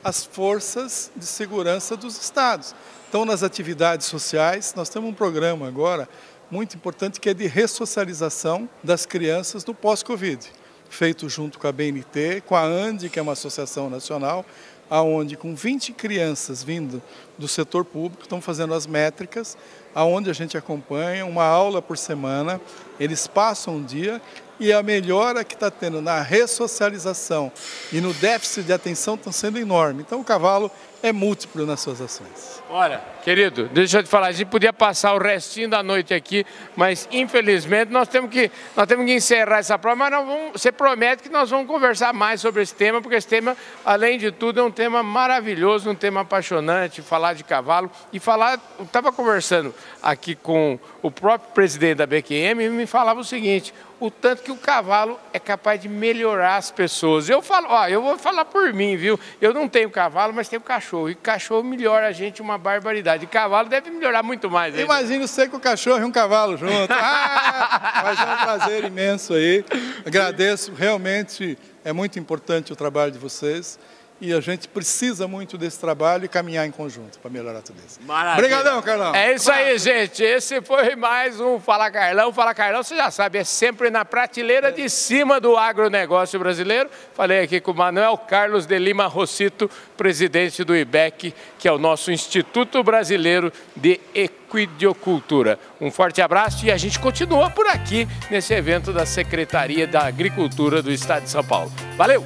as 0.02 0.24
forças 0.24 1.12
de 1.14 1.26
segurança 1.26 1.98
dos 1.98 2.18
estados. 2.18 2.74
Estão 3.04 3.26
nas 3.26 3.44
atividades 3.44 4.08
sociais, 4.08 4.74
nós 4.74 4.88
temos 4.88 5.10
um 5.10 5.14
programa 5.14 5.68
agora 5.68 6.08
muito 6.50 6.78
importante 6.78 7.20
que 7.20 7.30
é 7.30 7.34
de 7.34 7.46
ressocialização 7.46 8.70
das 8.82 9.06
crianças 9.06 9.66
no 9.66 9.74
pós-Covid, 9.74 10.50
feito 10.90 11.28
junto 11.28 11.60
com 11.60 11.68
a 11.68 11.72
BNT, 11.74 12.42
com 12.46 12.56
a 12.56 12.64
ANDI, 12.64 13.10
que 13.10 13.20
é 13.20 13.22
uma 13.22 13.34
associação 13.34 13.90
nacional, 13.90 14.46
aonde 14.90 15.36
com 15.36 15.56
20 15.56 15.94
crianças 15.94 16.64
vindo 16.64 17.02
do 17.38 17.48
setor 17.48 17.84
público 17.84 18.24
estão 18.24 18.42
fazendo 18.42 18.74
as 18.74 18.86
métricas, 18.86 19.58
aonde 19.94 20.30
a 20.30 20.34
gente 20.34 20.58
acompanha 20.58 21.26
uma 21.26 21.46
aula 21.46 21.82
por 21.82 21.98
semana, 21.98 22.62
eles 23.00 23.28
passam 23.28 23.76
um 23.76 23.84
dia 23.84 24.22
e 24.60 24.72
a 24.72 24.82
melhora 24.82 25.44
que 25.44 25.54
está 25.54 25.70
tendo 25.70 26.02
na 26.02 26.22
ressocialização 26.22 27.52
e 27.92 28.00
no 28.00 28.14
déficit 28.14 28.64
de 28.64 28.74
atenção 28.74 29.16
estão 29.16 29.32
sendo 29.32 29.60
enorme. 29.60 30.04
Então 30.06 30.22
o 30.22 30.24
cavalo 30.24 30.72
é 31.06 31.12
múltiplo 31.12 31.68
nas 31.68 31.82
suas 31.82 32.02
ações. 32.02 32.64
Olha, 32.68 33.00
querido, 33.24 33.70
deixa 33.72 34.00
eu 34.00 34.04
te 34.04 34.10
falar, 34.10 34.28
a 34.28 34.32
gente 34.32 34.48
podia 34.48 34.74
passar 34.74 35.14
o 35.14 35.20
restinho 35.20 35.70
da 35.70 35.84
noite 35.84 36.16
aqui, 36.16 36.44
mas 36.76 37.08
infelizmente 37.12 37.92
nós 37.92 38.08
temos 38.08 38.32
que, 38.32 38.52
nós 38.76 38.88
temos 38.88 39.06
que 39.06 39.14
encerrar 39.14 39.60
essa 39.60 39.78
prova, 39.78 39.96
mas 39.96 40.12
vamos, 40.12 40.52
você 40.54 40.72
promete 40.72 41.22
que 41.22 41.30
nós 41.30 41.52
vamos 41.52 41.68
conversar 41.68 42.12
mais 42.12 42.42
sobre 42.42 42.64
esse 42.64 42.74
tema, 42.74 43.04
porque 43.04 43.18
esse 43.18 43.28
tema, 43.28 43.56
além 43.86 44.18
de 44.18 44.32
tudo, 44.32 44.60
é 44.60 44.64
um 44.64 44.72
tema 44.72 45.04
maravilhoso, 45.04 45.88
um 45.92 45.96
tema 45.96 46.22
apaixonante, 46.22 47.04
falar 47.04 47.34
de 47.34 47.44
cavalo 47.44 47.92
e 48.12 48.20
falar, 48.20 48.60
eu 48.80 48.86
estava 48.86 49.12
conversando 49.12 49.76
aqui 50.02 50.34
com 50.34 50.80
o 51.04 51.12
próprio 51.12 51.52
presidente 51.54 51.98
da 51.98 52.08
BQM 52.08 52.64
e 52.64 52.70
me 52.70 52.88
falava 52.88 53.20
o 53.20 53.24
seguinte, 53.24 53.72
o 54.00 54.12
tanto 54.12 54.44
que 54.44 54.52
o 54.52 54.58
cavalo 54.58 55.20
é 55.32 55.40
capaz 55.40 55.80
de 55.80 55.88
melhorar 55.88 56.58
as 56.58 56.72
pessoas. 56.72 57.30
Eu 57.30 57.42
falo, 57.42 57.68
ó, 57.70 57.88
eu 57.88 58.02
vou 58.02 58.18
falar 58.18 58.46
por 58.46 58.74
mim, 58.74 58.98
viu? 58.98 59.20
Eu 59.40 59.54
não 59.54 59.70
tenho 59.70 59.90
cavalo, 59.90 60.34
mas 60.34 60.50
tenho 60.50 60.62
cachorro. 60.62 60.95
E 61.10 61.16
cachorro 61.16 61.64
melhora 61.64 62.08
a 62.08 62.12
gente 62.12 62.42
uma 62.42 62.58
barbaridade. 62.58 63.26
E 63.26 63.28
cavalo 63.28 63.70
deve 63.70 63.90
melhorar 63.90 64.24
muito 64.24 64.50
mais. 64.50 64.78
Imagina 64.78 65.28
você 65.28 65.48
com 65.48 65.58
o 65.58 65.60
cachorro 65.60 66.00
e 66.00 66.04
um 66.04 66.12
cavalo 66.12 66.58
junto. 66.58 66.94
Ah, 66.98 68.02
mas 68.04 68.20
é 68.20 68.24
um 68.24 68.38
prazer 68.38 68.84
imenso 68.84 69.34
aí. 69.34 69.64
Agradeço, 70.06 70.74
realmente 70.74 71.58
é 71.84 71.94
muito 71.94 72.18
importante 72.20 72.74
o 72.74 72.76
trabalho 72.76 73.12
de 73.12 73.20
vocês 73.20 73.78
e 74.26 74.34
a 74.34 74.42
gente 74.42 74.68
precisa 74.68 75.28
muito 75.28 75.56
desse 75.56 75.80
trabalho 75.80 76.26
e 76.26 76.28
caminhar 76.28 76.66
em 76.66 76.72
conjunto 76.72 77.20
para 77.20 77.30
melhorar 77.30 77.62
tudo 77.62 77.78
isso. 77.86 78.00
Maravilha. 78.02 78.34
Obrigadão, 78.34 78.82
Carlão. 78.82 79.16
É 79.16 79.36
isso 79.36 79.52
aí, 79.52 79.78
gente. 79.78 80.24
Esse 80.24 80.62
foi 80.62 80.96
mais 80.96 81.40
um 81.40 81.60
Fala 81.60 81.92
Carlão. 81.92 82.34
Fala 82.34 82.54
Carlão, 82.56 82.82
você 82.82 82.96
já 82.96 83.12
sabe, 83.12 83.38
é 83.38 83.44
sempre 83.44 83.92
na 83.92 84.04
prateleira 84.04 84.72
de 84.72 84.90
cima 84.90 85.40
do 85.40 85.56
agronegócio 85.56 86.40
brasileiro. 86.40 86.90
Falei 87.14 87.44
aqui 87.44 87.62
com 87.62 87.72
o 87.72 87.76
Manuel 87.76 88.18
Carlos 88.18 88.66
de 88.66 88.80
Lima 88.80 89.06
Rossito, 89.06 89.70
presidente 89.96 90.64
do 90.64 90.76
IBEC, 90.76 91.34
que 91.60 91.68
é 91.68 91.72
o 91.72 91.78
nosso 91.78 92.12
Instituto 92.12 92.84
Brasileiro 92.84 93.54
de 93.76 94.00
Equidiocultura. 94.14 95.60
Um 95.80 95.92
forte 95.92 96.20
abraço 96.20 96.66
e 96.66 96.72
a 96.72 96.78
gente 96.78 97.00
continua 97.00 97.52
por 97.52 97.68
aqui 97.68 98.08
nesse 98.32 98.56
evento 98.56 98.92
da 98.92 99.06
Secretaria 99.06 99.86
da 99.86 100.06
Agricultura 100.06 100.82
do 100.82 100.92
Estado 100.92 101.24
de 101.24 101.30
São 101.30 101.44
Paulo. 101.44 101.72
Valeu! 101.96 102.26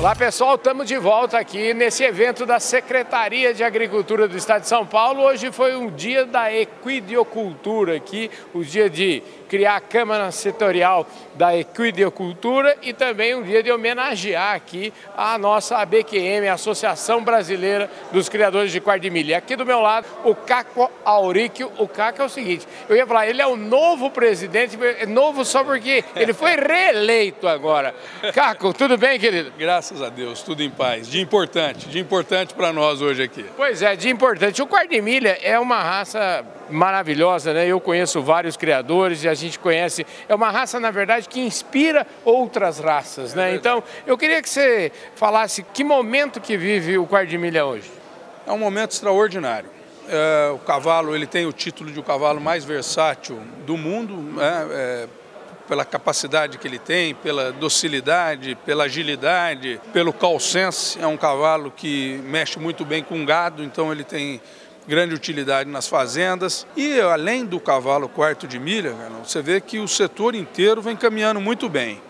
Olá 0.00 0.16
pessoal, 0.16 0.54
estamos 0.54 0.88
de 0.88 0.96
volta 0.96 1.38
aqui 1.38 1.74
nesse 1.74 2.02
evento 2.02 2.46
da 2.46 2.58
Secretaria 2.58 3.52
de 3.52 3.62
Agricultura 3.62 4.26
do 4.26 4.34
Estado 4.34 4.62
de 4.62 4.68
São 4.68 4.86
Paulo. 4.86 5.20
Hoje 5.20 5.52
foi 5.52 5.76
um 5.76 5.90
dia 5.90 6.24
da 6.24 6.50
equidiocultura 6.50 7.96
aqui, 7.96 8.30
o 8.54 8.64
dia 8.64 8.88
de 8.88 9.22
criar 9.50 9.74
a 9.74 9.80
Câmara 9.80 10.30
Setorial 10.30 11.04
da 11.34 11.56
Equidiocultura 11.56 12.78
e 12.82 12.92
também 12.92 13.34
um 13.34 13.42
dia 13.42 13.64
de 13.64 13.72
homenagear 13.72 14.54
aqui 14.54 14.92
a 15.16 15.36
nossa 15.36 15.78
ABQM, 15.78 16.46
a 16.46 16.54
Associação 16.54 17.24
Brasileira 17.24 17.90
dos 18.12 18.28
Criadores 18.28 18.70
de 18.70 18.80
Quarto 18.80 19.02
de 19.02 19.10
Milha. 19.10 19.36
Aqui 19.36 19.56
do 19.56 19.66
meu 19.66 19.80
lado, 19.80 20.06
o 20.22 20.36
Caco 20.36 20.88
Auríquio. 21.04 21.72
O 21.78 21.88
Caco 21.88 22.22
é 22.22 22.24
o 22.24 22.28
seguinte, 22.28 22.64
eu 22.88 22.94
ia 22.94 23.04
falar, 23.04 23.26
ele 23.26 23.42
é 23.42 23.46
o 23.46 23.56
novo 23.56 24.08
presidente, 24.08 24.78
é 24.80 25.04
novo 25.04 25.44
só 25.44 25.64
porque 25.64 26.04
ele 26.14 26.32
foi 26.32 26.54
reeleito 26.54 27.48
agora. 27.48 27.92
Caco, 28.32 28.72
tudo 28.72 28.96
bem, 28.96 29.18
querido? 29.18 29.52
Graças 29.58 30.00
a 30.00 30.08
Deus, 30.08 30.42
tudo 30.42 30.62
em 30.62 30.70
paz. 30.70 31.08
Dia 31.08 31.20
importante, 31.20 31.88
dia 31.88 32.00
importante 32.00 32.54
para 32.54 32.72
nós 32.72 33.02
hoje 33.02 33.24
aqui. 33.24 33.44
Pois 33.56 33.82
é, 33.82 33.96
dia 33.96 34.12
importante. 34.12 34.62
O 34.62 34.66
quarto 34.68 34.90
de 34.90 35.02
milha 35.02 35.36
é 35.42 35.58
uma 35.58 35.82
raça 35.82 36.46
maravilhosa, 36.70 37.52
né? 37.52 37.66
Eu 37.66 37.80
conheço 37.80 38.22
vários 38.22 38.56
criadores 38.56 39.24
e 39.24 39.28
a 39.28 39.34
gente 39.34 39.58
conhece. 39.58 40.06
É 40.28 40.34
uma 40.34 40.50
raça, 40.50 40.78
na 40.80 40.90
verdade, 40.90 41.28
que 41.28 41.40
inspira 41.40 42.06
outras 42.24 42.78
raças, 42.78 43.34
né? 43.34 43.54
Então, 43.54 43.82
eu 44.06 44.16
queria 44.16 44.40
que 44.40 44.48
você 44.48 44.92
falasse 45.14 45.62
que 45.62 45.84
momento 45.84 46.40
que 46.40 46.56
vive 46.56 46.98
o 46.98 47.06
quarto 47.06 47.28
de 47.28 47.38
milha 47.38 47.64
hoje. 47.64 47.90
É 48.46 48.52
um 48.52 48.58
momento 48.58 48.92
extraordinário. 48.92 49.68
É, 50.08 50.50
o 50.50 50.58
cavalo, 50.58 51.14
ele 51.14 51.26
tem 51.26 51.46
o 51.46 51.52
título 51.52 51.90
de 51.90 52.00
o 52.00 52.02
cavalo 52.02 52.40
mais 52.40 52.64
versátil 52.64 53.38
do 53.64 53.76
mundo, 53.76 54.16
né? 54.16 54.66
É, 54.70 55.08
pela 55.70 55.84
capacidade 55.84 56.58
que 56.58 56.66
ele 56.66 56.80
tem, 56.80 57.14
pela 57.14 57.52
docilidade, 57.52 58.58
pela 58.66 58.84
agilidade, 58.84 59.80
pelo 59.92 60.12
calcense. 60.12 61.00
É 61.00 61.06
um 61.06 61.16
cavalo 61.16 61.70
que 61.70 62.20
mexe 62.24 62.58
muito 62.58 62.84
bem 62.84 63.04
com 63.04 63.24
gado, 63.24 63.62
então 63.62 63.92
ele 63.92 64.02
tem 64.02 64.40
grande 64.90 65.14
utilidade 65.14 65.70
nas 65.70 65.86
fazendas. 65.86 66.66
E 66.76 67.00
além 67.00 67.46
do 67.46 67.60
cavalo 67.60 68.08
quarto 68.08 68.48
de 68.48 68.58
milha, 68.58 68.92
você 69.24 69.40
vê 69.40 69.60
que 69.60 69.78
o 69.78 69.86
setor 69.86 70.34
inteiro 70.34 70.82
vem 70.82 70.96
caminhando 70.96 71.40
muito 71.40 71.68
bem. 71.68 72.02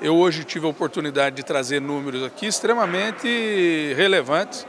Eu 0.00 0.16
hoje 0.16 0.42
tive 0.42 0.64
a 0.64 0.70
oportunidade 0.70 1.36
de 1.36 1.42
trazer 1.42 1.82
números 1.82 2.22
aqui 2.22 2.46
extremamente 2.46 3.92
relevantes, 3.94 4.66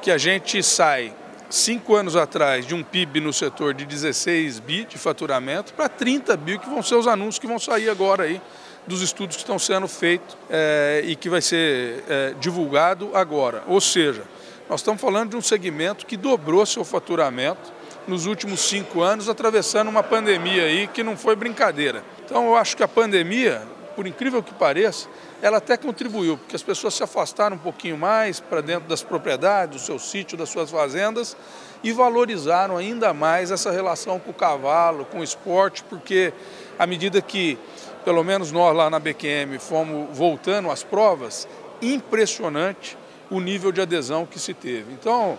que 0.00 0.10
a 0.10 0.16
gente 0.16 0.62
sai 0.62 1.12
cinco 1.50 1.94
anos 1.94 2.16
atrás 2.16 2.66
de 2.66 2.74
um 2.74 2.82
PIB 2.82 3.20
no 3.20 3.32
setor 3.32 3.74
de 3.74 3.84
16 3.84 4.58
bi 4.60 4.86
de 4.86 4.96
faturamento 4.96 5.74
para 5.74 5.90
30 5.90 6.34
bi, 6.38 6.58
que 6.58 6.68
vão 6.68 6.82
ser 6.82 6.94
os 6.94 7.06
anúncios 7.06 7.38
que 7.38 7.46
vão 7.46 7.58
sair 7.58 7.90
agora 7.90 8.22
aí 8.22 8.40
dos 8.86 9.02
estudos 9.02 9.36
que 9.36 9.42
estão 9.42 9.58
sendo 9.58 9.86
feitos 9.86 10.34
é, 10.48 11.02
e 11.04 11.14
que 11.14 11.28
vai 11.28 11.42
ser 11.42 12.02
é, 12.08 12.34
divulgado 12.40 13.10
agora. 13.14 13.62
Ou 13.66 13.82
seja, 13.82 14.22
nós 14.68 14.80
estamos 14.80 15.00
falando 15.00 15.30
de 15.30 15.36
um 15.36 15.42
segmento 15.42 16.04
que 16.04 16.16
dobrou 16.16 16.66
seu 16.66 16.84
faturamento 16.84 17.72
nos 18.08 18.26
últimos 18.26 18.60
cinco 18.60 19.00
anos, 19.00 19.28
atravessando 19.28 19.88
uma 19.88 20.02
pandemia 20.02 20.64
aí 20.64 20.86
que 20.88 21.02
não 21.02 21.16
foi 21.16 21.36
brincadeira. 21.36 22.04
Então 22.24 22.46
eu 22.46 22.56
acho 22.56 22.76
que 22.76 22.82
a 22.82 22.88
pandemia, 22.88 23.62
por 23.94 24.06
incrível 24.06 24.42
que 24.42 24.52
pareça, 24.52 25.08
ela 25.40 25.58
até 25.58 25.76
contribuiu, 25.76 26.36
porque 26.36 26.56
as 26.56 26.62
pessoas 26.62 26.94
se 26.94 27.02
afastaram 27.02 27.56
um 27.56 27.58
pouquinho 27.58 27.96
mais 27.96 28.40
para 28.40 28.60
dentro 28.60 28.88
das 28.88 29.02
propriedades, 29.02 29.80
do 29.80 29.84
seu 29.84 29.98
sítio, 29.98 30.36
das 30.36 30.48
suas 30.48 30.70
fazendas 30.70 31.36
e 31.82 31.92
valorizaram 31.92 32.76
ainda 32.76 33.12
mais 33.14 33.52
essa 33.52 33.70
relação 33.70 34.18
com 34.18 34.30
o 34.30 34.34
cavalo, 34.34 35.04
com 35.04 35.20
o 35.20 35.24
esporte, 35.24 35.84
porque 35.84 36.32
à 36.76 36.86
medida 36.86 37.20
que, 37.22 37.56
pelo 38.04 38.24
menos 38.24 38.50
nós 38.50 38.74
lá 38.76 38.90
na 38.90 38.98
BQM, 38.98 39.58
fomos 39.60 40.08
voltando 40.16 40.70
às 40.70 40.82
provas, 40.82 41.46
impressionante 41.80 42.96
o 43.30 43.40
nível 43.40 43.72
de 43.72 43.80
adesão 43.80 44.26
que 44.26 44.38
se 44.38 44.54
teve. 44.54 44.92
Então, 44.92 45.38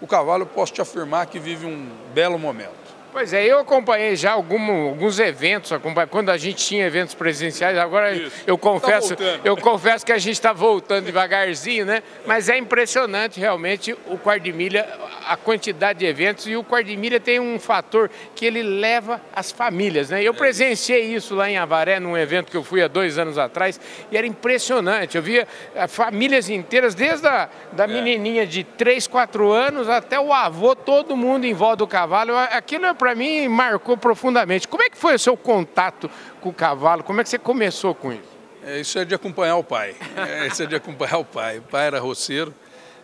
o 0.00 0.06
cavalo, 0.06 0.46
posso 0.46 0.72
te 0.72 0.80
afirmar 0.80 1.26
que 1.26 1.38
vive 1.38 1.66
um 1.66 1.88
belo 2.14 2.38
momento. 2.38 2.87
Pois 3.18 3.32
é, 3.32 3.44
eu 3.44 3.58
acompanhei 3.58 4.14
já 4.14 4.30
algum, 4.30 4.90
alguns 4.90 5.18
eventos, 5.18 5.72
quando 6.08 6.30
a 6.30 6.36
gente 6.36 6.64
tinha 6.64 6.86
eventos 6.86 7.16
presenciais, 7.16 7.76
agora 7.76 8.14
Isso. 8.14 8.44
eu 8.46 8.56
tá 8.56 8.62
confesso, 8.62 9.16
tá 9.16 9.40
eu 9.42 9.56
confesso 9.56 10.06
que 10.06 10.12
a 10.12 10.18
gente 10.18 10.34
está 10.34 10.52
voltando 10.52 11.06
devagarzinho, 11.06 11.84
né? 11.84 12.00
Mas 12.24 12.48
é 12.48 12.56
impressionante 12.56 13.40
realmente 13.40 13.92
o 14.06 14.16
quarto 14.16 14.44
de 14.44 14.52
milha, 14.52 14.88
a 15.26 15.36
quantidade 15.36 15.98
de 15.98 16.06
eventos 16.06 16.46
e 16.46 16.54
o 16.54 16.62
quarto 16.62 16.86
de 16.86 16.96
milha 16.96 17.18
tem 17.18 17.40
um 17.40 17.58
fator 17.58 18.08
que 18.36 18.46
ele 18.46 18.62
leva 18.62 19.20
as 19.34 19.50
famílias, 19.50 20.10
né? 20.10 20.22
Eu 20.22 20.32
é. 20.32 20.36
presenciei 20.36 21.12
isso 21.12 21.34
lá 21.34 21.50
em 21.50 21.58
Avaré, 21.58 21.98
num 21.98 22.16
evento 22.16 22.52
que 22.52 22.56
eu 22.56 22.62
fui 22.62 22.84
há 22.84 22.86
dois 22.86 23.18
anos 23.18 23.36
atrás, 23.36 23.80
e 24.12 24.16
era 24.16 24.28
impressionante. 24.28 25.16
Eu 25.16 25.24
via 25.24 25.48
eh, 25.74 25.88
famílias 25.88 26.48
inteiras, 26.48 26.94
desde 26.94 27.26
a 27.26 27.48
da 27.72 27.82
é. 27.82 27.86
menininha 27.88 28.46
de 28.46 28.62
3, 28.62 29.08
4 29.08 29.50
anos 29.50 29.88
até 29.88 30.20
o 30.20 30.32
avô, 30.32 30.76
todo 30.76 31.16
mundo 31.16 31.46
em 31.46 31.52
volta 31.52 31.78
do 31.78 31.86
cavalo. 31.88 32.36
Aquilo 32.36 32.86
é 32.86 32.94
para 32.94 33.07
mim 33.14 33.48
marcou 33.48 33.96
profundamente. 33.96 34.66
Como 34.68 34.82
é 34.82 34.90
que 34.90 34.96
foi 34.96 35.14
o 35.14 35.18
seu 35.18 35.36
contato 35.36 36.10
com 36.40 36.48
o 36.48 36.54
cavalo? 36.54 37.02
Como 37.02 37.20
é 37.20 37.24
que 37.24 37.30
você 37.30 37.38
começou 37.38 37.94
com 37.94 38.12
isso? 38.12 38.38
É, 38.64 38.80
isso 38.80 38.98
é 38.98 39.04
de 39.04 39.14
acompanhar 39.14 39.56
o 39.56 39.64
pai. 39.64 39.94
É, 40.16 40.46
isso 40.46 40.62
é 40.62 40.66
de 40.66 40.74
acompanhar 40.74 41.18
o 41.18 41.24
pai. 41.24 41.58
O 41.58 41.62
pai 41.62 41.86
era 41.86 41.98
roceiro 42.00 42.54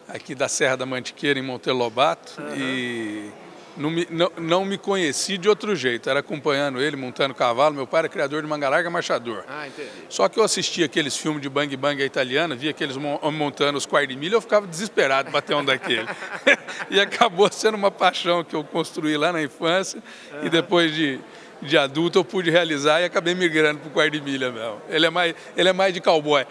aqui 0.09 0.35
da 0.35 0.49
Serra 0.49 0.77
da 0.77 0.87
Mantiqueira, 0.87 1.39
em 1.39 1.43
Monteiro 1.43 1.79
Lobato, 1.79 2.41
uhum. 2.41 2.55
e 2.57 3.31
não 3.77 3.91
me, 3.91 4.07
não, 4.11 4.33
não 4.39 4.65
me 4.65 4.79
conheci 4.79 5.37
de 5.37 5.49
outro 5.49 5.75
jeito. 5.75 6.09
Era 6.09 6.21
acompanhando 6.21 6.81
ele, 6.81 6.97
montando 6.97 7.35
cavalo. 7.35 7.75
Meu 7.75 7.87
pai 7.87 8.01
era 8.01 8.09
criador 8.09 8.43
de 8.43 8.49
manga 8.49 8.69
larga, 8.69 8.89
marchador. 8.91 9.45
Ah, 9.49 9.67
entendi. 9.67 9.89
Só 10.09 10.29
que 10.29 10.39
eu 10.39 10.45
assistia 10.45 10.87
aqueles 10.87 11.17
filmes 11.17 11.43
de 11.43 11.49
bang 11.49 11.77
bang 11.77 12.03
italiana, 12.03 12.55
via 12.55 12.71
aqueles 12.71 12.97
montando 12.97 13.79
os 13.79 13.87
quartos 13.87 14.15
de 14.15 14.17
milha, 14.17 14.35
eu 14.35 14.41
ficava 14.41 14.67
desesperado 14.67 15.31
para 15.31 15.43
ter 15.43 15.55
um 15.55 15.65
daquele. 15.65 16.07
e 16.91 17.01
acabou 17.01 17.51
sendo 17.51 17.77
uma 17.77 17.91
paixão 17.91 18.45
que 18.45 18.55
eu 18.55 18.63
construí 18.65 19.17
lá 19.17 19.33
na 19.33 19.43
infância 19.43 20.03
uhum. 20.33 20.47
e 20.47 20.51
depois 20.51 20.95
de 20.95 21.21
de 21.63 21.79
adulto 21.79 22.19
eu 22.19 22.25
pude 22.25 22.51
realizar 22.51 23.01
e 23.01 23.05
acabei 23.05 23.35
migrando 23.35 23.81
para 23.81 23.89
o 23.89 23.91
quarto 23.91 24.13
de 24.13 24.21
milha 24.21 24.51
mesmo. 24.53 24.83
Ele 24.89 25.07
é 25.07 25.11
mais, 25.11 25.35
ele 25.57 25.69
é 25.69 25.73
mais 25.73 25.95
de 25.95 26.01
cowboy. 26.01 26.47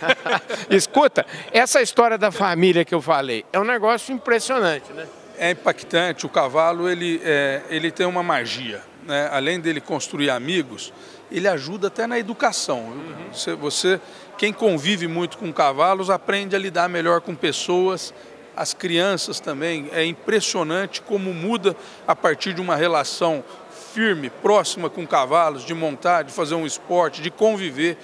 Escuta, 0.70 1.26
essa 1.50 1.82
história 1.82 2.16
da 2.16 2.30
família 2.30 2.84
que 2.84 2.94
eu 2.94 3.02
falei 3.02 3.44
é 3.52 3.58
um 3.58 3.64
negócio 3.64 4.14
impressionante, 4.14 4.92
né? 4.92 5.06
É 5.38 5.50
impactante. 5.50 6.26
O 6.26 6.28
cavalo 6.28 6.88
ele, 6.88 7.20
é, 7.24 7.62
ele 7.68 7.90
tem 7.90 8.06
uma 8.06 8.22
magia. 8.22 8.82
Né? 9.06 9.28
Além 9.30 9.60
dele 9.60 9.80
construir 9.80 10.30
amigos, 10.30 10.92
ele 11.30 11.48
ajuda 11.48 11.88
até 11.88 12.06
na 12.06 12.18
educação. 12.18 12.80
Uhum. 12.80 13.32
Você, 13.32 13.54
você, 13.54 14.00
quem 14.38 14.52
convive 14.52 15.06
muito 15.06 15.38
com 15.38 15.52
cavalos, 15.52 16.10
aprende 16.10 16.54
a 16.54 16.58
lidar 16.58 16.88
melhor 16.88 17.20
com 17.20 17.34
pessoas. 17.34 18.14
As 18.56 18.72
crianças 18.72 19.40
também. 19.40 19.88
É 19.92 20.04
impressionante 20.04 21.02
como 21.02 21.34
muda 21.34 21.76
a 22.06 22.14
partir 22.14 22.52
de 22.52 22.60
uma 22.60 22.76
relação 22.76 23.44
firme, 23.92 24.28
próxima 24.28 24.90
com 24.90 25.06
cavalos, 25.06 25.64
de 25.64 25.72
montar, 25.72 26.22
de 26.22 26.32
fazer 26.32 26.54
um 26.54 26.66
esporte, 26.66 27.22
de 27.22 27.30
conviver, 27.30 27.96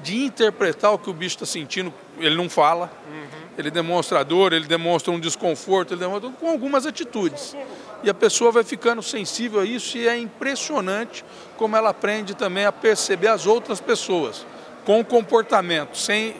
de 0.00 0.24
interpretar 0.24 0.92
o 0.92 0.98
que 0.98 1.10
o 1.10 1.12
bicho 1.12 1.36
está 1.36 1.46
sentindo. 1.46 1.92
Ele 2.18 2.34
não 2.34 2.48
fala, 2.48 2.90
uhum. 3.08 3.48
ele 3.58 3.70
demonstra 3.70 4.24
dor, 4.24 4.52
ele 4.52 4.66
demonstra 4.66 5.12
um 5.12 5.18
desconforto, 5.18 5.94
ele 5.94 6.00
demonstra 6.00 6.30
com 6.30 6.48
algumas 6.48 6.86
atitudes. 6.86 7.56
E 8.02 8.10
a 8.10 8.14
pessoa 8.14 8.52
vai 8.52 8.64
ficando 8.64 9.02
sensível 9.02 9.60
a 9.60 9.64
isso 9.64 9.96
e 9.96 10.06
é 10.06 10.16
impressionante 10.16 11.24
como 11.56 11.76
ela 11.76 11.90
aprende 11.90 12.34
também 12.34 12.66
a 12.66 12.72
perceber 12.72 13.28
as 13.28 13.46
outras 13.46 13.80
pessoas 13.80 14.46
com 14.84 15.00
o 15.00 15.04
comportamento, 15.04 15.96
sem 15.96 16.36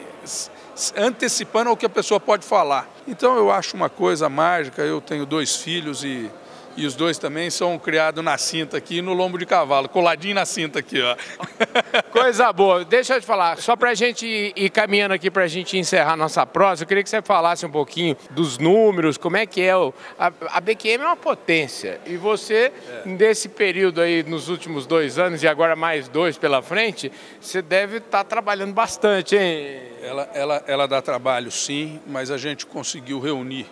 antecipando 0.95 1.71
o 1.71 1.77
que 1.77 1.85
a 1.85 1.89
pessoa 1.89 2.19
pode 2.19 2.45
falar. 2.45 2.87
Então 3.07 3.37
eu 3.37 3.49
acho 3.51 3.75
uma 3.75 3.89
coisa 3.89 4.29
mágica, 4.29 4.81
eu 4.81 5.01
tenho 5.01 5.25
dois 5.25 5.55
filhos 5.55 6.03
e 6.03 6.29
e 6.77 6.85
os 6.85 6.95
dois 6.95 7.17
também 7.17 7.49
são 7.49 7.77
criados 7.79 8.23
na 8.23 8.37
cinta 8.37 8.77
aqui, 8.77 9.01
no 9.01 9.13
lombo 9.13 9.37
de 9.37 9.45
cavalo, 9.45 9.87
coladinho 9.87 10.35
na 10.35 10.45
cinta 10.45 10.79
aqui, 10.79 11.01
ó. 11.01 11.15
Coisa 12.11 12.51
boa. 12.51 12.83
Deixa 12.83 13.15
eu 13.15 13.21
te 13.21 13.25
falar, 13.25 13.57
só 13.57 13.75
para 13.75 13.91
a 13.91 13.93
gente 13.93 14.53
ir 14.55 14.69
caminhando 14.69 15.13
aqui 15.13 15.31
para 15.31 15.43
a 15.43 15.47
gente 15.47 15.77
encerrar 15.77 16.15
nossa 16.15 16.45
prosa, 16.45 16.83
eu 16.83 16.87
queria 16.87 17.03
que 17.03 17.09
você 17.09 17.21
falasse 17.21 17.65
um 17.65 17.69
pouquinho 17.69 18.17
dos 18.31 18.57
números, 18.57 19.17
como 19.17 19.37
é 19.37 19.45
que 19.45 19.61
é 19.61 19.75
o... 19.75 19.93
A, 20.17 20.31
a 20.51 20.61
BQM 20.61 21.03
é 21.03 21.05
uma 21.05 21.15
potência 21.15 21.99
e 22.05 22.17
você, 22.17 22.71
é. 22.87 23.01
nesse 23.05 23.49
período 23.49 24.01
aí, 24.01 24.23
nos 24.23 24.49
últimos 24.49 24.85
dois 24.85 25.17
anos 25.17 25.43
e 25.43 25.47
agora 25.47 25.75
mais 25.75 26.07
dois 26.07 26.37
pela 26.37 26.61
frente, 26.61 27.11
você 27.39 27.61
deve 27.61 27.97
estar 27.97 28.19
tá 28.19 28.23
trabalhando 28.23 28.73
bastante, 28.73 29.35
hein? 29.35 29.81
Ela, 30.01 30.29
ela, 30.33 30.63
ela 30.67 30.87
dá 30.87 31.01
trabalho 31.01 31.49
sim, 31.51 31.99
mas 32.05 32.29
a 32.29 32.37
gente 32.37 32.65
conseguiu 32.65 33.19
reunir 33.19 33.65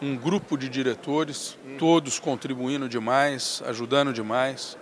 um 0.00 0.16
grupo 0.16 0.56
de 0.56 0.68
diretores, 0.68 1.56
todos 1.78 2.18
contribuindo 2.18 2.88
demais, 2.88 3.62
ajudando 3.66 4.12
demais, 4.12 4.76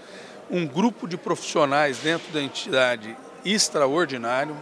um 0.50 0.66
grupo 0.66 1.08
de 1.08 1.16
profissionais 1.16 1.98
dentro 1.98 2.32
da 2.32 2.42
entidade 2.42 3.16
extraordinário, 3.44 4.56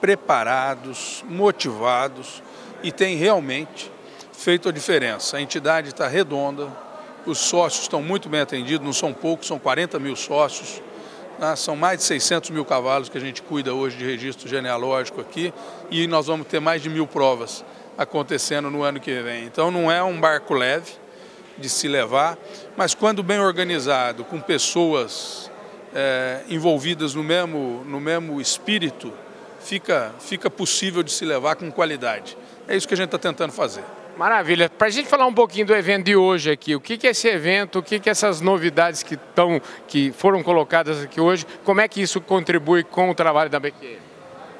preparados, 0.00 1.24
motivados 1.28 2.42
e 2.82 2.90
tem 2.90 3.16
realmente 3.16 3.90
feito 4.32 4.68
a 4.68 4.72
diferença. 4.72 5.36
A 5.36 5.40
entidade 5.40 5.88
está 5.88 6.08
redonda, 6.08 6.68
os 7.24 7.38
sócios 7.38 7.82
estão 7.82 8.02
muito 8.02 8.28
bem 8.28 8.40
atendidos, 8.40 8.84
não 8.84 8.92
são 8.92 9.12
poucos, 9.12 9.46
são 9.46 9.58
40 9.58 9.98
mil 9.98 10.16
sócios, 10.16 10.82
né? 11.38 11.54
são 11.56 11.76
mais 11.76 11.98
de 11.98 12.04
600 12.04 12.50
mil 12.50 12.64
cavalos 12.64 13.08
que 13.08 13.18
a 13.18 13.20
gente 13.20 13.42
cuida 13.42 13.74
hoje 13.74 13.96
de 13.96 14.04
registro 14.04 14.48
genealógico 14.48 15.20
aqui 15.20 15.52
e 15.90 16.06
nós 16.06 16.26
vamos 16.26 16.46
ter 16.46 16.60
mais 16.60 16.82
de 16.82 16.88
mil 16.88 17.06
provas 17.06 17.64
acontecendo 17.98 18.70
no 18.70 18.82
ano 18.82 19.00
que 19.00 19.20
vem. 19.20 19.44
Então 19.44 19.70
não 19.70 19.90
é 19.90 20.02
um 20.02 20.18
barco 20.18 20.54
leve 20.54 20.92
de 21.58 21.68
se 21.68 21.88
levar, 21.88 22.38
mas 22.76 22.94
quando 22.94 23.22
bem 23.22 23.40
organizado, 23.40 24.24
com 24.24 24.40
pessoas 24.40 25.50
é, 25.92 26.42
envolvidas 26.48 27.14
no 27.14 27.24
mesmo, 27.24 27.82
no 27.84 28.00
mesmo 28.00 28.40
espírito, 28.40 29.12
fica, 29.60 30.14
fica 30.20 30.48
possível 30.48 31.02
de 31.02 31.10
se 31.10 31.24
levar 31.24 31.56
com 31.56 31.70
qualidade. 31.72 32.38
É 32.68 32.76
isso 32.76 32.86
que 32.86 32.94
a 32.94 32.96
gente 32.96 33.06
está 33.06 33.18
tentando 33.18 33.52
fazer. 33.52 33.82
Maravilha. 34.16 34.68
Para 34.68 34.88
a 34.88 34.90
gente 34.90 35.08
falar 35.08 35.26
um 35.26 35.34
pouquinho 35.34 35.66
do 35.66 35.74
evento 35.74 36.06
de 36.06 36.16
hoje 36.16 36.50
aqui, 36.50 36.74
o 36.74 36.80
que, 36.80 36.96
que 36.98 37.06
é 37.06 37.10
esse 37.10 37.28
evento, 37.28 37.78
o 37.78 37.82
que, 37.82 37.98
que 37.98 38.10
essas 38.10 38.40
novidades 38.40 39.02
que, 39.02 39.16
tão, 39.16 39.60
que 39.86 40.12
foram 40.12 40.42
colocadas 40.42 41.02
aqui 41.02 41.20
hoje, 41.20 41.46
como 41.64 41.80
é 41.80 41.88
que 41.88 42.00
isso 42.00 42.20
contribui 42.20 42.82
com 42.84 43.10
o 43.10 43.14
trabalho 43.14 43.48
da 43.50 43.60
BQM? 43.60 44.07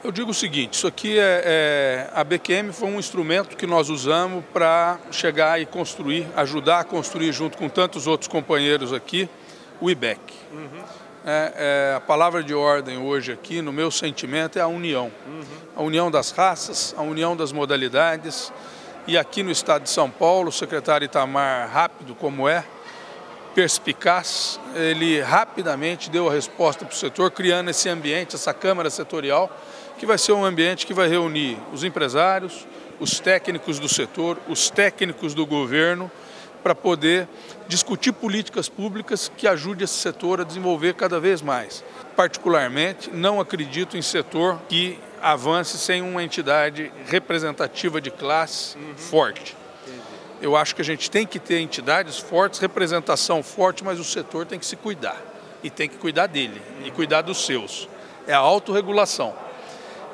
Eu 0.04 0.12
digo 0.12 0.30
o 0.30 0.34
seguinte, 0.34 0.74
isso 0.74 0.86
aqui 0.86 1.18
é, 1.18 1.42
é, 1.44 2.10
a 2.14 2.22
BQM 2.22 2.72
foi 2.72 2.88
um 2.88 3.00
instrumento 3.00 3.56
que 3.56 3.66
nós 3.66 3.88
usamos 3.88 4.44
para 4.52 4.96
chegar 5.10 5.60
e 5.60 5.66
construir, 5.66 6.24
ajudar 6.36 6.80
a 6.80 6.84
construir 6.84 7.32
junto 7.32 7.58
com 7.58 7.68
tantos 7.68 8.06
outros 8.06 8.28
companheiros 8.28 8.92
aqui, 8.92 9.28
o 9.80 9.90
IBEC. 9.90 10.20
Uhum. 10.52 10.68
É, 11.26 11.90
é, 11.90 11.96
a 11.96 12.00
palavra 12.00 12.44
de 12.44 12.54
ordem 12.54 12.96
hoje 12.96 13.32
aqui, 13.32 13.60
no 13.60 13.72
meu 13.72 13.90
sentimento, 13.90 14.56
é 14.56 14.62
a 14.62 14.68
união. 14.68 15.10
Uhum. 15.26 15.42
A 15.74 15.82
união 15.82 16.10
das 16.12 16.30
raças, 16.30 16.94
a 16.96 17.02
união 17.02 17.36
das 17.36 17.50
modalidades. 17.50 18.52
E 19.04 19.18
aqui 19.18 19.42
no 19.42 19.50
estado 19.50 19.82
de 19.82 19.90
São 19.90 20.08
Paulo, 20.08 20.50
o 20.50 20.52
secretário 20.52 21.06
Itamar, 21.06 21.68
rápido 21.72 22.14
como 22.14 22.48
é, 22.48 22.64
perspicaz, 23.52 24.60
ele 24.76 25.20
rapidamente 25.20 26.08
deu 26.08 26.28
a 26.28 26.32
resposta 26.32 26.84
para 26.84 26.94
o 26.94 26.96
setor, 26.96 27.32
criando 27.32 27.70
esse 27.70 27.88
ambiente, 27.88 28.36
essa 28.36 28.54
Câmara 28.54 28.88
Setorial, 28.90 29.50
que 29.98 30.06
vai 30.06 30.16
ser 30.16 30.32
um 30.32 30.44
ambiente 30.44 30.86
que 30.86 30.94
vai 30.94 31.08
reunir 31.08 31.58
os 31.72 31.84
empresários, 31.84 32.66
os 33.00 33.20
técnicos 33.20 33.78
do 33.78 33.88
setor, 33.88 34.38
os 34.48 34.70
técnicos 34.70 35.34
do 35.34 35.44
governo, 35.44 36.10
para 36.62 36.74
poder 36.74 37.28
discutir 37.66 38.12
políticas 38.12 38.68
públicas 38.68 39.30
que 39.36 39.46
ajudem 39.46 39.84
esse 39.84 39.94
setor 39.94 40.40
a 40.40 40.44
desenvolver 40.44 40.94
cada 40.94 41.20
vez 41.20 41.42
mais. 41.42 41.84
Particularmente, 42.16 43.10
não 43.10 43.40
acredito 43.40 43.96
em 43.96 44.02
setor 44.02 44.60
que 44.68 44.98
avance 45.20 45.78
sem 45.78 46.02
uma 46.02 46.22
entidade 46.22 46.92
representativa 47.06 48.00
de 48.00 48.10
classe 48.10 48.76
uhum. 48.76 48.94
forte. 48.96 49.56
Eu 50.40 50.56
acho 50.56 50.74
que 50.74 50.82
a 50.82 50.84
gente 50.84 51.10
tem 51.10 51.26
que 51.26 51.40
ter 51.40 51.58
entidades 51.58 52.18
fortes, 52.18 52.60
representação 52.60 53.42
forte, 53.42 53.82
mas 53.82 53.98
o 53.98 54.04
setor 54.04 54.46
tem 54.46 54.58
que 54.58 54.66
se 54.66 54.76
cuidar. 54.76 55.20
E 55.62 55.70
tem 55.70 55.88
que 55.88 55.96
cuidar 55.96 56.28
dele, 56.28 56.62
e 56.84 56.90
cuidar 56.92 57.22
dos 57.22 57.44
seus. 57.44 57.88
É 58.26 58.32
a 58.32 58.38
autorregulação. 58.38 59.34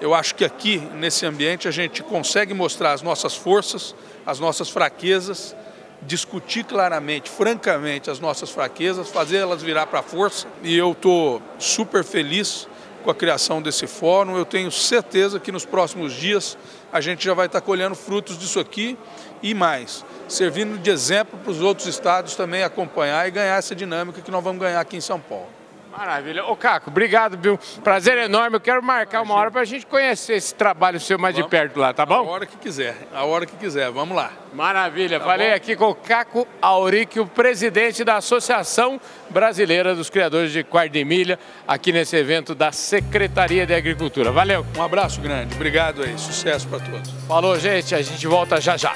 Eu 0.00 0.14
acho 0.14 0.34
que 0.34 0.44
aqui, 0.44 0.78
nesse 0.94 1.24
ambiente, 1.24 1.68
a 1.68 1.70
gente 1.70 2.02
consegue 2.02 2.52
mostrar 2.52 2.92
as 2.92 3.02
nossas 3.02 3.34
forças, 3.34 3.94
as 4.26 4.38
nossas 4.38 4.68
fraquezas, 4.68 5.54
discutir 6.02 6.64
claramente, 6.64 7.30
francamente, 7.30 8.10
as 8.10 8.20
nossas 8.20 8.50
fraquezas, 8.50 9.08
fazer 9.08 9.38
elas 9.38 9.62
virar 9.62 9.86
para 9.86 10.02
força. 10.02 10.46
E 10.62 10.76
eu 10.76 10.92
estou 10.92 11.40
super 11.58 12.04
feliz 12.04 12.68
com 13.02 13.10
a 13.10 13.14
criação 13.14 13.62
desse 13.62 13.86
fórum. 13.86 14.36
Eu 14.36 14.44
tenho 14.44 14.70
certeza 14.70 15.38
que 15.38 15.52
nos 15.52 15.64
próximos 15.64 16.12
dias 16.12 16.56
a 16.92 17.00
gente 17.00 17.24
já 17.24 17.34
vai 17.34 17.46
estar 17.46 17.60
colhendo 17.60 17.94
frutos 17.94 18.38
disso 18.38 18.58
aqui 18.58 18.96
e 19.42 19.54
mais, 19.54 20.04
servindo 20.28 20.78
de 20.78 20.90
exemplo 20.90 21.38
para 21.38 21.50
os 21.50 21.60
outros 21.60 21.86
estados 21.86 22.34
também 22.34 22.62
acompanhar 22.62 23.26
e 23.28 23.30
ganhar 23.30 23.56
essa 23.56 23.74
dinâmica 23.74 24.22
que 24.22 24.30
nós 24.30 24.42
vamos 24.42 24.60
ganhar 24.60 24.80
aqui 24.80 24.96
em 24.96 25.00
São 25.00 25.20
Paulo. 25.20 25.48
Maravilha. 25.96 26.44
Ô, 26.46 26.56
Caco, 26.56 26.90
obrigado, 26.90 27.38
viu? 27.38 27.58
Prazer 27.82 28.18
enorme. 28.18 28.56
Eu 28.56 28.60
quero 28.60 28.82
marcar 28.82 29.22
uma 29.22 29.34
hora 29.34 29.50
para 29.50 29.60
a 29.60 29.64
gente 29.64 29.86
conhecer 29.86 30.34
esse 30.34 30.52
trabalho 30.54 30.98
seu 30.98 31.18
mais 31.18 31.34
Vamos, 31.34 31.48
de 31.48 31.56
perto 31.56 31.78
lá, 31.78 31.92
tá 31.92 32.04
bom? 32.04 32.16
A 32.16 32.22
hora 32.22 32.46
que 32.46 32.56
quiser, 32.56 32.96
a 33.14 33.24
hora 33.24 33.46
que 33.46 33.56
quiser. 33.56 33.90
Vamos 33.92 34.16
lá. 34.16 34.32
Maravilha. 34.52 35.20
Tá 35.20 35.24
Falei 35.24 35.50
bom? 35.50 35.56
aqui 35.56 35.76
com 35.76 35.90
o 35.90 35.94
Caco 35.94 36.48
Auríquio, 36.60 37.26
presidente 37.26 38.02
da 38.02 38.16
Associação 38.16 39.00
Brasileira 39.30 39.94
dos 39.94 40.10
Criadores 40.10 40.50
de 40.52 40.64
Quarto 40.64 40.92
de 40.92 41.04
Milha, 41.04 41.38
aqui 41.66 41.92
nesse 41.92 42.16
evento 42.16 42.54
da 42.54 42.72
Secretaria 42.72 43.64
de 43.64 43.74
Agricultura. 43.74 44.32
Valeu. 44.32 44.66
Um 44.76 44.82
abraço 44.82 45.20
grande. 45.20 45.54
Obrigado 45.54 46.02
aí. 46.02 46.18
Sucesso 46.18 46.66
para 46.68 46.80
todos. 46.80 47.10
Falou, 47.28 47.58
gente. 47.58 47.94
A 47.94 48.02
gente 48.02 48.26
volta 48.26 48.60
já 48.60 48.76
já. 48.76 48.92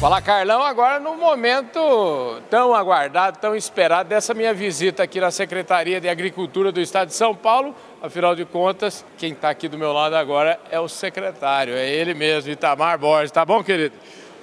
Fala 0.00 0.22
Carlão, 0.22 0.62
agora 0.62 1.00
no 1.00 1.16
momento 1.16 2.40
tão 2.48 2.72
aguardado, 2.72 3.36
tão 3.40 3.56
esperado 3.56 4.08
dessa 4.08 4.32
minha 4.32 4.54
visita 4.54 5.02
aqui 5.02 5.20
na 5.20 5.32
Secretaria 5.32 6.00
de 6.00 6.08
Agricultura 6.08 6.70
do 6.70 6.80
Estado 6.80 7.08
de 7.08 7.16
São 7.16 7.34
Paulo. 7.34 7.74
Afinal 8.00 8.36
de 8.36 8.44
contas, 8.44 9.04
quem 9.16 9.32
está 9.32 9.50
aqui 9.50 9.66
do 9.66 9.76
meu 9.76 9.92
lado 9.92 10.14
agora 10.14 10.60
é 10.70 10.78
o 10.78 10.86
secretário, 10.88 11.74
é 11.74 11.90
ele 11.90 12.14
mesmo, 12.14 12.48
Itamar 12.48 12.96
Borges. 12.96 13.32
Tá 13.32 13.44
bom, 13.44 13.60
querido? 13.64 13.96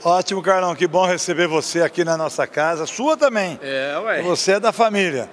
Ótimo, 0.04 0.42
Carlão, 0.42 0.76
que 0.76 0.86
bom 0.88 1.06
receber 1.06 1.48
você 1.48 1.82
aqui 1.82 2.04
na 2.04 2.18
nossa 2.18 2.46
casa, 2.46 2.86
sua 2.86 3.16
também. 3.16 3.58
É, 3.64 3.98
ué. 4.04 4.22
Você 4.24 4.52
é 4.54 4.60
da 4.60 4.74
família. 4.74 5.30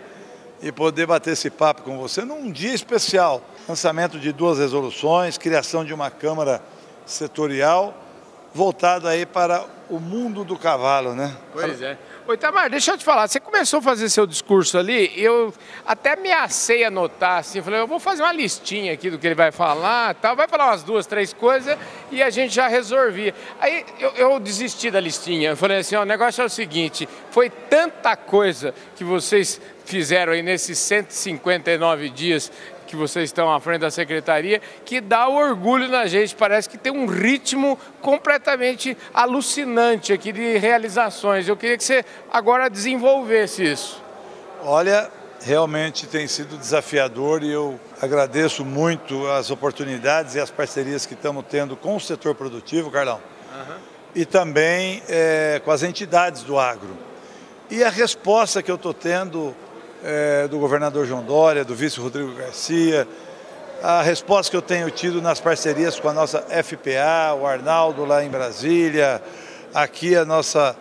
E 0.63 0.71
poder 0.71 1.05
bater 1.05 1.33
esse 1.33 1.51
papo 1.51 1.83
com 1.83 1.99
você 1.99 2.25
num 2.25 2.49
dia 2.53 2.73
especial. 2.73 3.43
Lançamento 3.69 4.21
de 4.21 4.33
duas 4.33 4.61
resoluções, 4.61 5.37
criação 5.37 5.85
de 5.85 5.93
uma 5.93 6.13
Câmara 6.13 6.63
Setorial 7.05 7.93
voltado 8.55 9.09
aí 9.09 9.25
para 9.25 9.65
o 9.89 9.99
mundo 9.99 10.45
do 10.45 10.57
cavalo, 10.57 11.15
né? 11.15 11.35
Pois 11.53 11.81
é. 11.83 11.97
Oi, 12.27 12.37
Tamar, 12.39 12.71
deixa 12.71 12.93
eu 12.93 12.99
te 12.99 13.05
falar, 13.05 13.27
você 13.27 13.41
começou 13.41 13.81
a 13.81 13.83
fazer 13.83 14.09
seu 14.09 14.29
discurso 14.29 14.79
ali, 14.79 15.13
eu 15.21 15.53
até 15.85 16.13
ameacei 16.13 16.85
anotar 16.85 17.39
assim, 17.39 17.61
falei, 17.61 17.81
eu 17.81 17.87
vou 17.87 17.99
fazer 17.99 18.23
uma 18.23 18.33
listinha 18.33 18.93
aqui 18.93 19.11
do 19.11 19.19
que 19.19 19.27
ele 19.27 19.35
vai 19.35 19.51
falar, 19.51 20.15
tal, 20.15 20.37
vai 20.37 20.47
falar 20.47 20.69
umas 20.69 20.85
duas, 20.85 21.05
três 21.05 21.33
coisas 21.33 21.77
e 22.13 22.23
a 22.23 22.31
gente 22.31 22.55
já 22.55 22.69
resolvia. 22.69 23.35
Aí 23.61 23.85
eu, 23.99 24.11
eu 24.13 24.41
desisti 24.41 24.89
da 24.89 25.01
listinha, 25.01 25.51
eu 25.51 25.57
falei 25.57 25.79
assim, 25.79 25.97
ó, 25.97 26.03
o 26.03 26.07
negócio 26.07 26.43
é 26.43 26.45
o 26.45 26.49
seguinte, 26.49 27.09
foi 27.33 27.51
tanta 27.51 28.15
coisa 28.15 28.73
que 28.95 29.03
vocês 29.03 29.61
fizeram 29.85 30.33
aí 30.33 30.43
nesses 30.43 30.79
159 30.79 32.09
dias 32.09 32.53
que 32.93 32.97
vocês 32.97 33.25
estão 33.25 33.51
à 33.51 33.59
frente 33.59 33.81
da 33.81 33.91
secretaria, 33.91 34.61
que 34.85 35.01
dá 35.01 35.27
orgulho 35.27 35.89
na 35.89 36.07
gente. 36.07 36.37
Parece 36.37 36.69
que 36.69 36.77
tem 36.77 36.93
um 36.93 37.07
ritmo 37.07 37.79
completamente 38.03 38.97
alucinante 39.15 40.13
aqui 40.13 40.31
de 40.31 40.59
realizações. 40.59 41.49
Eu 41.49 41.57
queria 41.57 41.79
que 41.79 41.85
você 41.85 42.05
agora 42.31 42.69
desenvolvesse 42.69 43.65
isso. 43.65 44.03
Olha, 44.63 45.11
realmente 45.41 46.07
tem 46.07 46.29
sido 46.29 46.59
desafiador 46.59 47.43
e 47.43 47.51
eu 47.51 47.81
agradeço 48.01 48.63
muito 48.63 49.27
as 49.29 49.51
oportunidades 49.51 50.35
e 50.35 50.41
as 50.41 50.51
parcerias 50.51 51.07
que 51.07 51.15
estamos 51.15 51.47
tendo 51.49 51.77
com 51.77 51.97
o 51.97 52.01
setor 52.01 52.35
produtivo, 52.35 52.91
Carlão, 52.91 53.21
uhum. 53.55 53.77
e 54.15 54.27
também 54.27 55.03
é, 55.09 55.63
com 55.65 55.71
as 55.71 55.83
entidades 55.83 56.43
do 56.43 56.59
agro. 56.59 56.95
E 57.71 57.83
a 57.83 57.89
resposta 57.89 58.63
que 58.63 58.71
eu 58.71 58.75
estou 58.75 58.93
tendo 58.93 59.57
é, 60.03 60.49
do 60.49 60.59
governador 60.59 61.07
João 61.07 61.23
Dória, 61.23 61.65
do 61.65 61.75
vice 61.75 62.01
Rodrigo 62.01 62.33
Garcia, 62.35 63.07
a 63.83 64.03
resposta 64.03 64.51
que 64.51 64.57
eu 64.57 64.63
tenho 64.63 64.91
tido 64.91 65.21
nas 65.21 65.41
parcerias 65.41 65.99
com 65.99 66.09
a 66.09 66.13
nossa 66.13 66.41
FPA, 66.43 67.35
o 67.39 67.47
Arnaldo 67.47 68.05
lá 68.05 68.25
em 68.25 68.29
Brasília, 68.29 69.23
aqui 69.75 70.15
a 70.15 70.25
nossa 70.25 70.77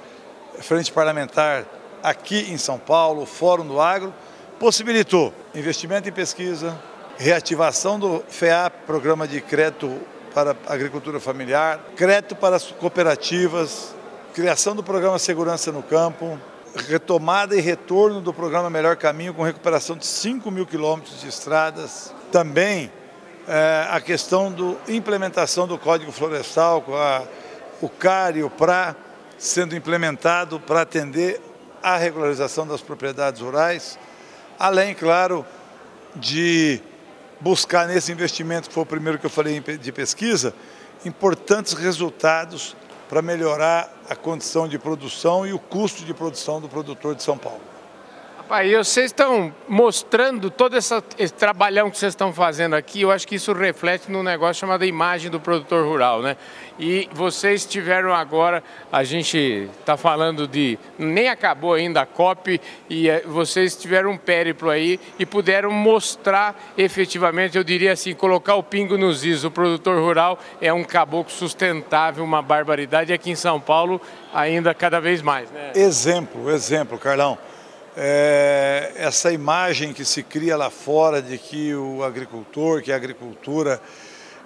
frente 0.59 0.91
parlamentar 0.91 1.65
aqui 2.03 2.51
em 2.51 2.57
São 2.57 2.78
Paulo, 2.78 3.24
o 3.24 3.26
Fórum 3.26 3.65
do 3.65 3.80
Agro, 3.80 4.13
possibilitou 4.59 5.34
investimento 5.55 6.07
em 6.07 6.11
pesquisa, 6.11 6.78
reativação 7.17 7.99
do 7.99 8.24
FEAP, 8.28 8.86
Programa 8.86 9.28
de 9.28 9.41
Crédito 9.41 9.99
para 10.34 10.55
Agricultura 10.67 11.19
Familiar, 11.19 11.80
crédito 11.95 12.36
para 12.36 12.55
as 12.55 12.72
cooperativas, 12.72 13.93
criação 14.34 14.76
do 14.76 14.84
Programa 14.84 15.19
Segurança 15.19 15.72
no 15.72 15.84
Campo, 15.84 16.39
retomada 16.76 17.55
e 17.55 17.61
retorno 17.61 18.22
do 18.22 18.34
programa 18.34 18.69
Melhor 18.69 18.95
Caminho 18.95 19.34
com 19.34 19.43
recuperação 19.43 19.97
de 19.97 20.05
5 20.05 20.49
mil 20.49 20.65
quilômetros 20.65 21.22
de 21.22 21.28
estradas. 21.28 22.13
Também 22.32 22.91
é, 23.47 23.88
a 23.89 23.99
questão 23.99 24.51
da 24.51 24.93
implementação 24.93 25.67
do 25.67 25.78
Código 25.78 26.11
Florestal, 26.11 26.82
com 26.82 26.95
a, 26.95 27.24
o 27.82 27.89
CAR 27.89 28.38
e 28.38 28.43
o 28.43 28.49
PRA 28.49 28.95
sendo 29.38 29.76
implementado 29.76 30.59
para 30.59 30.82
atender 30.82 31.41
a 31.82 31.97
regularização 31.97 32.67
das 32.67 32.80
propriedades 32.80 33.41
rurais, 33.41 33.97
além, 34.59 34.93
claro, 34.93 35.43
de 36.15 36.80
buscar 37.39 37.88
nesse 37.88 38.11
investimento, 38.11 38.69
que 38.69 38.74
foi 38.74 38.84
o 38.84 38.86
primeiro 38.86 39.17
que 39.17 39.26
eu 39.26 39.32
falei 39.32 39.59
de 39.59 39.91
pesquisa, 39.91 40.53
importantes 41.03 41.74
resultados 41.74 42.76
para 43.09 43.22
melhorar 43.22 43.91
a 44.12 44.16
condição 44.16 44.68
de 44.68 44.78
produção 44.78 45.47
e 45.47 45.53
o 45.53 45.57
custo 45.57 46.03
de 46.03 46.14
produção 46.14 46.59
do 46.59 46.68
produtor 46.68 47.16
de 47.16 47.24
São 47.24 47.38
Paulo. 47.38 47.70
Rapaz, 48.52 48.70
vocês 48.70 49.06
estão 49.06 49.56
mostrando 49.66 50.52
todo 50.52 50.76
esse 50.76 51.34
trabalhão 51.34 51.89
que 51.89 51.97
vocês 51.97 52.12
estão 52.12 52.34
fazendo 52.34 52.76
aqui, 52.76 53.04
eu 53.04 53.10
acho 53.10 53.26
que 53.26 53.36
isso 53.36 53.54
reflete 53.54 54.12
num 54.12 54.22
negócio 54.22 54.60
chamado 54.60 54.84
imagem 54.84 55.32
do 55.32 55.39
produtor 55.39 55.86
rural, 55.86 56.22
né? 56.22 56.36
E 56.78 57.08
vocês 57.14 57.66
tiveram 57.66 58.14
agora, 58.14 58.62
a 58.91 59.06
gente 59.06 59.70
está 59.80 59.95
falando 59.95 60.49
de, 60.49 60.78
nem 60.99 61.30
acabou 61.30 61.76
ainda 61.76 62.02
a 62.02 62.06
COP, 62.06 62.60
e 62.89 63.10
eh, 63.10 63.24
vocês 63.26 63.74
tiveram 63.78 64.12
um 64.12 64.18
périplo 64.18 64.70
aí 64.70 64.99
e 65.18 65.26
puderam 65.26 65.72
mostrar 65.72 66.74
efetivamente, 66.78 67.58
eu 67.58 67.64
diria 67.64 67.93
assim, 67.93 68.14
colocar 68.14 68.56
o 68.56 68.64
pingo 68.64 68.97
nos 68.97 69.24
is. 69.24 69.45
O 69.45 69.52
produtor 69.52 69.97
rural 69.97 70.38
é 70.60 70.74
um 70.74 70.84
caboclo 70.84 71.32
sustentável, 71.32 72.22
uma 72.22 72.41
barbaridade, 72.41 73.14
e 73.14 73.16
aqui 73.16 73.32
em 73.32 73.36
São 73.36 73.62
Paulo 73.62 74.02
ainda 74.34 74.74
cada 74.74 74.99
vez 74.99 75.22
mais, 75.22 75.49
né? 75.52 75.72
Exemplo, 75.74 76.52
exemplo, 76.52 76.97
Carlão. 76.97 77.38
É, 77.96 78.94
essa 78.96 79.34
imagem 79.34 79.92
que 79.92 80.06
se 80.06 80.24
cria 80.24 80.56
lá 80.56 80.70
fora 80.70 81.22
de 81.22 81.38
que 81.38 81.76
o 81.76 82.04
agricultor, 82.04 82.82
que 82.82 82.92
a 82.92 82.96
agricultura 82.96 83.82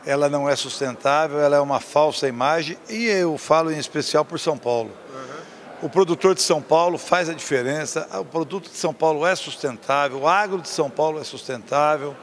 ela 0.05 0.29
não 0.29 0.49
é 0.49 0.55
sustentável, 0.55 1.39
ela 1.39 1.57
é 1.57 1.59
uma 1.59 1.79
falsa 1.79 2.27
imagem 2.27 2.77
e 2.89 3.05
eu 3.05 3.37
falo 3.37 3.71
em 3.71 3.77
especial 3.77 4.25
por 4.25 4.39
São 4.39 4.57
Paulo. 4.57 4.91
Uhum. 5.13 5.85
O 5.87 5.89
produtor 5.89 6.33
de 6.33 6.41
São 6.41 6.61
Paulo 6.61 6.97
faz 6.97 7.29
a 7.29 7.33
diferença, 7.33 8.07
o 8.19 8.25
produto 8.25 8.69
de 8.69 8.77
São 8.77 8.93
Paulo 8.93 9.25
é 9.25 9.35
sustentável, 9.35 10.19
o 10.19 10.27
agro 10.27 10.61
de 10.61 10.69
São 10.69 10.89
Paulo 10.89 11.19
é 11.19 11.23
sustentável. 11.23 12.15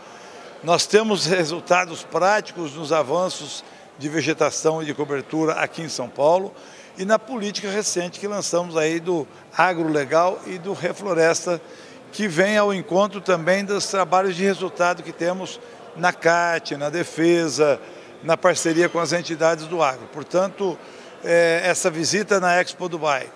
Nós 0.62 0.86
temos 0.86 1.26
resultados 1.26 2.04
práticos 2.04 2.74
nos 2.74 2.92
avanços 2.92 3.64
de 3.98 4.08
vegetação 4.08 4.82
e 4.82 4.86
de 4.86 4.94
cobertura 4.94 5.54
aqui 5.54 5.82
em 5.82 5.88
São 5.88 6.08
Paulo 6.08 6.52
e 6.98 7.04
na 7.04 7.18
política 7.18 7.70
recente 7.70 8.20
que 8.20 8.26
lançamos 8.26 8.76
aí 8.76 9.00
do 9.00 9.26
agro 9.56 9.88
legal 9.88 10.40
e 10.46 10.58
do 10.58 10.72
refloresta, 10.72 11.60
que 12.12 12.28
vem 12.28 12.58
ao 12.58 12.72
encontro 12.74 13.20
também 13.20 13.64
dos 13.64 13.86
trabalhos 13.86 14.36
de 14.36 14.44
resultado 14.44 15.02
que 15.02 15.12
temos 15.12 15.58
na 15.96 16.12
CAT, 16.12 16.76
na 16.76 16.90
defesa, 16.90 17.80
na 18.22 18.36
parceria 18.36 18.88
com 18.88 18.98
as 18.98 19.12
entidades 19.12 19.66
do 19.66 19.82
agro. 19.82 20.06
Portanto, 20.12 20.78
é, 21.24 21.62
essa 21.64 21.90
visita 21.90 22.38
na 22.38 22.60
Expo 22.60 22.88
Dubai 22.88 23.30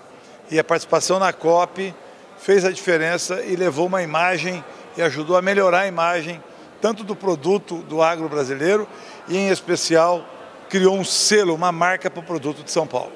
e 0.51 0.59
a 0.59 0.63
participação 0.63 1.19
na 1.19 1.33
COP 1.33 1.93
fez 2.37 2.63
a 2.63 2.71
diferença 2.71 3.41
e 3.41 3.55
levou 3.55 3.87
uma 3.87 4.03
imagem 4.03 4.63
e 4.95 5.01
ajudou 5.01 5.35
a 5.35 5.41
melhorar 5.41 5.81
a 5.81 5.87
imagem 5.87 6.41
tanto 6.79 7.03
do 7.03 7.15
produto 7.15 7.77
do 7.83 8.01
agro 8.01 8.29
brasileiro 8.29 8.87
e, 9.27 9.35
em 9.35 9.49
especial, 9.49 10.23
criou 10.69 10.95
um 10.95 11.03
selo, 11.03 11.55
uma 11.55 11.71
marca 11.71 12.09
para 12.09 12.19
o 12.19 12.23
produto 12.23 12.63
de 12.63 12.71
São 12.71 12.85
Paulo. 12.85 13.11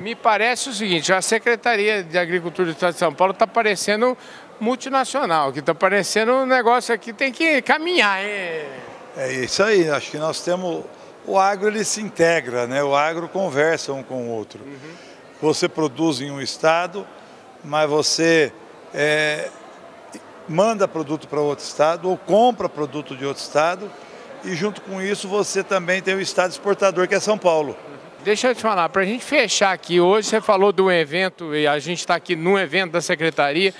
Me 0.00 0.14
parece 0.14 0.70
o 0.70 0.72
seguinte, 0.72 1.12
a 1.12 1.20
Secretaria 1.20 2.02
de 2.02 2.18
Agricultura 2.18 2.68
do 2.68 2.72
Estado 2.72 2.94
de 2.94 2.98
São 2.98 3.12
Paulo 3.12 3.34
está 3.34 3.46
parecendo 3.46 4.16
multinacional, 4.58 5.52
que 5.52 5.58
está 5.58 5.74
parecendo 5.74 6.32
um 6.32 6.46
negócio 6.46 6.94
aqui 6.94 7.12
tem 7.12 7.30
que 7.30 7.60
caminhar. 7.60 8.24
Hein? 8.24 8.64
É 9.14 9.32
isso 9.32 9.62
aí, 9.62 9.90
acho 9.90 10.10
que 10.10 10.16
nós 10.16 10.40
temos. 10.40 10.84
O 11.26 11.38
agro 11.38 11.68
ele 11.68 11.84
se 11.84 12.00
integra, 12.00 12.66
né? 12.66 12.82
o 12.82 12.96
agro 12.96 13.28
conversa 13.28 13.92
um 13.92 14.02
com 14.02 14.26
o 14.26 14.30
outro. 14.30 14.60
Uhum. 14.64 14.94
Você 15.42 15.68
produz 15.68 16.22
em 16.22 16.30
um 16.30 16.40
estado, 16.40 17.06
mas 17.62 17.88
você 17.88 18.50
é, 18.94 19.50
manda 20.48 20.88
produto 20.88 21.28
para 21.28 21.40
outro 21.40 21.64
estado 21.64 22.08
ou 22.08 22.16
compra 22.16 22.70
produto 22.70 23.14
de 23.14 23.26
outro 23.26 23.42
estado 23.42 23.92
e 24.44 24.54
junto 24.54 24.80
com 24.80 25.02
isso 25.02 25.28
você 25.28 25.62
também 25.62 26.00
tem 26.00 26.14
o 26.14 26.20
estado 26.22 26.50
exportador 26.52 27.06
que 27.06 27.14
é 27.14 27.20
São 27.20 27.36
Paulo. 27.36 27.76
Deixa 28.22 28.48
eu 28.48 28.54
te 28.54 28.60
falar, 28.60 28.86
para 28.90 29.00
a 29.00 29.04
gente 29.06 29.24
fechar 29.24 29.72
aqui, 29.72 29.98
hoje 29.98 30.28
você 30.28 30.42
falou 30.42 30.72
do 30.72 30.92
evento 30.92 31.54
e 31.54 31.66
a 31.66 31.78
gente 31.78 32.00
está 32.00 32.16
aqui 32.16 32.36
num 32.36 32.58
evento 32.58 32.92
da 32.92 33.00
Secretaria. 33.00 33.72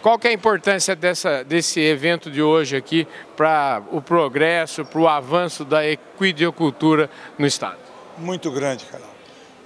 Qual 0.00 0.16
que 0.20 0.28
é 0.28 0.30
a 0.30 0.32
importância 0.32 0.94
dessa, 0.94 1.42
desse 1.42 1.80
evento 1.80 2.30
de 2.30 2.40
hoje 2.40 2.76
aqui 2.76 3.08
para 3.36 3.82
o 3.90 4.00
progresso, 4.00 4.84
para 4.84 5.00
o 5.00 5.08
avanço 5.08 5.64
da 5.64 5.84
equidicultura 5.84 7.10
no 7.36 7.44
Estado? 7.44 7.78
Muito 8.16 8.52
grande, 8.52 8.84
Carol. 8.84 9.08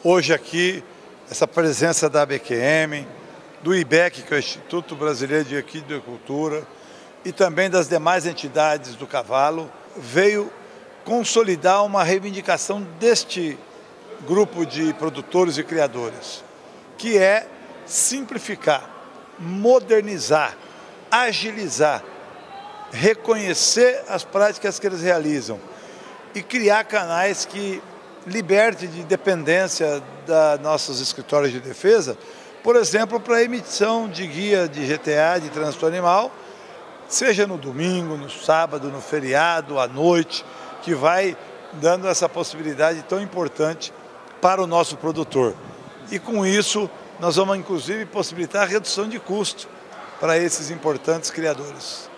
Hoje 0.03 0.33
aqui, 0.33 0.83
essa 1.31 1.47
presença 1.47 2.09
da 2.09 2.23
ABQM, 2.23 3.07
do 3.63 3.75
IBEC, 3.75 4.23
que 4.23 4.33
é 4.33 4.37
o 4.39 4.41
Instituto 4.41 4.97
Brasileiro 4.97 5.45
de 5.45 5.57
Equidicultura, 5.57 6.67
e 7.23 7.33
também 7.33 7.69
das 7.69 7.87
demais 7.87 8.25
entidades 8.25 8.95
do 8.95 9.07
cavalo, 9.07 9.71
veio 9.95 10.51
consolidar 11.05 11.85
uma 11.85 12.03
reivindicação 12.03 12.81
deste 12.99 13.59
grupo 14.27 14.65
de 14.65 14.95
produtores 14.95 15.59
e 15.59 15.65
criadores, 15.65 16.45
que 16.97 17.19
é 17.19 17.47
simplificar 17.85 18.97
modernizar, 19.39 20.57
agilizar, 21.11 22.03
reconhecer 22.91 24.03
as 24.09 24.25
práticas 24.25 24.79
que 24.79 24.87
eles 24.87 25.03
realizam 25.03 25.61
e 26.35 26.43
criar 26.43 26.85
canais 26.85 27.45
que 27.45 27.83
liberte 28.27 28.87
de 28.87 29.05
dependência 29.05 30.03
da 30.27 30.59
nossos 30.59 31.01
escritórios 31.01 31.53
de 31.53 31.61
defesa, 31.61 32.17
por 32.63 32.75
exemplo, 32.75 33.21
para 33.21 33.37
a 33.37 33.43
emissão 33.43 34.09
de 34.09 34.27
guia 34.27 34.69
de 34.69 34.85
GTA, 34.85 35.39
de 35.41 35.51
trânsito 35.51 35.87
animal, 35.87 36.33
seja 37.09 37.47
no 37.47 37.57
domingo, 37.57 38.17
no 38.17 38.29
sábado, 38.29 38.91
no 38.91 39.01
feriado, 39.01 39.79
à 39.79 39.87
noite, 39.87 40.45
que 40.83 40.93
vai 40.93 41.37
dando 41.75 42.09
essa 42.09 42.29
possibilidade 42.29 43.03
tão 43.03 43.21
importante 43.21 43.93
para 44.41 44.63
o 44.63 44.67
nosso 44.67 44.97
produtor. 44.97 45.55
E 46.11 46.19
com 46.19 46.45
isso, 46.47 46.89
nós 47.19 47.37
vamos 47.37 47.57
inclusive 47.57 48.05
possibilitar 48.07 48.63
a 48.63 48.67
redução 48.67 49.09
de 49.09 49.19
custo 49.19 49.69
para 50.21 50.39
esses 50.39 50.71
importantes 50.71 51.31
criadores. 51.31 52.09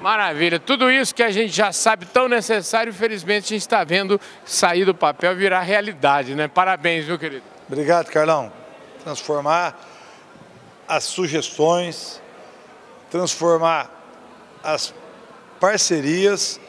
Maravilha, 0.00 0.58
tudo 0.58 0.90
isso 0.90 1.14
que 1.14 1.22
a 1.22 1.30
gente 1.30 1.52
já 1.52 1.70
sabe 1.72 2.06
tão 2.06 2.28
necessário, 2.28 2.90
infelizmente 2.90 3.44
a 3.44 3.48
gente 3.48 3.60
está 3.60 3.84
vendo 3.84 4.20
sair 4.44 4.84
do 4.84 4.94
papel 4.94 5.36
virar 5.36 5.60
realidade, 5.60 6.34
né? 6.34 6.48
Parabéns, 6.48 7.06
meu 7.06 7.18
querido. 7.18 7.44
Obrigado, 7.68 8.10
Carlão. 8.10 8.52
Transformar 9.04 9.78
as 10.88 11.04
sugestões, 11.04 12.20
transformar 13.10 13.90
as 14.62 14.92
parcerias 15.60 16.60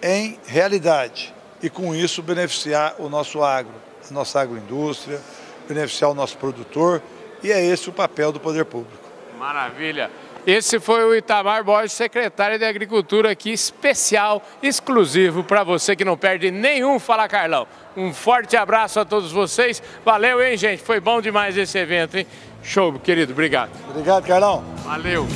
em 0.00 0.38
realidade 0.46 1.34
e 1.62 1.68
com 1.68 1.94
isso 1.94 2.22
beneficiar 2.22 2.94
o 2.98 3.08
nosso 3.08 3.42
agro, 3.42 3.74
nossa 4.12 4.40
agroindústria, 4.40 5.20
beneficiar 5.68 6.10
o 6.10 6.14
nosso 6.14 6.36
produtor 6.36 7.02
e 7.42 7.50
é 7.50 7.64
esse 7.64 7.88
o 7.88 7.92
papel 7.92 8.32
do 8.32 8.40
poder 8.40 8.64
público. 8.64 8.98
Maravilha. 9.38 10.10
Esse 10.46 10.80
foi 10.80 11.04
o 11.04 11.14
Itamar 11.14 11.62
Borges, 11.62 11.92
secretário 11.92 12.58
de 12.58 12.64
Agricultura 12.64 13.30
aqui, 13.30 13.52
especial, 13.52 14.42
exclusivo 14.62 15.44
para 15.44 15.62
você 15.62 15.94
que 15.94 16.04
não 16.04 16.16
perde 16.16 16.50
nenhum 16.50 16.98
Fala 16.98 17.28
Carlão. 17.28 17.66
Um 17.96 18.12
forte 18.12 18.56
abraço 18.56 19.00
a 19.00 19.04
todos 19.04 19.32
vocês. 19.32 19.82
Valeu, 20.04 20.42
hein, 20.42 20.56
gente? 20.56 20.82
Foi 20.82 20.98
bom 20.98 21.20
demais 21.20 21.56
esse 21.56 21.78
evento, 21.78 22.16
hein? 22.16 22.26
Show, 22.62 22.98
querido. 23.00 23.32
Obrigado. 23.32 23.70
Obrigado, 23.90 24.26
Carlão. 24.26 24.64
Valeu. 24.84 25.26